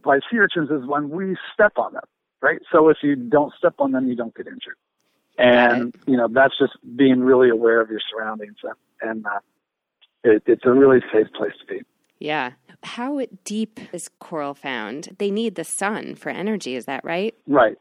by 0.04 0.20
sea 0.32 0.40
urchins 0.40 0.72
is 0.72 0.88
when 0.88 1.10
we 1.10 1.38
step 1.54 1.74
on 1.78 1.94
them. 1.94 2.04
Right. 2.42 2.60
So 2.72 2.90
if 2.90 2.98
you 3.04 3.16
don't 3.16 3.54
step 3.58 3.76
on 3.80 3.92
them, 3.92 4.08
you 4.08 4.16
don't 4.16 4.36
get 4.36 4.48
injured 4.48 4.78
and 5.38 5.96
you 6.06 6.18
know 6.18 6.28
that's 6.32 6.58
just 6.58 6.74
being 6.96 7.22
really 7.22 7.50
aware 7.50 7.82
of 7.82 7.90
your 7.90 8.02
surroundings. 8.12 8.58
and 9.02 9.26
uh, 9.26 9.40
it, 10.24 10.44
it's 10.46 10.64
a 10.66 10.72
really 10.72 11.00
safe 11.14 11.28
place 11.36 11.54
to 11.60 11.74
be. 11.74 11.82
Yeah. 12.20 12.54
How 12.84 13.22
deep 13.44 13.80
is 13.94 14.10
coral 14.20 14.54
found? 14.54 15.16
They 15.20 15.32
need 15.32 15.56
the 15.56 15.64
sun 15.64 16.16
for 16.16 16.30
energy, 16.30 16.76
is 16.76 16.86
that 16.86 17.04
right? 17.04 17.36
Right. 17.48 17.78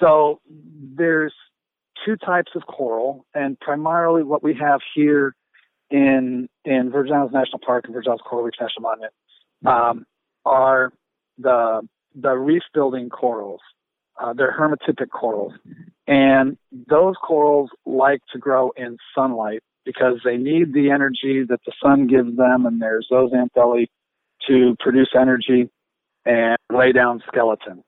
So 0.00 0.40
there's 0.48 1.34
two 2.04 2.16
types 2.16 2.52
of 2.54 2.66
coral, 2.66 3.26
and 3.34 3.58
primarily 3.60 4.22
what 4.22 4.42
we 4.42 4.54
have 4.54 4.80
here 4.94 5.34
in 5.90 6.48
in 6.64 6.90
Virgin 6.90 7.14
Islands 7.14 7.34
National 7.34 7.60
Park 7.64 7.84
and 7.84 7.94
Virgin 7.94 8.10
Islands 8.10 8.22
Coral 8.28 8.44
Reef 8.44 8.54
National 8.60 8.82
Monument 8.82 9.12
um, 9.66 10.06
are 10.44 10.92
the 11.38 11.82
the 12.14 12.32
reef 12.32 12.62
building 12.74 13.08
corals. 13.08 13.60
Uh, 14.20 14.32
they're 14.32 14.56
hermatypic 14.58 15.10
corals, 15.10 15.52
and 16.06 16.56
those 16.88 17.14
corals 17.24 17.70
like 17.86 18.20
to 18.32 18.38
grow 18.38 18.72
in 18.76 18.96
sunlight 19.14 19.60
because 19.84 20.20
they 20.24 20.36
need 20.36 20.74
the 20.74 20.90
energy 20.90 21.44
that 21.48 21.60
the 21.64 21.72
sun 21.82 22.06
gives 22.06 22.36
them, 22.36 22.66
and 22.66 22.82
there's 22.82 23.06
those 23.10 23.30
zooxanthellae 23.30 23.86
to 24.48 24.76
produce 24.80 25.10
energy 25.18 25.70
and 26.24 26.58
lay 26.72 26.92
down 26.92 27.22
skeleton. 27.26 27.82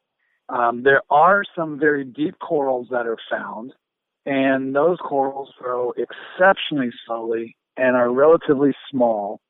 Um, 0.49 0.83
there 0.83 1.03
are 1.11 1.43
some 1.57 1.78
very 1.78 2.05
deep 2.05 2.39
corals 2.39 2.89
that 2.91 3.07
are 3.07 3.18
found, 3.31 3.72
and 4.26 4.74
those 4.74 4.99
corals 4.99 5.51
grow 5.59 5.93
exceptionally 5.97 6.91
slowly 7.07 7.57
and 7.76 7.97
are 7.97 8.11
relatively 8.11 8.72
small, 8.91 9.41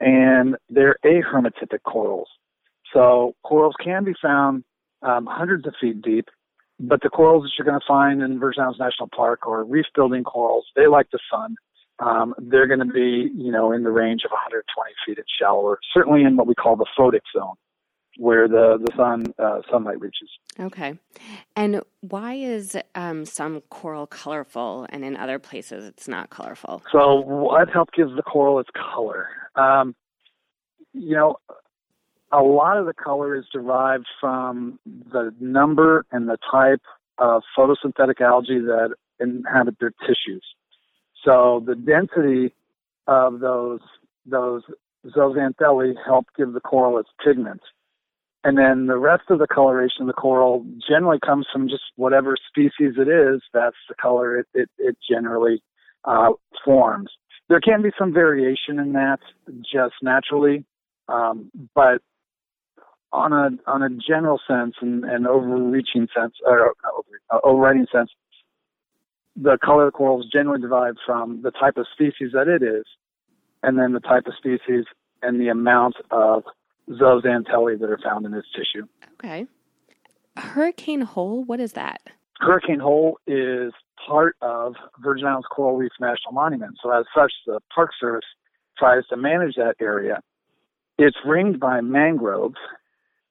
and 0.00 0.56
they're 0.68 0.96
ahermatypic 1.04 1.82
corals. 1.84 2.28
So 2.92 3.34
corals 3.44 3.74
can 3.82 4.04
be 4.04 4.14
found 4.20 4.64
um, 5.02 5.26
hundreds 5.26 5.66
of 5.66 5.74
feet 5.80 6.02
deep, 6.02 6.28
but 6.78 7.00
the 7.02 7.08
corals 7.08 7.44
that 7.44 7.50
you're 7.58 7.66
going 7.66 7.80
to 7.80 7.86
find 7.86 8.22
in 8.22 8.38
Virgin 8.38 8.62
Islands 8.62 8.80
National 8.80 9.08
Park 9.14 9.46
or 9.46 9.64
reef 9.64 9.86
building 9.94 10.24
corals, 10.24 10.66
they 10.76 10.86
like 10.86 11.10
the 11.10 11.18
sun. 11.30 11.56
Um, 11.98 12.34
they're 12.38 12.66
going 12.66 12.86
to 12.86 12.92
be, 12.92 13.30
you 13.34 13.50
know, 13.50 13.72
in 13.72 13.82
the 13.82 13.90
range 13.90 14.22
of 14.24 14.30
120 14.30 14.92
feet 15.06 15.16
and 15.16 15.26
shallower, 15.40 15.78
certainly 15.94 16.22
in 16.22 16.36
what 16.36 16.46
we 16.46 16.54
call 16.54 16.76
the 16.76 16.86
photic 16.98 17.22
zone 17.34 17.54
where 18.18 18.48
the 18.48 18.78
the 18.78 18.92
sun 18.96 19.34
uh, 19.38 19.60
sunlight 19.70 20.00
reaches. 20.00 20.28
Okay, 20.58 20.98
and 21.54 21.82
why 22.00 22.34
is 22.34 22.76
um, 22.94 23.24
some 23.24 23.60
coral 23.70 24.06
colorful 24.06 24.86
and 24.90 25.04
in 25.04 25.16
other 25.16 25.38
places 25.38 25.86
it's 25.86 26.08
not 26.08 26.30
colorful? 26.30 26.82
So 26.92 27.20
what 27.20 27.68
help 27.70 27.90
gives 27.92 28.14
the 28.16 28.22
coral 28.22 28.58
its 28.58 28.70
color? 28.74 29.28
Um, 29.54 29.94
you 30.92 31.14
know, 31.14 31.36
a 32.32 32.42
lot 32.42 32.76
of 32.76 32.86
the 32.86 32.94
color 32.94 33.36
is 33.36 33.44
derived 33.52 34.06
from 34.20 34.78
the 34.84 35.34
number 35.40 36.04
and 36.10 36.28
the 36.28 36.38
type 36.50 36.82
of 37.18 37.42
photosynthetic 37.56 38.20
algae 38.20 38.60
that 38.60 38.94
inhabit 39.20 39.76
their 39.80 39.92
tissues. 40.06 40.44
So 41.24 41.62
the 41.64 41.74
density 41.74 42.54
of 43.06 43.40
those 43.40 43.80
those 44.26 44.62
zooxanthellae 45.06 45.94
help 46.04 46.26
give 46.36 46.52
the 46.52 46.60
coral 46.60 46.98
its 46.98 47.08
pigment. 47.24 47.60
And 48.42 48.58
then 48.58 48.86
the 48.86 48.98
rest 48.98 49.24
of 49.30 49.38
the 49.38 49.46
coloration 49.46 50.02
of 50.02 50.06
the 50.06 50.12
coral 50.12 50.64
generally 50.88 51.18
comes 51.24 51.46
from 51.52 51.68
just 51.68 51.82
whatever 51.96 52.36
species 52.48 52.94
it 52.96 53.08
is. 53.08 53.42
That's 53.52 53.76
the 53.88 53.94
color 54.00 54.38
it, 54.38 54.46
it, 54.54 54.70
it 54.78 54.96
generally 55.08 55.62
uh, 56.04 56.30
forms. 56.64 57.10
There 57.48 57.60
can 57.60 57.82
be 57.82 57.90
some 57.98 58.12
variation 58.12 58.78
in 58.78 58.92
that 58.92 59.18
just 59.62 59.94
naturally, 60.02 60.64
um, 61.08 61.50
but 61.74 62.02
on 63.12 63.32
a 63.32 63.50
on 63.70 63.82
a 63.82 63.88
general 63.88 64.40
sense 64.46 64.74
and, 64.80 65.04
and 65.04 65.26
overreaching 65.26 66.08
sense 66.14 66.34
or 66.44 66.74
uh, 67.30 67.38
overriding 67.44 67.86
sense, 67.92 68.10
the 69.36 69.58
color 69.62 69.86
of 69.86 69.92
the 69.92 69.96
coral 69.96 70.20
is 70.20 70.26
generally 70.32 70.60
derived 70.60 70.98
from 71.04 71.42
the 71.42 71.50
type 71.50 71.76
of 71.76 71.86
species 71.92 72.30
that 72.32 72.48
it 72.48 72.62
is, 72.62 72.84
and 73.62 73.78
then 73.78 73.92
the 73.92 74.00
type 74.00 74.26
of 74.26 74.34
species 74.36 74.84
and 75.22 75.40
the 75.40 75.48
amount 75.48 75.96
of 76.10 76.44
zooxanthellae 76.90 77.78
that 77.78 77.90
are 77.90 77.98
found 78.02 78.26
in 78.26 78.34
its 78.34 78.46
tissue. 78.54 78.86
Okay. 79.14 79.46
Hurricane 80.36 81.00
Hole, 81.00 81.44
what 81.44 81.60
is 81.60 81.72
that? 81.72 82.00
Hurricane 82.40 82.80
Hole 82.80 83.18
is 83.26 83.72
part 84.06 84.36
of 84.42 84.74
Virgin 85.02 85.26
Islands 85.26 85.46
Coral 85.50 85.76
Reef 85.76 85.92
National 86.00 86.32
Monument. 86.32 86.76
So, 86.82 86.90
as 86.90 87.06
such, 87.14 87.32
the 87.46 87.60
Park 87.74 87.90
Service 87.98 88.26
tries 88.78 89.06
to 89.06 89.16
manage 89.16 89.54
that 89.56 89.76
area. 89.80 90.20
It's 90.98 91.16
ringed 91.26 91.58
by 91.58 91.80
mangroves, 91.80 92.56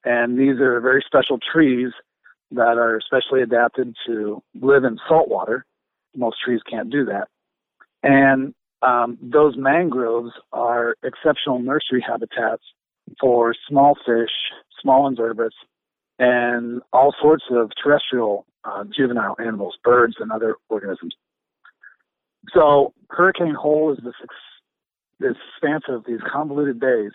and 0.06 0.38
these 0.38 0.62
are 0.62 0.80
very 0.80 1.04
special 1.06 1.40
trees 1.40 1.92
that 2.52 2.78
are 2.78 3.02
specially 3.04 3.42
adapted 3.42 3.96
to 4.06 4.42
live 4.62 4.84
in 4.84 5.00
salt 5.10 5.28
water. 5.28 5.66
Most 6.16 6.38
trees 6.46 6.62
can't 6.70 6.92
do 6.92 7.06
that. 7.06 7.28
And 8.04 8.54
um, 8.84 9.18
those 9.22 9.58
mangroves 9.58 10.32
are 10.54 10.96
exceptional 11.04 11.60
nursery 11.60 12.06
habitats 12.08 12.62
for 13.20 13.56
small 13.68 13.96
fish, 14.06 14.30
small 14.80 15.08
invertebrates, 15.08 15.56
and 16.20 16.82
all 16.94 17.14
sorts 17.20 17.44
of 17.50 17.72
terrestrial 17.82 18.46
uh, 18.64 18.84
juvenile 18.96 19.36
animals, 19.40 19.76
birds, 19.84 20.16
and 20.20 20.32
other 20.32 20.56
organisms. 20.70 21.16
So 22.54 22.94
Hurricane 23.10 23.56
Hole 23.56 23.92
is 23.92 24.04
this, 24.04 24.14
this 25.20 25.36
expanse 25.54 25.86
of 25.90 26.06
these 26.06 26.20
convoluted 26.32 26.80
bays 26.80 27.12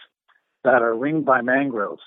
that 0.65 0.83
are 0.83 0.95
ringed 0.95 1.25
by 1.25 1.41
mangroves 1.41 2.03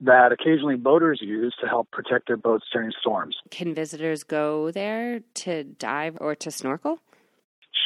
that 0.00 0.32
occasionally 0.32 0.76
boaters 0.76 1.20
use 1.22 1.54
to 1.60 1.68
help 1.68 1.90
protect 1.90 2.26
their 2.26 2.36
boats 2.36 2.64
during 2.72 2.92
storms. 3.00 3.36
Can 3.50 3.74
visitors 3.74 4.24
go 4.24 4.70
there 4.70 5.20
to 5.34 5.64
dive 5.64 6.16
or 6.20 6.34
to 6.36 6.50
snorkel? 6.50 6.98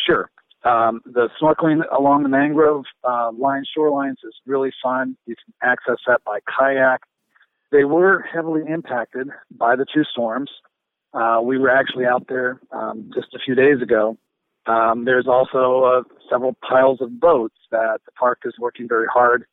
Sure. 0.07 0.31
Um, 0.65 1.03
the 1.05 1.29
snorkeling 1.41 1.83
along 1.97 2.23
the 2.23 2.29
mangrove 2.29 2.85
uh, 3.03 3.31
line 3.37 3.65
shorelines 3.77 4.17
is 4.25 4.35
really 4.47 4.71
fun. 4.83 5.17
You 5.27 5.35
can 5.37 5.53
access 5.63 5.99
that 6.07 6.25
by 6.25 6.39
kayak. 6.41 7.03
They 7.71 7.85
were 7.85 8.23
heavily 8.23 8.63
impacted 8.67 9.29
by 9.51 9.77
the 9.77 9.85
two 9.93 10.05
storms. 10.05 10.51
Uh, 11.13 11.41
we 11.43 11.59
were 11.59 11.71
actually 11.71 12.07
out 12.07 12.27
there 12.29 12.61
um, 12.73 13.11
just 13.15 13.35
a 13.35 13.39
few 13.45 13.55
days 13.55 13.83
ago. 13.83 14.17
Um, 14.67 15.05
there's 15.05 15.27
also 15.29 15.85
uh, 15.85 16.03
several 16.31 16.57
piles 16.67 17.01
of 17.03 17.21
boats 17.21 17.57
that 17.71 17.99
the 18.07 18.13
park 18.13 18.41
is 18.45 18.55
working 18.59 18.89
very 18.89 19.07
hard 19.13 19.45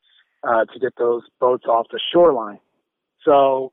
uh, 0.44 0.66
to 0.66 0.80
get 0.80 0.94
those 0.98 1.24
boats 1.39 1.66
off 1.66 1.88
the 1.92 2.00
shoreline. 2.14 2.60
So 3.24 3.72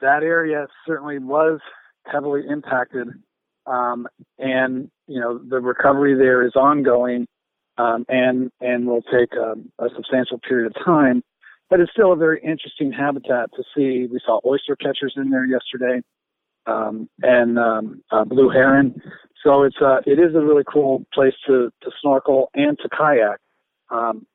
that 0.00 0.22
area 0.22 0.66
certainly 0.86 1.18
was 1.18 1.60
heavily 2.04 2.42
impacted 2.48 3.08
um, 3.66 4.06
and 4.38 4.90
you 5.06 5.20
know 5.20 5.38
the 5.38 5.60
recovery 5.60 6.14
there 6.14 6.46
is 6.46 6.52
ongoing, 6.56 7.26
um, 7.78 8.04
and 8.08 8.50
and 8.60 8.86
will 8.86 9.02
take 9.02 9.32
a, 9.34 9.54
a, 9.82 9.88
substantial 9.94 10.38
period 10.38 10.66
of 10.74 10.84
time. 10.84 11.22
But 11.68 11.80
it's 11.80 11.92
still 11.92 12.12
a 12.12 12.16
very 12.16 12.40
interesting 12.42 12.92
habitat 12.92 13.50
to 13.54 13.62
see. 13.74 14.08
We 14.10 14.20
saw 14.24 14.40
oyster 14.44 14.76
catchers 14.76 15.14
in 15.16 15.30
there 15.30 15.44
yesterday, 15.44 16.02
um, 16.66 17.08
and 17.22 17.58
um, 17.58 18.02
uh, 18.10 18.24
blue 18.24 18.48
heron. 18.48 19.00
So 19.44 19.62
it's 19.62 19.76
uh, 19.80 19.98
it 20.06 20.18
is 20.18 20.34
a 20.34 20.40
really 20.40 20.64
cool 20.70 21.04
place 21.14 21.34
to 21.46 21.70
to 21.82 21.90
snorkel 22.00 22.50
and 22.54 22.76
to 22.78 22.88
kayak. 22.88 23.38
Um, 23.90 24.26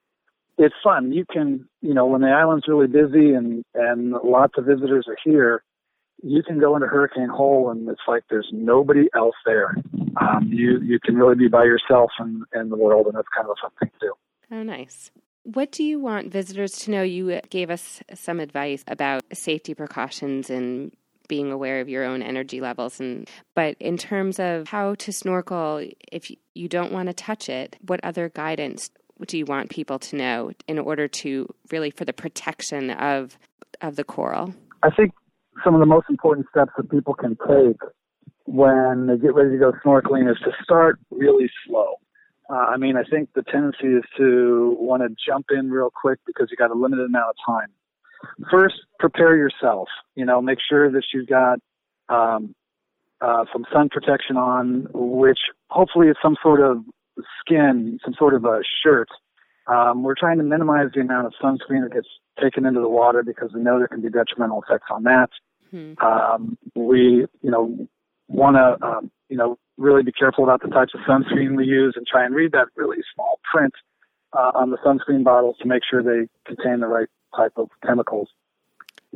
it's 0.58 0.76
fun. 0.84 1.12
You 1.12 1.26
can, 1.26 1.68
you 1.82 1.94
know, 1.94 2.06
when 2.06 2.22
the 2.22 2.30
island's 2.30 2.68
really 2.68 2.88
busy 2.88 3.34
and 3.34 3.64
and 3.74 4.12
lots 4.24 4.54
of 4.58 4.66
visitors 4.66 5.06
are 5.08 5.18
here, 5.24 5.64
you 6.24 6.44
can 6.44 6.60
go 6.60 6.76
into 6.76 6.88
Hurricane 6.88 7.30
Hole 7.30 7.70
and 7.70 7.88
it's 7.90 8.02
like 8.08 8.24
there's 8.30 8.50
nobody 8.52 9.08
else 9.16 9.36
there. 9.46 9.76
Um, 10.20 10.50
you 10.52 10.80
you 10.82 11.00
can 11.00 11.16
really 11.16 11.36
be 11.36 11.48
by 11.48 11.64
yourself 11.64 12.12
and 12.20 12.44
in 12.54 12.70
the 12.70 12.78
world, 12.78 13.08
and 13.08 13.16
that's 13.16 13.28
kind 13.36 13.48
of 13.48 13.56
a 13.58 13.62
fun 13.62 13.72
thing 13.80 13.92
to 14.00 14.08
do. 14.08 14.14
Oh, 14.52 14.64
nice. 14.64 15.12
What 15.44 15.72
do 15.72 15.84
you 15.84 16.00
want 16.00 16.32
visitors 16.32 16.80
to 16.80 16.92
know? 16.92 17.04
You 17.04 17.40
gave 17.50 17.70
us 17.70 18.02
some 18.14 18.40
advice 18.40 18.84
about 18.88 19.24
safety 19.34 19.76
precautions 19.76 20.50
and 20.50 20.92
being 21.28 21.52
aware 21.52 21.82
of 21.82 21.90
your 21.90 22.04
own 22.04 22.22
energy 22.22 22.62
levels 22.62 23.00
and 23.00 23.28
but 23.56 23.76
in 23.80 23.98
terms 23.98 24.40
of 24.40 24.68
how 24.68 24.94
to 24.94 25.12
snorkel 25.12 25.84
if 26.12 26.32
you 26.54 26.68
don't 26.68 26.92
want 26.92 27.08
to 27.08 27.14
touch 27.14 27.50
it 27.50 27.76
what 27.88 28.00
other 28.04 28.30
guidance 28.30 28.92
do 29.28 29.38
you 29.38 29.46
want 29.46 29.70
people 29.70 30.00
to 30.00 30.16
know 30.16 30.52
in 30.68 30.80
order 30.80 31.08
to 31.08 31.48
really 31.72 31.90
for 31.90 32.06
the 32.06 32.14
protection 32.14 32.92
of 32.92 33.38
of 33.82 33.96
the 33.96 34.04
coral 34.04 34.54
i 34.84 34.90
think 34.90 35.12
some 35.64 35.74
of 35.74 35.80
the 35.80 35.86
most 35.86 36.08
important 36.10 36.48
steps 36.50 36.72
that 36.78 36.90
people 36.90 37.14
can 37.14 37.38
take 37.48 37.78
when 38.46 39.08
they 39.08 39.18
get 39.18 39.34
ready 39.34 39.52
to 39.52 39.58
go 39.58 39.72
snorkeling 39.84 40.30
is 40.32 40.38
to 40.40 40.52
start 40.64 41.00
really 41.12 41.50
slow. 41.66 41.96
Uh, 42.50 42.54
I 42.54 42.78
mean, 42.78 42.96
I 42.96 43.04
think 43.04 43.30
the 43.34 43.42
tendency 43.42 43.88
is 43.88 44.04
to 44.18 44.78
want 44.80 45.02
to 45.02 45.10
jump 45.28 45.48
in 45.50 45.72
real 45.72 45.90
quick 45.90 46.20
because 46.28 46.50
you 46.52 46.58
got 46.58 46.70
a 46.70 46.76
limited 46.76 47.06
amount 47.06 47.30
of 47.30 47.36
time. 47.46 47.70
First, 48.52 48.76
prepare 49.00 49.36
yourself. 49.36 49.88
You 50.16 50.26
know, 50.26 50.42
make 50.42 50.60
sure 50.68 50.92
that 50.92 51.04
you've 51.14 51.28
got 51.28 51.60
um, 52.08 52.54
uh, 53.20 53.46
some 53.52 53.66
sun 53.74 53.90
protection 53.90 54.38
on, 54.38 54.88
which 54.94 55.40
hopefully 55.70 56.08
is 56.08 56.18
some 56.22 56.36
sort 56.42 56.62
of 56.62 56.84
skin, 57.40 58.00
some 58.04 58.14
sort 58.18 58.34
of 58.34 58.46
a 58.46 58.62
shirt. 58.84 59.10
Um, 59.68 60.04
we're 60.04 60.16
trying 60.16 60.38
to 60.38 60.44
minimize 60.44 60.90
the 60.94 61.02
amount 61.02 61.28
of 61.28 61.34
sunscreen 61.42 61.84
that 61.84 61.94
gets 61.94 62.08
taken 62.42 62.66
into 62.66 62.82
the 62.82 62.90
water 62.90 63.24
because 63.24 63.52
we 63.54 63.62
know 63.62 63.80
there 63.80 63.88
can 63.88 64.02
be 64.02 64.10
detrimental 64.10 64.62
effects 64.62 64.88
on 64.92 65.04
that. 65.04 65.30
Hmm. 65.72 65.94
Um, 66.04 66.58
we, 66.76 67.26
you 67.42 67.52
know, 67.52 67.88
want 68.28 68.56
to 68.58 68.86
um, 68.86 69.12
you 69.30 69.38
know, 69.38 69.58
really 69.78 70.04
be 70.04 70.12
careful 70.12 70.44
about 70.44 70.62
the 70.62 70.70
types 70.70 70.94
of 70.94 71.02
sunscreen 71.02 71.56
we 71.56 71.66
use 71.66 71.94
and 71.96 72.06
try 72.06 72.26
and 72.26 72.36
read 72.36 72.52
that 72.52 72.68
really 72.76 72.98
small 73.14 73.40
print 73.52 73.74
uh, 74.34 74.52
on 74.54 74.72
the 74.72 74.78
sunscreen 74.78 75.24
bottles 75.24 75.56
to 75.62 75.68
make 75.68 75.82
sure 75.90 76.04
they 76.04 76.28
contain 76.46 76.80
the 76.80 76.88
right 76.88 77.08
type 77.36 77.54
of 77.58 77.70
chemicals. 77.86 78.30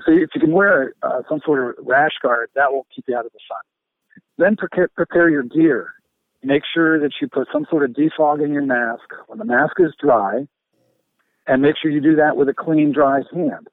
So 0.05 0.11
if 0.11 0.29
you 0.33 0.41
can 0.41 0.51
wear 0.51 0.93
uh, 1.03 1.21
some 1.29 1.41
sort 1.45 1.77
of 1.79 1.85
rash 1.85 2.13
guard, 2.21 2.49
that 2.55 2.71
will 2.71 2.87
keep 2.95 3.05
you 3.07 3.15
out 3.15 3.25
of 3.25 3.31
the 3.33 3.39
sun. 3.47 4.21
Then 4.37 4.55
prepare, 4.55 4.89
prepare 4.95 5.29
your 5.29 5.43
gear. 5.43 5.93
Make 6.41 6.63
sure 6.73 6.99
that 6.99 7.11
you 7.21 7.27
put 7.27 7.47
some 7.51 7.65
sort 7.69 7.83
of 7.83 7.95
defog 7.95 8.43
in 8.43 8.53
your 8.53 8.65
mask 8.65 9.03
when 9.27 9.39
the 9.39 9.45
mask 9.45 9.73
is 9.79 9.93
dry, 9.99 10.47
and 11.45 11.61
make 11.61 11.75
sure 11.81 11.91
you 11.91 12.01
do 12.01 12.15
that 12.15 12.37
with 12.37 12.47
a 12.47 12.53
clean, 12.53 12.93
dry 12.93 13.21
hand. 13.33 13.67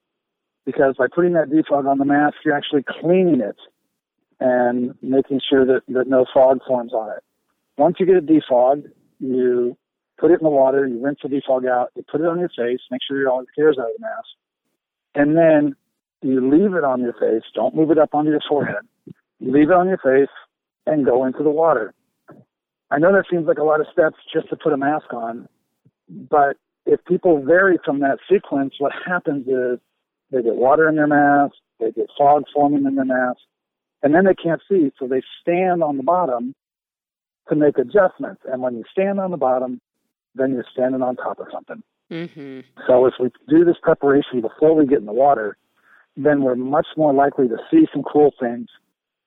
Because 0.65 0.97
by 0.97 1.07
putting 1.15 1.35
that 1.35 1.49
defog 1.49 1.89
on 1.89 1.99
the 1.99 2.05
mask, 2.05 2.37
you're 2.45 2.57
actually 2.57 2.85
cleaning 3.01 3.41
it 3.41 3.57
and 4.41 4.95
making 5.01 5.41
sure 5.49 5.65
that, 5.65 5.83
that 5.89 6.09
no 6.09 6.27
fog 6.35 6.59
forms 6.67 6.93
on 6.93 7.11
it. 7.11 7.23
Once 7.79 7.97
you 8.01 8.07
get 8.07 8.17
it 8.17 8.27
defogged, 8.27 8.91
you 9.21 9.77
put 10.19 10.31
it 10.31 10.41
in 10.41 10.45
the 10.45 10.51
water, 10.51 10.87
you 10.87 11.03
rinse 11.03 11.21
the 11.23 11.29
defog 11.29 11.69
out, 11.69 11.91
you 11.95 12.03
put 12.11 12.21
it 12.21 12.27
on 12.27 12.41
your 12.41 12.49
face, 12.49 12.81
make 12.91 13.01
sure 13.07 13.29
all 13.29 13.41
the 13.41 13.47
hairs 13.57 13.77
out 13.79 13.91
of 13.91 13.97
the 13.99 14.03
mask, 14.03 14.29
and 15.15 15.37
then 15.37 15.77
you 16.23 16.51
leave 16.51 16.75
it 16.75 16.85
on 16.85 17.01
your 17.01 17.13
face. 17.13 17.43
Don't 17.55 17.75
move 17.75 17.91
it 17.91 17.99
up 17.99 18.15
onto 18.15 18.31
your 18.31 18.41
forehead. 18.49 18.83
You 19.39 19.53
leave 19.53 19.71
it 19.71 19.77
on 19.77 19.87
your 19.87 19.99
face 19.99 20.33
and 20.87 21.05
go 21.05 21.25
into 21.25 21.43
the 21.43 21.51
water. 21.51 21.95
I 22.91 22.99
know 22.99 23.13
that 23.13 23.25
seems 23.31 23.47
like 23.47 23.59
a 23.59 23.65
lot 23.65 23.81
of 23.81 23.87
steps 23.93 24.17
just 24.33 24.49
to 24.51 24.57
put 24.57 24.73
a 24.73 24.77
mask 24.77 25.13
on, 25.13 25.49
but 26.09 26.57
if 26.85 27.05
people 27.05 27.43
vary 27.43 27.79
from 27.85 28.01
that 28.01 28.19
sequence, 28.31 28.75
what 28.79 28.93
happens 29.05 29.47
is 29.49 29.81
they 30.31 30.43
get 30.43 30.55
water 30.55 30.89
in 30.89 30.97
their 30.97 31.07
mask, 31.07 31.55
they 31.81 31.91
get 31.91 32.07
fog 32.17 32.45
forming 32.55 32.87
in 32.87 32.95
their 32.95 33.05
mask, 33.05 33.41
and 34.03 34.15
then 34.15 34.25
they 34.25 34.35
can't 34.35 34.63
see, 34.69 34.93
so 34.99 35.09
they 35.09 35.23
stand 35.43 35.83
on 35.83 35.97
the 35.97 36.03
bottom 36.03 36.55
to 37.49 37.57
make 37.57 37.79
adjustments. 37.79 38.43
And 38.51 38.63
when 38.63 38.77
you 38.77 38.85
stand 38.91 39.19
on 39.19 39.31
the 39.31 39.37
bottom, 39.37 39.81
then 40.35 40.53
you're 40.53 40.67
standing 40.73 41.03
on 41.03 41.17
top 41.17 41.41
of 41.41 41.47
something. 41.53 41.83
Mm-hmm. 42.11 42.61
So 42.87 43.07
if 43.07 43.15
we 43.19 43.31
do 43.49 43.65
this 43.65 43.77
preparation 43.83 44.41
before 44.41 44.77
we 44.77 44.87
get 44.87 44.99
in 44.99 45.07
the 45.07 45.13
water, 45.13 45.57
then 46.17 46.43
we're 46.43 46.55
much 46.55 46.87
more 46.97 47.13
likely 47.13 47.49
to 47.49 47.57
see 47.71 47.87
some 47.93 48.03
cool 48.03 48.33
things 48.39 48.69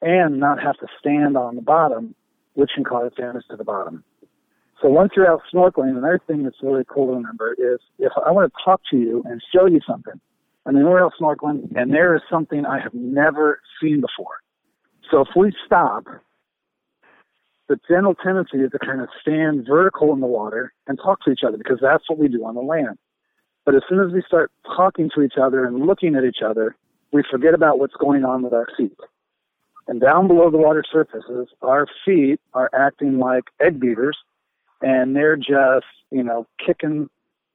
and 0.02 0.40
not 0.40 0.62
have 0.62 0.78
to 0.78 0.88
stand 1.00 1.36
on 1.36 1.56
the 1.56 1.62
bottom, 1.62 2.16
which 2.60 2.72
can 2.76 2.84
cause 2.84 3.12
damage 3.18 3.46
to 3.50 3.56
the 3.56 3.64
bottom. 3.64 4.04
So 4.82 4.90
once 4.90 5.12
you're 5.16 5.32
out 5.32 5.42
snorkeling, 5.54 5.98
another 5.98 6.20
thing 6.28 6.44
that's 6.44 6.58
really 6.62 6.84
cool 6.88 7.08
to 7.08 7.14
remember 7.14 7.54
is 7.54 7.80
if 7.98 8.12
I 8.26 8.32
want 8.32 8.52
to 8.52 8.64
talk 8.64 8.82
to 8.92 8.98
you 8.98 9.24
and 9.26 9.42
show 9.54 9.66
you 9.66 9.80
something, 9.88 10.20
I 10.66 10.72
mean, 10.72 10.84
we're 10.84 11.04
out 11.04 11.14
snorkeling 11.20 11.74
and 11.76 11.94
there 11.94 12.16
is 12.16 12.22
something 12.30 12.66
I 12.66 12.80
have 12.80 12.94
never 12.94 13.62
seen 13.82 14.02
before. 14.02 14.40
So 15.10 15.22
if 15.22 15.30
we 15.36 15.54
stop, 15.66 16.04
the 17.70 17.80
general 17.90 18.16
tendency 18.16 18.58
is 18.58 18.72
to 18.72 18.80
kind 18.80 19.00
of 19.00 19.08
stand 19.22 19.66
vertical 19.66 20.12
in 20.14 20.20
the 20.20 20.28
water 20.28 20.74
and 20.88 20.98
talk 20.98 21.24
to 21.24 21.32
each 21.32 21.42
other 21.48 21.58
because 21.58 21.80
that's 21.82 22.04
what 22.10 22.20
we 22.20 22.28
do 22.28 22.46
on 22.46 22.56
the 22.56 22.62
land. 22.62 22.98
But 23.66 23.76
as 23.76 23.84
soon 23.88 24.00
as 24.00 24.14
we 24.14 24.22
start 24.28 24.52
talking 24.76 25.10
to 25.16 25.22
each 25.22 25.36
other 25.42 25.66
and 25.66 25.86
looking 25.86 26.16
at 26.16 26.26
each 26.26 26.42
other, 26.46 26.76
we 27.14 27.24
forget 27.30 27.54
about 27.54 27.80
what's 27.80 27.96
going 28.00 28.26
on 28.26 28.44
with 28.44 28.54
our 28.54 28.68
feet. 28.78 28.98
And 29.88 30.00
down 30.00 30.28
below 30.28 30.52
the 30.52 30.58
water 30.58 30.84
surfaces, 30.92 31.48
our 31.62 31.88
feet 32.06 32.40
are 32.54 32.70
acting 32.74 33.18
like 33.18 33.46
egg 33.60 33.80
beaters 33.80 34.18
and 34.82 35.16
they're 35.16 35.36
just, 35.36 35.88
you 36.12 36.24
know, 36.24 36.48
kicking 36.64 37.10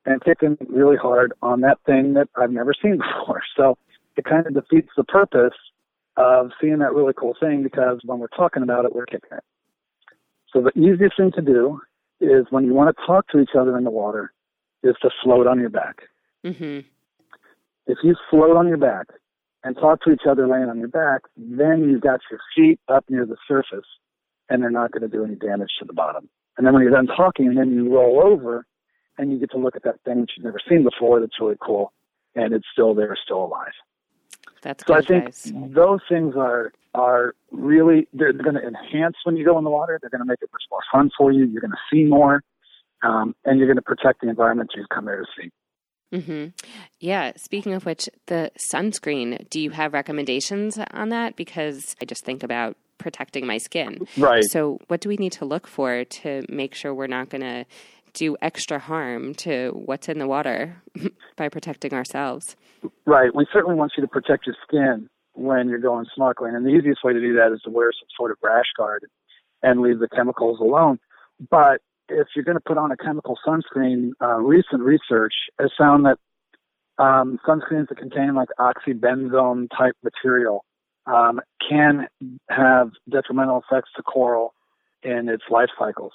and 0.07 0.22
kicking 0.22 0.59
really 0.68 0.97
hard 0.97 1.33
on 1.43 1.61
that 1.62 1.79
thing 1.87 2.14
that 2.14 2.29
I've 2.37 2.51
never 2.51 2.75
seen 2.75 2.99
before. 3.18 3.43
So 3.57 3.79
it 4.16 4.25
kind 4.25 4.47
of 4.47 4.55
defeats 4.55 4.91
the 4.97 5.05
purpose 5.05 5.55
of 6.16 6.51
seeing 6.61 6.79
that 6.79 6.93
really 6.93 7.14
cool 7.16 7.35
thing 7.41 7.62
because 7.62 8.01
when 8.05 8.18
we're 8.18 8.29
talking 8.29 8.62
about 8.62 8.85
it, 8.85 8.95
we're 8.95 9.07
kicking 9.07 9.31
it. 9.33 9.45
So 10.53 10.61
the 10.61 10.79
easiest 10.79 11.16
thing 11.16 11.33
to 11.33 11.43
do 11.43 11.81
is 12.20 12.47
when 12.51 12.64
you 12.64 12.75
want 12.75 12.97
to 12.97 13.07
talk 13.07 13.29
to 13.29 13.41
each 13.41 13.57
other 13.59 13.77
in 13.77 13.85
the 13.85 13.91
water 13.91 14.33
is 14.83 14.95
to 15.03 15.11
float 15.22 15.47
on 15.47 15.59
your 15.59 15.70
back. 15.70 16.03
Mm-hmm. 16.45 16.81
If 17.87 17.99
you 18.03 18.14
float 18.31 18.57
on 18.57 18.68
your 18.68 18.77
back 18.77 19.09
and 19.65 19.75
talk 19.77 20.03
to 20.03 20.12
each 20.12 20.23
other 20.29 20.47
laying 20.47 20.69
on 20.69 20.79
your 20.79 20.89
back, 20.89 21.23
then 21.37 21.89
you've 21.89 22.03
got 22.03 22.21
your 22.31 22.41
feet 22.55 22.79
up 22.89 23.05
near 23.09 23.27
the 23.27 23.37
surface 23.49 23.87
and 24.49 24.62
they're 24.62 24.71
not 24.71 24.93
going 24.93 25.03
to 25.03 25.09
do 25.09 25.25
any 25.25 25.35
damage 25.35 25.71
to 25.79 25.85
the 25.87 25.93
bottom. 25.93 26.29
And 26.57 26.67
then 26.67 26.75
when 26.75 26.83
you're 26.83 26.93
done 26.93 27.07
talking, 27.07 27.55
then 27.55 27.73
you 27.73 27.93
roll 27.93 28.23
over 28.23 28.67
and 29.19 29.33
you 29.33 29.39
get 29.39 29.51
to 29.53 29.59
look 29.59 29.75
at 29.75 29.83
that 29.85 30.01
thing 30.05 30.21
that 30.21 30.29
you've 30.37 30.45
never 30.45 30.61
seen 30.69 30.85
before 30.85 31.19
that's 31.19 31.41
really 31.41 31.57
cool 31.61 31.93
and 32.35 32.53
it's 32.53 32.67
still 32.73 32.95
there, 32.95 33.17
still 33.25 33.45
alive. 33.45 33.73
That's 34.62 34.85
so 34.87 34.95
I 34.95 35.03
think 35.03 35.25
guys. 35.25 35.53
those 35.55 36.01
things 36.09 36.35
are 36.37 36.73
are 36.95 37.35
really 37.51 38.09
they're 38.12 38.33
going 38.33 38.55
to 38.55 38.67
enhance 38.67 39.17
when 39.25 39.37
you 39.37 39.45
go 39.45 39.59
in 39.59 39.65
the 39.65 39.71
water. 39.71 39.99
They're 40.01 40.11
going 40.11 40.23
to 40.23 40.27
make 40.27 40.41
it 40.41 40.49
much 40.53 40.62
more 40.71 40.81
fun 40.91 41.11
for 41.17 41.33
you. 41.33 41.45
You're 41.45 41.61
going 41.61 41.73
to 41.73 41.77
see 41.93 42.05
more, 42.05 42.43
um, 43.03 43.35
and 43.45 43.59
you're 43.59 43.67
going 43.67 43.77
to 43.77 43.83
protect 43.83 44.23
the 44.23 44.29
environment 44.31 44.71
you've 44.75 44.89
come 44.89 45.05
there 45.05 45.21
to 45.21 45.27
see. 45.39 45.51
Mm-hmm. 46.12 46.48
Yeah. 47.00 47.32
Speaking 47.36 47.74
of 47.74 47.86
which, 47.86 48.09
the 48.26 48.50
sunscreen. 48.72 49.48
Do 49.50 49.61
you 49.61 49.70
have 49.70 49.92
recommendations 49.92 50.78
on 50.92 51.09
that? 51.09 51.36
Because 51.36 51.96
I 52.00 52.05
just 52.05 52.24
think 52.24 52.42
about 52.42 52.76
protecting 52.98 53.46
my 53.46 53.59
skin. 53.59 54.07
Right. 54.16 54.44
So, 54.44 54.78
what 54.88 55.00
do 55.00 55.09
we 55.09 55.16
need 55.16 55.32
to 55.32 55.44
look 55.44 55.66
for 55.66 56.05
to 56.05 56.42
make 56.48 56.74
sure 56.74 56.94
we're 56.94 57.07
not 57.07 57.28
going 57.30 57.42
to 57.42 57.64
do 58.12 58.36
extra 58.40 58.78
harm 58.78 59.34
to 59.34 59.70
what's 59.74 60.09
in 60.09 60.18
the 60.18 60.26
water 60.26 60.76
by 61.36 61.48
protecting 61.48 61.92
ourselves? 61.92 62.57
Right. 63.05 63.34
We 63.34 63.46
certainly 63.52 63.76
want 63.76 63.92
you 63.96 64.02
to 64.02 64.09
protect 64.09 64.46
your 64.46 64.57
skin 64.66 65.09
when 65.32 65.68
you're 65.68 65.80
going 65.80 66.07
snorkeling, 66.16 66.55
and 66.55 66.64
the 66.64 66.70
easiest 66.70 67.02
way 67.02 67.12
to 67.12 67.20
do 67.20 67.34
that 67.34 67.52
is 67.52 67.61
to 67.62 67.70
wear 67.70 67.90
some 67.92 68.09
sort 68.16 68.30
of 68.30 68.36
rash 68.42 68.66
guard 68.76 69.05
and 69.62 69.80
leave 69.80 69.98
the 69.98 70.09
chemicals 70.09 70.61
alone. 70.61 71.00
But 71.50 71.80
if 72.09 72.28
you're 72.34 72.44
going 72.44 72.57
to 72.57 72.62
put 72.66 72.78
on 72.78 72.90
a 72.90 72.96
chemical 72.96 73.38
sunscreen, 73.46 74.11
uh, 74.20 74.36
recent 74.36 74.82
research 74.82 75.34
has 75.59 75.70
found 75.78 76.07
that 76.07 76.18
um, 77.02 77.38
sunscreens 77.46 77.88
that 77.88 77.98
contain 77.98 78.34
like 78.34 78.48
oxybenzone 78.59 79.68
type 79.76 79.96
material 80.02 80.64
um, 81.07 81.40
can 81.68 82.07
have 82.48 82.90
detrimental 83.11 83.62
effects 83.68 83.90
to 83.96 84.02
coral 84.02 84.55
in 85.02 85.28
its 85.28 85.42
life 85.50 85.70
cycles. 85.78 86.12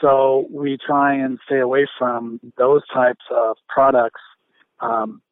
So 0.00 0.46
we 0.50 0.78
try 0.84 1.14
and 1.14 1.38
stay 1.46 1.60
away 1.60 1.86
from 1.98 2.40
those 2.56 2.82
types 2.92 3.24
of 3.30 3.56
products 3.68 4.20
um, 4.80 5.22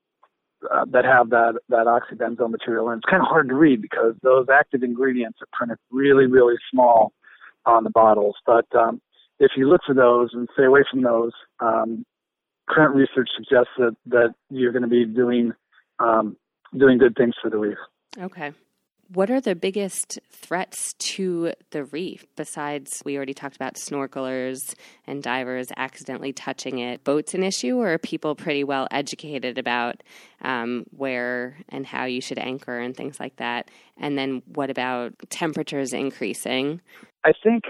uh, 0.71 0.85
that 0.91 1.05
have 1.05 1.31
that 1.31 1.59
that 1.69 1.87
oxybenzone 1.87 2.51
material, 2.51 2.89
and 2.89 2.99
it's 2.99 3.11
kind 3.11 3.21
of 3.21 3.29
hard 3.29 3.49
to 3.49 3.55
read 3.55 3.83
because 3.83 4.15
those 4.23 4.47
active 4.53 4.83
ingredients 4.83 5.39
are 5.43 5.49
printed 5.53 5.79
really, 5.91 6.27
really 6.27 6.55
small 6.71 7.13
on 7.67 7.83
the 7.83 7.91
bottles. 7.91 8.37
But 8.47 8.67
um, 8.77 9.01
if 9.43 9.51
you 9.57 9.69
look 9.69 9.81
for 9.85 9.95
those 9.95 10.31
and 10.33 10.49
stay 10.55 10.65
away 10.65 10.83
from 10.89 11.03
those, 11.03 11.33
um, 11.59 12.07
current 12.69 12.95
research 12.95 13.29
suggests 13.37 13.73
that 13.77 13.97
that 14.07 14.35
you're 14.51 14.73
going 14.73 14.83
to 14.83 14.89
be 14.89 15.05
doing 15.05 15.53
um, 15.99 16.37
doing 16.79 16.97
good 16.97 17.15
things 17.17 17.35
for 17.43 17.51
the 17.51 17.59
reef. 17.59 17.79
Okay. 18.19 18.53
What 19.13 19.31
are 19.31 19.43
the 19.43 19.55
biggest 19.55 20.19
threats 20.31 20.95
to 20.95 21.53
the 21.71 21.85
reef 21.85 22.25
besides 22.35 23.03
we 23.05 23.17
already 23.17 23.35
talked 23.35 23.57
about 23.57 23.75
snorkelers 23.75 24.75
and 25.07 25.23
divers 25.23 25.71
accidentally 25.77 26.33
touching 26.33 26.79
it? 26.79 27.05
Boats 27.05 27.35
an 27.35 27.43
issue, 27.43 27.77
or 27.77 27.93
are 27.93 27.99
people 27.99 28.35
pretty 28.35 28.65
well 28.65 28.89
educated 28.91 29.59
about 29.59 30.03
um, 30.41 30.85
where 30.97 31.59
and 31.69 31.85
how 31.85 32.05
you 32.05 32.23
should 32.23 32.39
anchor 32.39 32.79
and 32.79 32.97
things 32.97 33.21
like 33.21 33.37
that? 33.37 33.71
And 33.99 34.17
then 34.17 34.41
what 34.55 34.71
about 34.71 35.13
temperatures 35.29 35.93
increasing? 35.93 36.81
I 37.25 37.33
think 37.43 37.65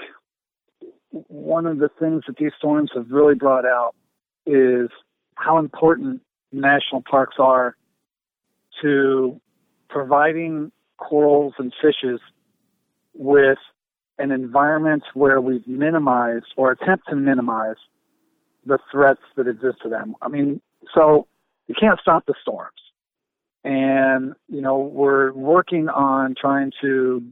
one 1.12 1.66
of 1.66 1.78
the 1.78 1.90
things 2.00 2.24
that 2.26 2.36
these 2.36 2.52
storms 2.58 2.90
have 2.94 3.10
really 3.10 3.34
brought 3.34 3.64
out 3.64 3.94
is 4.46 4.88
how 5.34 5.58
important 5.58 6.22
national 6.52 7.02
parks 7.08 7.36
are 7.38 7.76
to 8.82 9.40
providing 9.88 10.72
corals 10.96 11.54
and 11.58 11.72
fishes 11.80 12.20
with 13.14 13.58
an 14.18 14.30
environment 14.30 15.02
where 15.14 15.40
we've 15.40 15.66
minimized 15.66 16.46
or 16.56 16.72
attempt 16.72 17.04
to 17.08 17.16
minimize 17.16 17.76
the 18.64 18.78
threats 18.90 19.20
that 19.36 19.46
exist 19.46 19.78
to 19.82 19.88
them. 19.88 20.14
I 20.22 20.28
mean, 20.28 20.60
so 20.94 21.26
you 21.66 21.74
can't 21.78 21.98
stop 22.00 22.26
the 22.26 22.34
storms. 22.40 22.70
And, 23.64 24.34
you 24.48 24.60
know, 24.60 24.78
we're 24.78 25.32
working 25.32 25.88
on 25.88 26.34
trying 26.40 26.72
to 26.80 27.22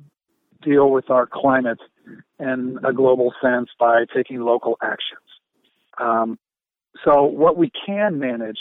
deal 0.63 0.91
with 0.91 1.11
our 1.11 1.27
climate 1.27 1.79
in 2.39 2.79
a 2.85 2.93
global 2.93 3.33
sense 3.43 3.69
by 3.79 4.05
taking 4.15 4.41
local 4.41 4.77
actions. 4.83 5.21
Um, 5.99 6.39
so 7.05 7.25
what 7.25 7.57
we 7.57 7.71
can 7.87 8.19
manage 8.19 8.59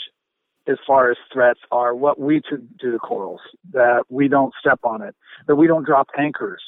as 0.68 0.76
far 0.86 1.10
as 1.10 1.16
threats 1.32 1.60
are 1.70 1.94
what 1.94 2.18
we 2.18 2.40
to 2.48 2.58
do 2.58 2.92
to 2.92 2.98
corals, 2.98 3.40
that 3.72 4.04
we 4.08 4.28
don't 4.28 4.52
step 4.60 4.78
on 4.84 5.02
it, 5.02 5.14
that 5.46 5.56
we 5.56 5.66
don't 5.66 5.84
drop 5.84 6.08
anchors 6.18 6.62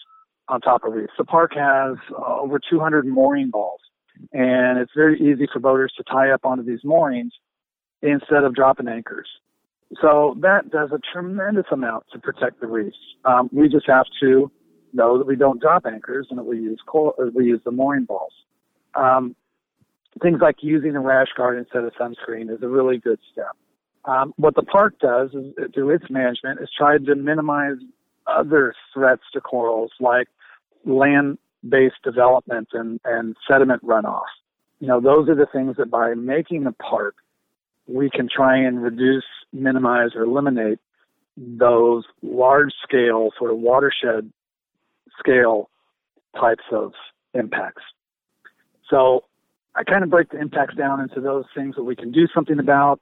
on 0.49 0.61
top 0.61 0.85
of 0.85 0.93
reefs. 0.93 1.13
The 1.17 1.25
park 1.25 1.53
has 1.55 1.97
uh, 2.11 2.41
over 2.41 2.59
200 2.59 3.07
mooring 3.07 3.51
balls, 3.51 3.81
and 4.33 4.79
it's 4.79 4.93
very 4.97 5.19
easy 5.21 5.47
for 5.53 5.61
boaters 5.61 5.93
to 5.97 6.05
tie 6.05 6.31
up 6.31 6.45
onto 6.45 6.65
these 6.65 6.81
moorings 6.85 7.33
instead 8.03 8.45
of 8.45 8.55
dropping 8.55 8.89
anchors. 8.89 9.29
So 10.01 10.37
that 10.41 10.71
does 10.71 10.91
a 10.93 10.99
tremendous 11.13 11.67
amount 11.71 12.05
to 12.13 12.19
protect 12.19 12.61
the 12.61 12.67
reefs. 12.67 12.97
Um, 13.25 13.51
we 13.53 13.69
just 13.69 13.87
have 13.87 14.07
to 14.21 14.51
know 14.93 15.19
that 15.19 15.27
we 15.27 15.37
don't 15.37 15.61
drop 15.61 15.87
anchors 15.87 16.27
and 16.31 16.39
that 16.39 16.45
we 16.45 16.57
use 16.57 16.81
coil, 16.87 17.15
we 17.35 17.47
use 17.47 17.61
the 17.65 17.71
mooring 17.71 18.05
balls. 18.05 18.33
Um, 18.95 19.35
things 20.21 20.39
like 20.41 20.57
using 20.61 20.95
a 20.97 21.01
rash 21.01 21.29
guard 21.37 21.59
instead 21.59 21.85
of 21.85 21.93
sunscreen 21.95 22.51
is 22.51 22.63
a 22.63 22.69
really 22.69 22.99
good 22.99 23.19
step. 23.33 23.57
Um, 24.05 24.35
what 24.37 24.55
the 24.55 24.63
park 24.63 24.99
does 25.01 25.31
is, 25.33 25.55
through 25.73 25.91
its 25.91 26.05
management 26.11 26.61
is 26.61 26.69
try 26.77 26.99
to 26.99 27.15
minimize 27.15 27.77
other 28.27 28.75
threats 28.93 29.23
to 29.33 29.41
corals 29.41 29.93
like 30.01 30.29
land-based 30.85 32.03
development 32.05 32.69
and, 32.73 33.01
and 33.05 33.37
sediment 33.49 33.85
runoff. 33.85 34.23
You 34.81 34.89
know, 34.89 35.01
those 35.01 35.29
are 35.29 35.37
the 35.37 35.47
things 35.47 35.77
that 35.77 35.91
by 35.91 36.15
making 36.15 36.65
the 36.65 36.73
park, 36.73 37.15
we 37.87 38.11
can 38.11 38.29
try 38.29 38.59
and 38.59 38.83
reduce, 38.83 39.25
minimize, 39.53 40.11
or 40.15 40.23
eliminate 40.23 40.79
those 41.37 42.05
large 42.23 42.73
scale, 42.83 43.31
sort 43.39 43.53
of 43.53 43.59
watershed 43.59 44.33
scale 45.19 45.69
types 46.39 46.65
of 46.73 46.93
impacts. 47.35 47.83
So 48.89 49.25
I 49.75 49.85
kind 49.85 50.05
of 50.05 50.11
break 50.11 50.31
the 50.31 50.41
impacts 50.41 50.75
down 50.75 51.01
into 51.01 51.21
those 51.21 51.45
things 51.55 51.77
that 51.77 51.85
we 51.85 51.97
can 51.97 52.13
do 52.13 52.27
something 52.35 52.59
about 52.59 53.01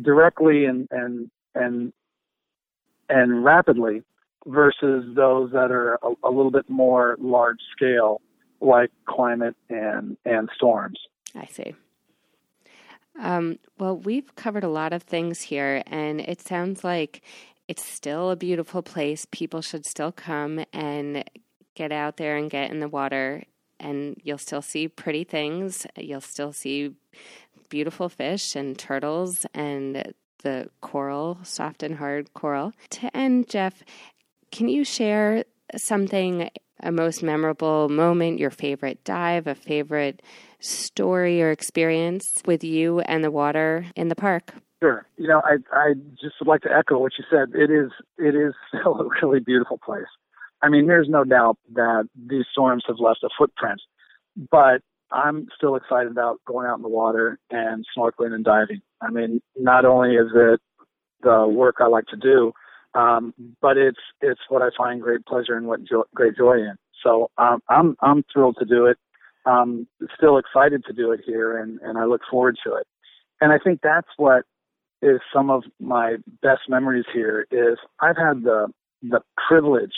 directly 0.00 0.64
and 0.64 0.88
and 0.90 1.30
and 1.54 1.92
and 3.08 3.44
rapidly 3.44 4.02
versus 4.46 5.04
those 5.14 5.50
that 5.52 5.70
are 5.70 5.98
a, 6.02 6.14
a 6.24 6.30
little 6.30 6.50
bit 6.50 6.68
more 6.68 7.16
large 7.20 7.58
scale 7.72 8.20
like 8.60 8.90
climate 9.06 9.56
and 9.68 10.16
and 10.24 10.48
storms. 10.54 10.98
I 11.34 11.46
see. 11.46 11.74
Um, 13.20 13.58
well, 13.78 13.96
we've 13.96 14.34
covered 14.36 14.64
a 14.64 14.68
lot 14.68 14.92
of 14.92 15.02
things 15.02 15.42
here, 15.42 15.82
and 15.86 16.20
it 16.20 16.40
sounds 16.40 16.84
like 16.84 17.22
it's 17.68 17.84
still 17.84 18.30
a 18.30 18.36
beautiful 18.36 18.82
place. 18.82 19.26
People 19.30 19.60
should 19.60 19.84
still 19.84 20.10
come 20.10 20.64
and 20.72 21.22
get 21.74 21.92
out 21.92 22.16
there 22.16 22.36
and 22.36 22.50
get 22.50 22.70
in 22.70 22.80
the 22.80 22.88
water, 22.88 23.44
and 23.78 24.16
you'll 24.24 24.38
still 24.38 24.62
see 24.62 24.88
pretty 24.88 25.22
things. 25.22 25.86
You'll 25.96 26.22
still 26.22 26.52
see 26.52 26.94
beautiful 27.68 28.08
fish 28.08 28.56
and 28.56 28.78
turtles 28.78 29.46
and 29.54 30.14
the 30.42 30.70
coral, 30.80 31.38
soft 31.42 31.82
and 31.82 31.96
hard 31.96 32.32
coral. 32.32 32.72
To 32.90 33.16
end, 33.16 33.48
Jeff, 33.48 33.82
can 34.50 34.68
you 34.68 34.82
share 34.82 35.44
something, 35.76 36.48
a 36.80 36.90
most 36.90 37.22
memorable 37.22 37.88
moment, 37.88 38.38
your 38.38 38.50
favorite 38.50 39.04
dive, 39.04 39.46
a 39.46 39.54
favorite 39.54 40.22
story 40.60 41.42
or 41.42 41.50
experience 41.50 42.42
with 42.46 42.64
you 42.64 43.00
and 43.00 43.22
the 43.22 43.30
water 43.30 43.86
in 43.94 44.08
the 44.08 44.16
park? 44.16 44.54
Sure. 44.82 45.06
You 45.16 45.26
know, 45.26 45.42
I 45.44 45.56
I 45.72 45.94
just 46.20 46.36
would 46.40 46.48
like 46.48 46.62
to 46.62 46.72
echo 46.72 46.98
what 46.98 47.12
you 47.18 47.24
said. 47.30 47.50
It 47.54 47.70
is 47.70 47.90
it 48.16 48.34
is 48.34 48.54
still 48.68 49.00
a 49.00 49.08
really 49.22 49.40
beautiful 49.40 49.78
place. 49.84 50.06
I 50.62 50.68
mean, 50.68 50.86
there's 50.86 51.08
no 51.08 51.24
doubt 51.24 51.56
that 51.74 52.08
these 52.16 52.44
storms 52.50 52.84
have 52.88 52.98
left 52.98 53.22
a 53.22 53.28
footprint, 53.38 53.80
but 54.50 54.82
I'm 55.12 55.48
still 55.56 55.76
excited 55.76 56.10
about 56.10 56.40
going 56.46 56.66
out 56.66 56.76
in 56.76 56.82
the 56.82 56.88
water 56.88 57.38
and 57.50 57.84
snorkeling 57.96 58.34
and 58.34 58.44
diving. 58.44 58.80
I 59.00 59.10
mean, 59.10 59.40
not 59.56 59.84
only 59.84 60.16
is 60.16 60.30
it 60.34 60.60
the 61.22 61.46
work 61.48 61.76
I 61.80 61.86
like 61.86 62.06
to 62.06 62.16
do, 62.16 62.52
um, 62.94 63.34
but 63.60 63.76
it's 63.76 64.00
it's 64.20 64.40
what 64.48 64.62
I 64.62 64.68
find 64.76 65.00
great 65.00 65.24
pleasure 65.26 65.56
and 65.56 65.66
what 65.66 65.84
jo- 65.84 66.06
great 66.14 66.36
joy 66.36 66.54
in. 66.58 66.74
So 67.02 67.30
um, 67.38 67.60
I'm 67.68 67.96
I'm 68.00 68.24
thrilled 68.32 68.56
to 68.60 68.64
do 68.64 68.86
it. 68.86 68.96
I'm 69.46 69.88
still 70.16 70.38
excited 70.38 70.84
to 70.86 70.92
do 70.92 71.12
it 71.12 71.20
here, 71.24 71.58
and 71.58 71.80
and 71.80 71.98
I 71.98 72.04
look 72.04 72.22
forward 72.30 72.56
to 72.64 72.74
it. 72.74 72.86
And 73.40 73.52
I 73.52 73.58
think 73.58 73.80
that's 73.82 74.08
what 74.16 74.44
is 75.02 75.20
some 75.32 75.50
of 75.50 75.64
my 75.80 76.16
best 76.42 76.62
memories 76.68 77.04
here. 77.12 77.46
Is 77.50 77.78
I've 78.00 78.16
had 78.16 78.42
the 78.42 78.68
the 79.02 79.20
privilege 79.48 79.92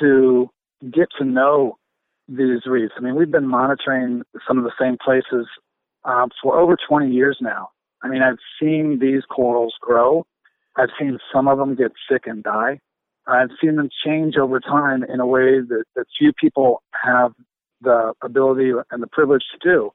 to 0.00 0.48
get 0.92 1.08
to 1.18 1.24
know 1.24 1.76
these 2.28 2.64
reefs. 2.66 2.94
I 2.96 3.00
mean, 3.00 3.16
we've 3.16 3.30
been 3.30 3.48
monitoring 3.48 4.22
some 4.46 4.58
of 4.58 4.64
the 4.64 4.72
same 4.80 4.96
places 5.04 5.46
um, 6.04 6.30
for 6.42 6.58
over 6.58 6.76
20 6.88 7.10
years 7.10 7.38
now. 7.40 7.70
I 8.02 8.08
mean, 8.08 8.22
I've 8.22 8.38
seen 8.60 8.98
these 9.00 9.22
corals 9.24 9.74
grow. 9.80 10.24
I've 10.76 10.88
seen 10.98 11.18
some 11.32 11.48
of 11.48 11.58
them 11.58 11.74
get 11.74 11.92
sick 12.10 12.22
and 12.26 12.42
die. 12.42 12.80
I've 13.26 13.50
seen 13.60 13.76
them 13.76 13.90
change 14.04 14.36
over 14.36 14.60
time 14.60 15.04
in 15.04 15.20
a 15.20 15.26
way 15.26 15.60
that, 15.60 15.84
that 15.96 16.06
few 16.18 16.32
people 16.32 16.82
have 16.92 17.32
the 17.82 18.14
ability 18.22 18.72
and 18.90 19.02
the 19.02 19.06
privilege 19.06 19.44
to 19.52 19.68
do. 19.68 19.90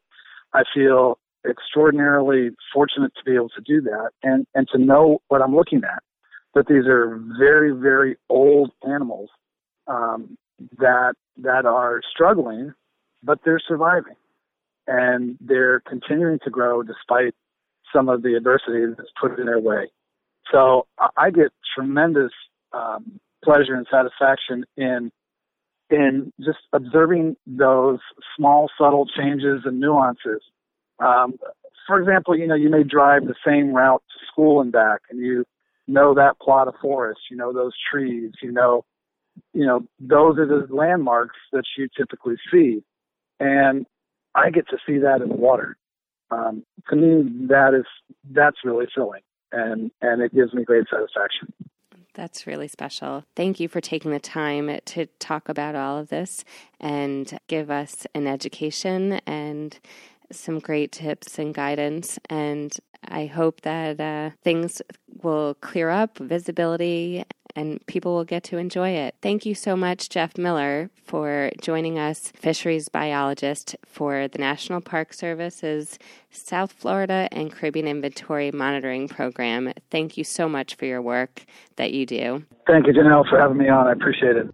I 0.53 0.63
feel 0.73 1.17
extraordinarily 1.49 2.51
fortunate 2.73 3.13
to 3.15 3.23
be 3.23 3.35
able 3.35 3.49
to 3.49 3.61
do 3.61 3.81
that 3.81 4.11
and, 4.23 4.45
and 4.55 4.67
to 4.69 4.77
know 4.77 5.19
what 5.27 5.41
I'm 5.41 5.55
looking 5.55 5.81
at. 5.83 6.03
That 6.53 6.67
these 6.67 6.85
are 6.87 7.21
very, 7.37 7.71
very 7.71 8.15
old 8.29 8.71
animals 8.83 9.29
um, 9.87 10.37
that 10.77 11.15
that 11.37 11.65
are 11.65 12.01
struggling, 12.09 12.73
but 13.21 13.39
they're 13.43 13.59
surviving, 13.59 14.15
and 14.87 15.37
they're 15.41 15.81
continuing 15.81 16.39
to 16.45 16.49
grow 16.49 16.81
despite 16.81 17.33
some 17.93 18.07
of 18.07 18.21
the 18.21 18.35
adversity 18.35 18.85
that's 18.97 19.09
put 19.19 19.37
in 19.37 19.45
their 19.45 19.59
way. 19.59 19.91
So 20.51 20.87
I 21.17 21.29
get 21.31 21.51
tremendous 21.75 22.31
um, 22.71 23.19
pleasure 23.43 23.75
and 23.75 23.87
satisfaction 23.91 24.65
in 24.77 25.11
in 25.89 26.33
just 26.39 26.57
observing 26.73 27.35
those 27.45 27.99
small, 28.35 28.69
subtle 28.77 29.05
changes 29.05 29.61
and 29.65 29.79
nuances. 29.79 30.41
Um, 30.99 31.35
for 31.87 31.99
example, 31.99 32.37
you 32.37 32.47
know, 32.47 32.55
you 32.55 32.69
may 32.69 32.83
drive 32.83 33.25
the 33.25 33.35
same 33.45 33.73
route 33.73 34.03
to 34.09 34.25
school 34.31 34.61
and 34.61 34.71
back, 34.71 35.01
and 35.09 35.19
you 35.19 35.45
know 35.87 36.15
that 36.15 36.39
plot 36.41 36.67
of 36.67 36.75
forest, 36.81 37.21
you 37.29 37.37
know 37.37 37.53
those 37.53 37.73
trees, 37.91 38.31
you 38.41 38.51
know 38.51 38.85
you 39.53 39.65
know, 39.65 39.81
those 39.99 40.37
are 40.37 40.45
the 40.45 40.67
landmarks 40.73 41.35
that 41.51 41.63
you 41.77 41.87
typically 41.95 42.35
see. 42.51 42.83
And 43.39 43.85
I 44.33 44.49
get 44.49 44.67
to 44.69 44.77
see 44.85 44.99
that 44.99 45.21
in 45.21 45.29
the 45.29 45.35
water. 45.35 45.77
Um, 46.31 46.65
to 46.89 46.95
me, 46.95 47.47
that 47.47 47.73
is 47.73 47.85
that's 48.31 48.57
really 48.63 48.87
thrilling, 48.93 49.21
and 49.51 49.91
and 50.01 50.21
it 50.21 50.33
gives 50.33 50.53
me 50.53 50.63
great 50.63 50.85
satisfaction. 50.91 51.53
That's 52.15 52.47
really 52.47 52.67
special. 52.67 53.25
Thank 53.35 53.59
you 53.59 53.67
for 53.67 53.81
taking 53.81 54.11
the 54.11 54.19
time 54.19 54.79
to 54.85 55.05
talk 55.19 55.49
about 55.49 55.75
all 55.75 55.97
of 55.97 56.09
this 56.09 56.43
and 56.79 57.37
give 57.47 57.69
us 57.69 58.07
an 58.15 58.25
education 58.25 59.19
and 59.27 59.77
some 60.31 60.59
great 60.59 60.91
tips 60.91 61.39
and 61.39 61.53
guidance. 61.53 62.19
And 62.29 62.75
I 63.07 63.25
hope 63.25 63.61
that 63.61 63.99
uh, 63.99 64.31
things 64.43 64.81
will 65.21 65.55
clear 65.55 65.89
up, 65.89 66.17
visibility, 66.17 67.25
and 67.55 67.85
people 67.85 68.13
will 68.13 68.25
get 68.25 68.43
to 68.43 68.57
enjoy 68.57 68.89
it. 68.89 69.15
Thank 69.21 69.45
you 69.45 69.55
so 69.55 69.75
much, 69.75 70.09
Jeff 70.09 70.37
Miller, 70.37 70.89
for 71.05 71.51
joining 71.61 71.97
us, 71.97 72.31
fisheries 72.35 72.89
biologist 72.89 73.75
for 73.85 74.27
the 74.27 74.37
National 74.37 74.81
Park 74.81 75.13
Service's 75.13 75.97
South 76.31 76.73
Florida 76.73 77.29
and 77.31 77.51
Caribbean 77.51 77.87
Inventory 77.87 78.51
Monitoring 78.51 79.07
Program. 79.07 79.71
Thank 79.89 80.17
you 80.17 80.23
so 80.23 80.49
much 80.49 80.75
for 80.75 80.85
your 80.85 81.01
work 81.01 81.45
that 81.77 81.93
you 81.93 82.05
do. 82.05 82.43
Thank 82.67 82.87
you, 82.87 82.93
Janelle, 82.93 83.27
for 83.29 83.39
having 83.39 83.57
me 83.57 83.69
on. 83.69 83.87
I 83.87 83.93
appreciate 83.93 84.35
it. 84.35 84.53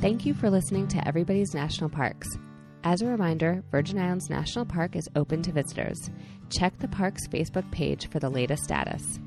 Thank 0.00 0.26
you 0.26 0.34
for 0.34 0.50
listening 0.50 0.86
to 0.88 1.08
Everybody's 1.08 1.54
National 1.54 1.88
Parks. 1.88 2.38
As 2.86 3.00
a 3.00 3.06
reminder, 3.06 3.64
Virgin 3.70 3.98
Islands 3.98 4.28
National 4.28 4.66
Park 4.66 4.94
is 4.94 5.08
open 5.16 5.40
to 5.42 5.52
visitors. 5.52 6.10
Check 6.50 6.78
the 6.78 6.88
park's 6.88 7.26
Facebook 7.26 7.68
page 7.70 8.10
for 8.10 8.18
the 8.18 8.28
latest 8.28 8.62
status. 8.62 9.18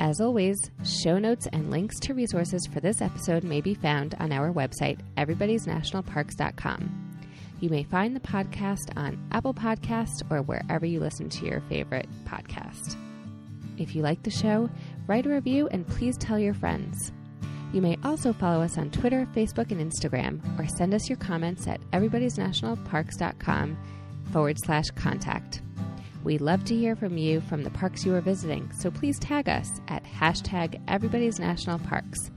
As 0.00 0.18
always, 0.18 0.56
show 0.82 1.18
notes 1.18 1.46
and 1.52 1.70
links 1.70 2.00
to 2.00 2.14
resources 2.14 2.66
for 2.72 2.80
this 2.80 3.02
episode 3.02 3.44
may 3.44 3.60
be 3.60 3.74
found 3.74 4.14
on 4.18 4.32
our 4.32 4.50
website, 4.50 4.98
everybody'snationalparks.com. 5.18 7.18
You 7.60 7.68
may 7.68 7.84
find 7.84 8.16
the 8.16 8.20
podcast 8.20 8.96
on 8.96 9.22
Apple 9.30 9.52
Podcasts 9.52 10.22
or 10.30 10.40
wherever 10.42 10.86
you 10.86 11.00
listen 11.00 11.28
to 11.28 11.44
your 11.44 11.60
favorite 11.68 12.08
podcast. 12.24 12.96
If 13.76 13.94
you 13.94 14.00
like 14.02 14.22
the 14.22 14.30
show, 14.30 14.70
write 15.06 15.26
a 15.26 15.30
review 15.30 15.68
and 15.68 15.86
please 15.86 16.16
tell 16.16 16.38
your 16.38 16.54
friends. 16.54 17.12
You 17.72 17.80
may 17.80 17.98
also 18.04 18.32
follow 18.32 18.62
us 18.62 18.76
on 18.76 18.90
Twitter, 18.90 19.26
Facebook, 19.34 19.70
and 19.70 19.80
Instagram, 19.80 20.40
or 20.58 20.68
send 20.68 20.92
us 20.92 21.08
your 21.08 21.16
comments 21.16 21.66
at 21.66 21.80
everybody'snationalparks.com 21.92 23.78
forward 24.30 24.58
slash 24.62 24.90
contact. 24.90 25.62
We'd 26.22 26.40
love 26.40 26.64
to 26.66 26.76
hear 26.76 26.94
from 26.94 27.18
you 27.18 27.40
from 27.40 27.64
the 27.64 27.70
parks 27.70 28.04
you 28.04 28.14
are 28.14 28.20
visiting, 28.20 28.70
so 28.72 28.90
please 28.90 29.18
tag 29.18 29.48
us 29.48 29.80
at 29.88 30.04
hashtag 30.04 30.80
Everybody's 30.86 31.40
National 31.40 31.78
Parks. 31.78 32.30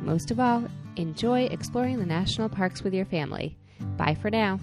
Most 0.00 0.30
of 0.30 0.40
all, 0.40 0.64
enjoy 0.96 1.44
exploring 1.44 1.98
the 1.98 2.06
national 2.06 2.48
parks 2.48 2.82
with 2.82 2.94
your 2.94 3.04
family. 3.04 3.56
Bye 3.96 4.16
for 4.20 4.30
now. 4.30 4.58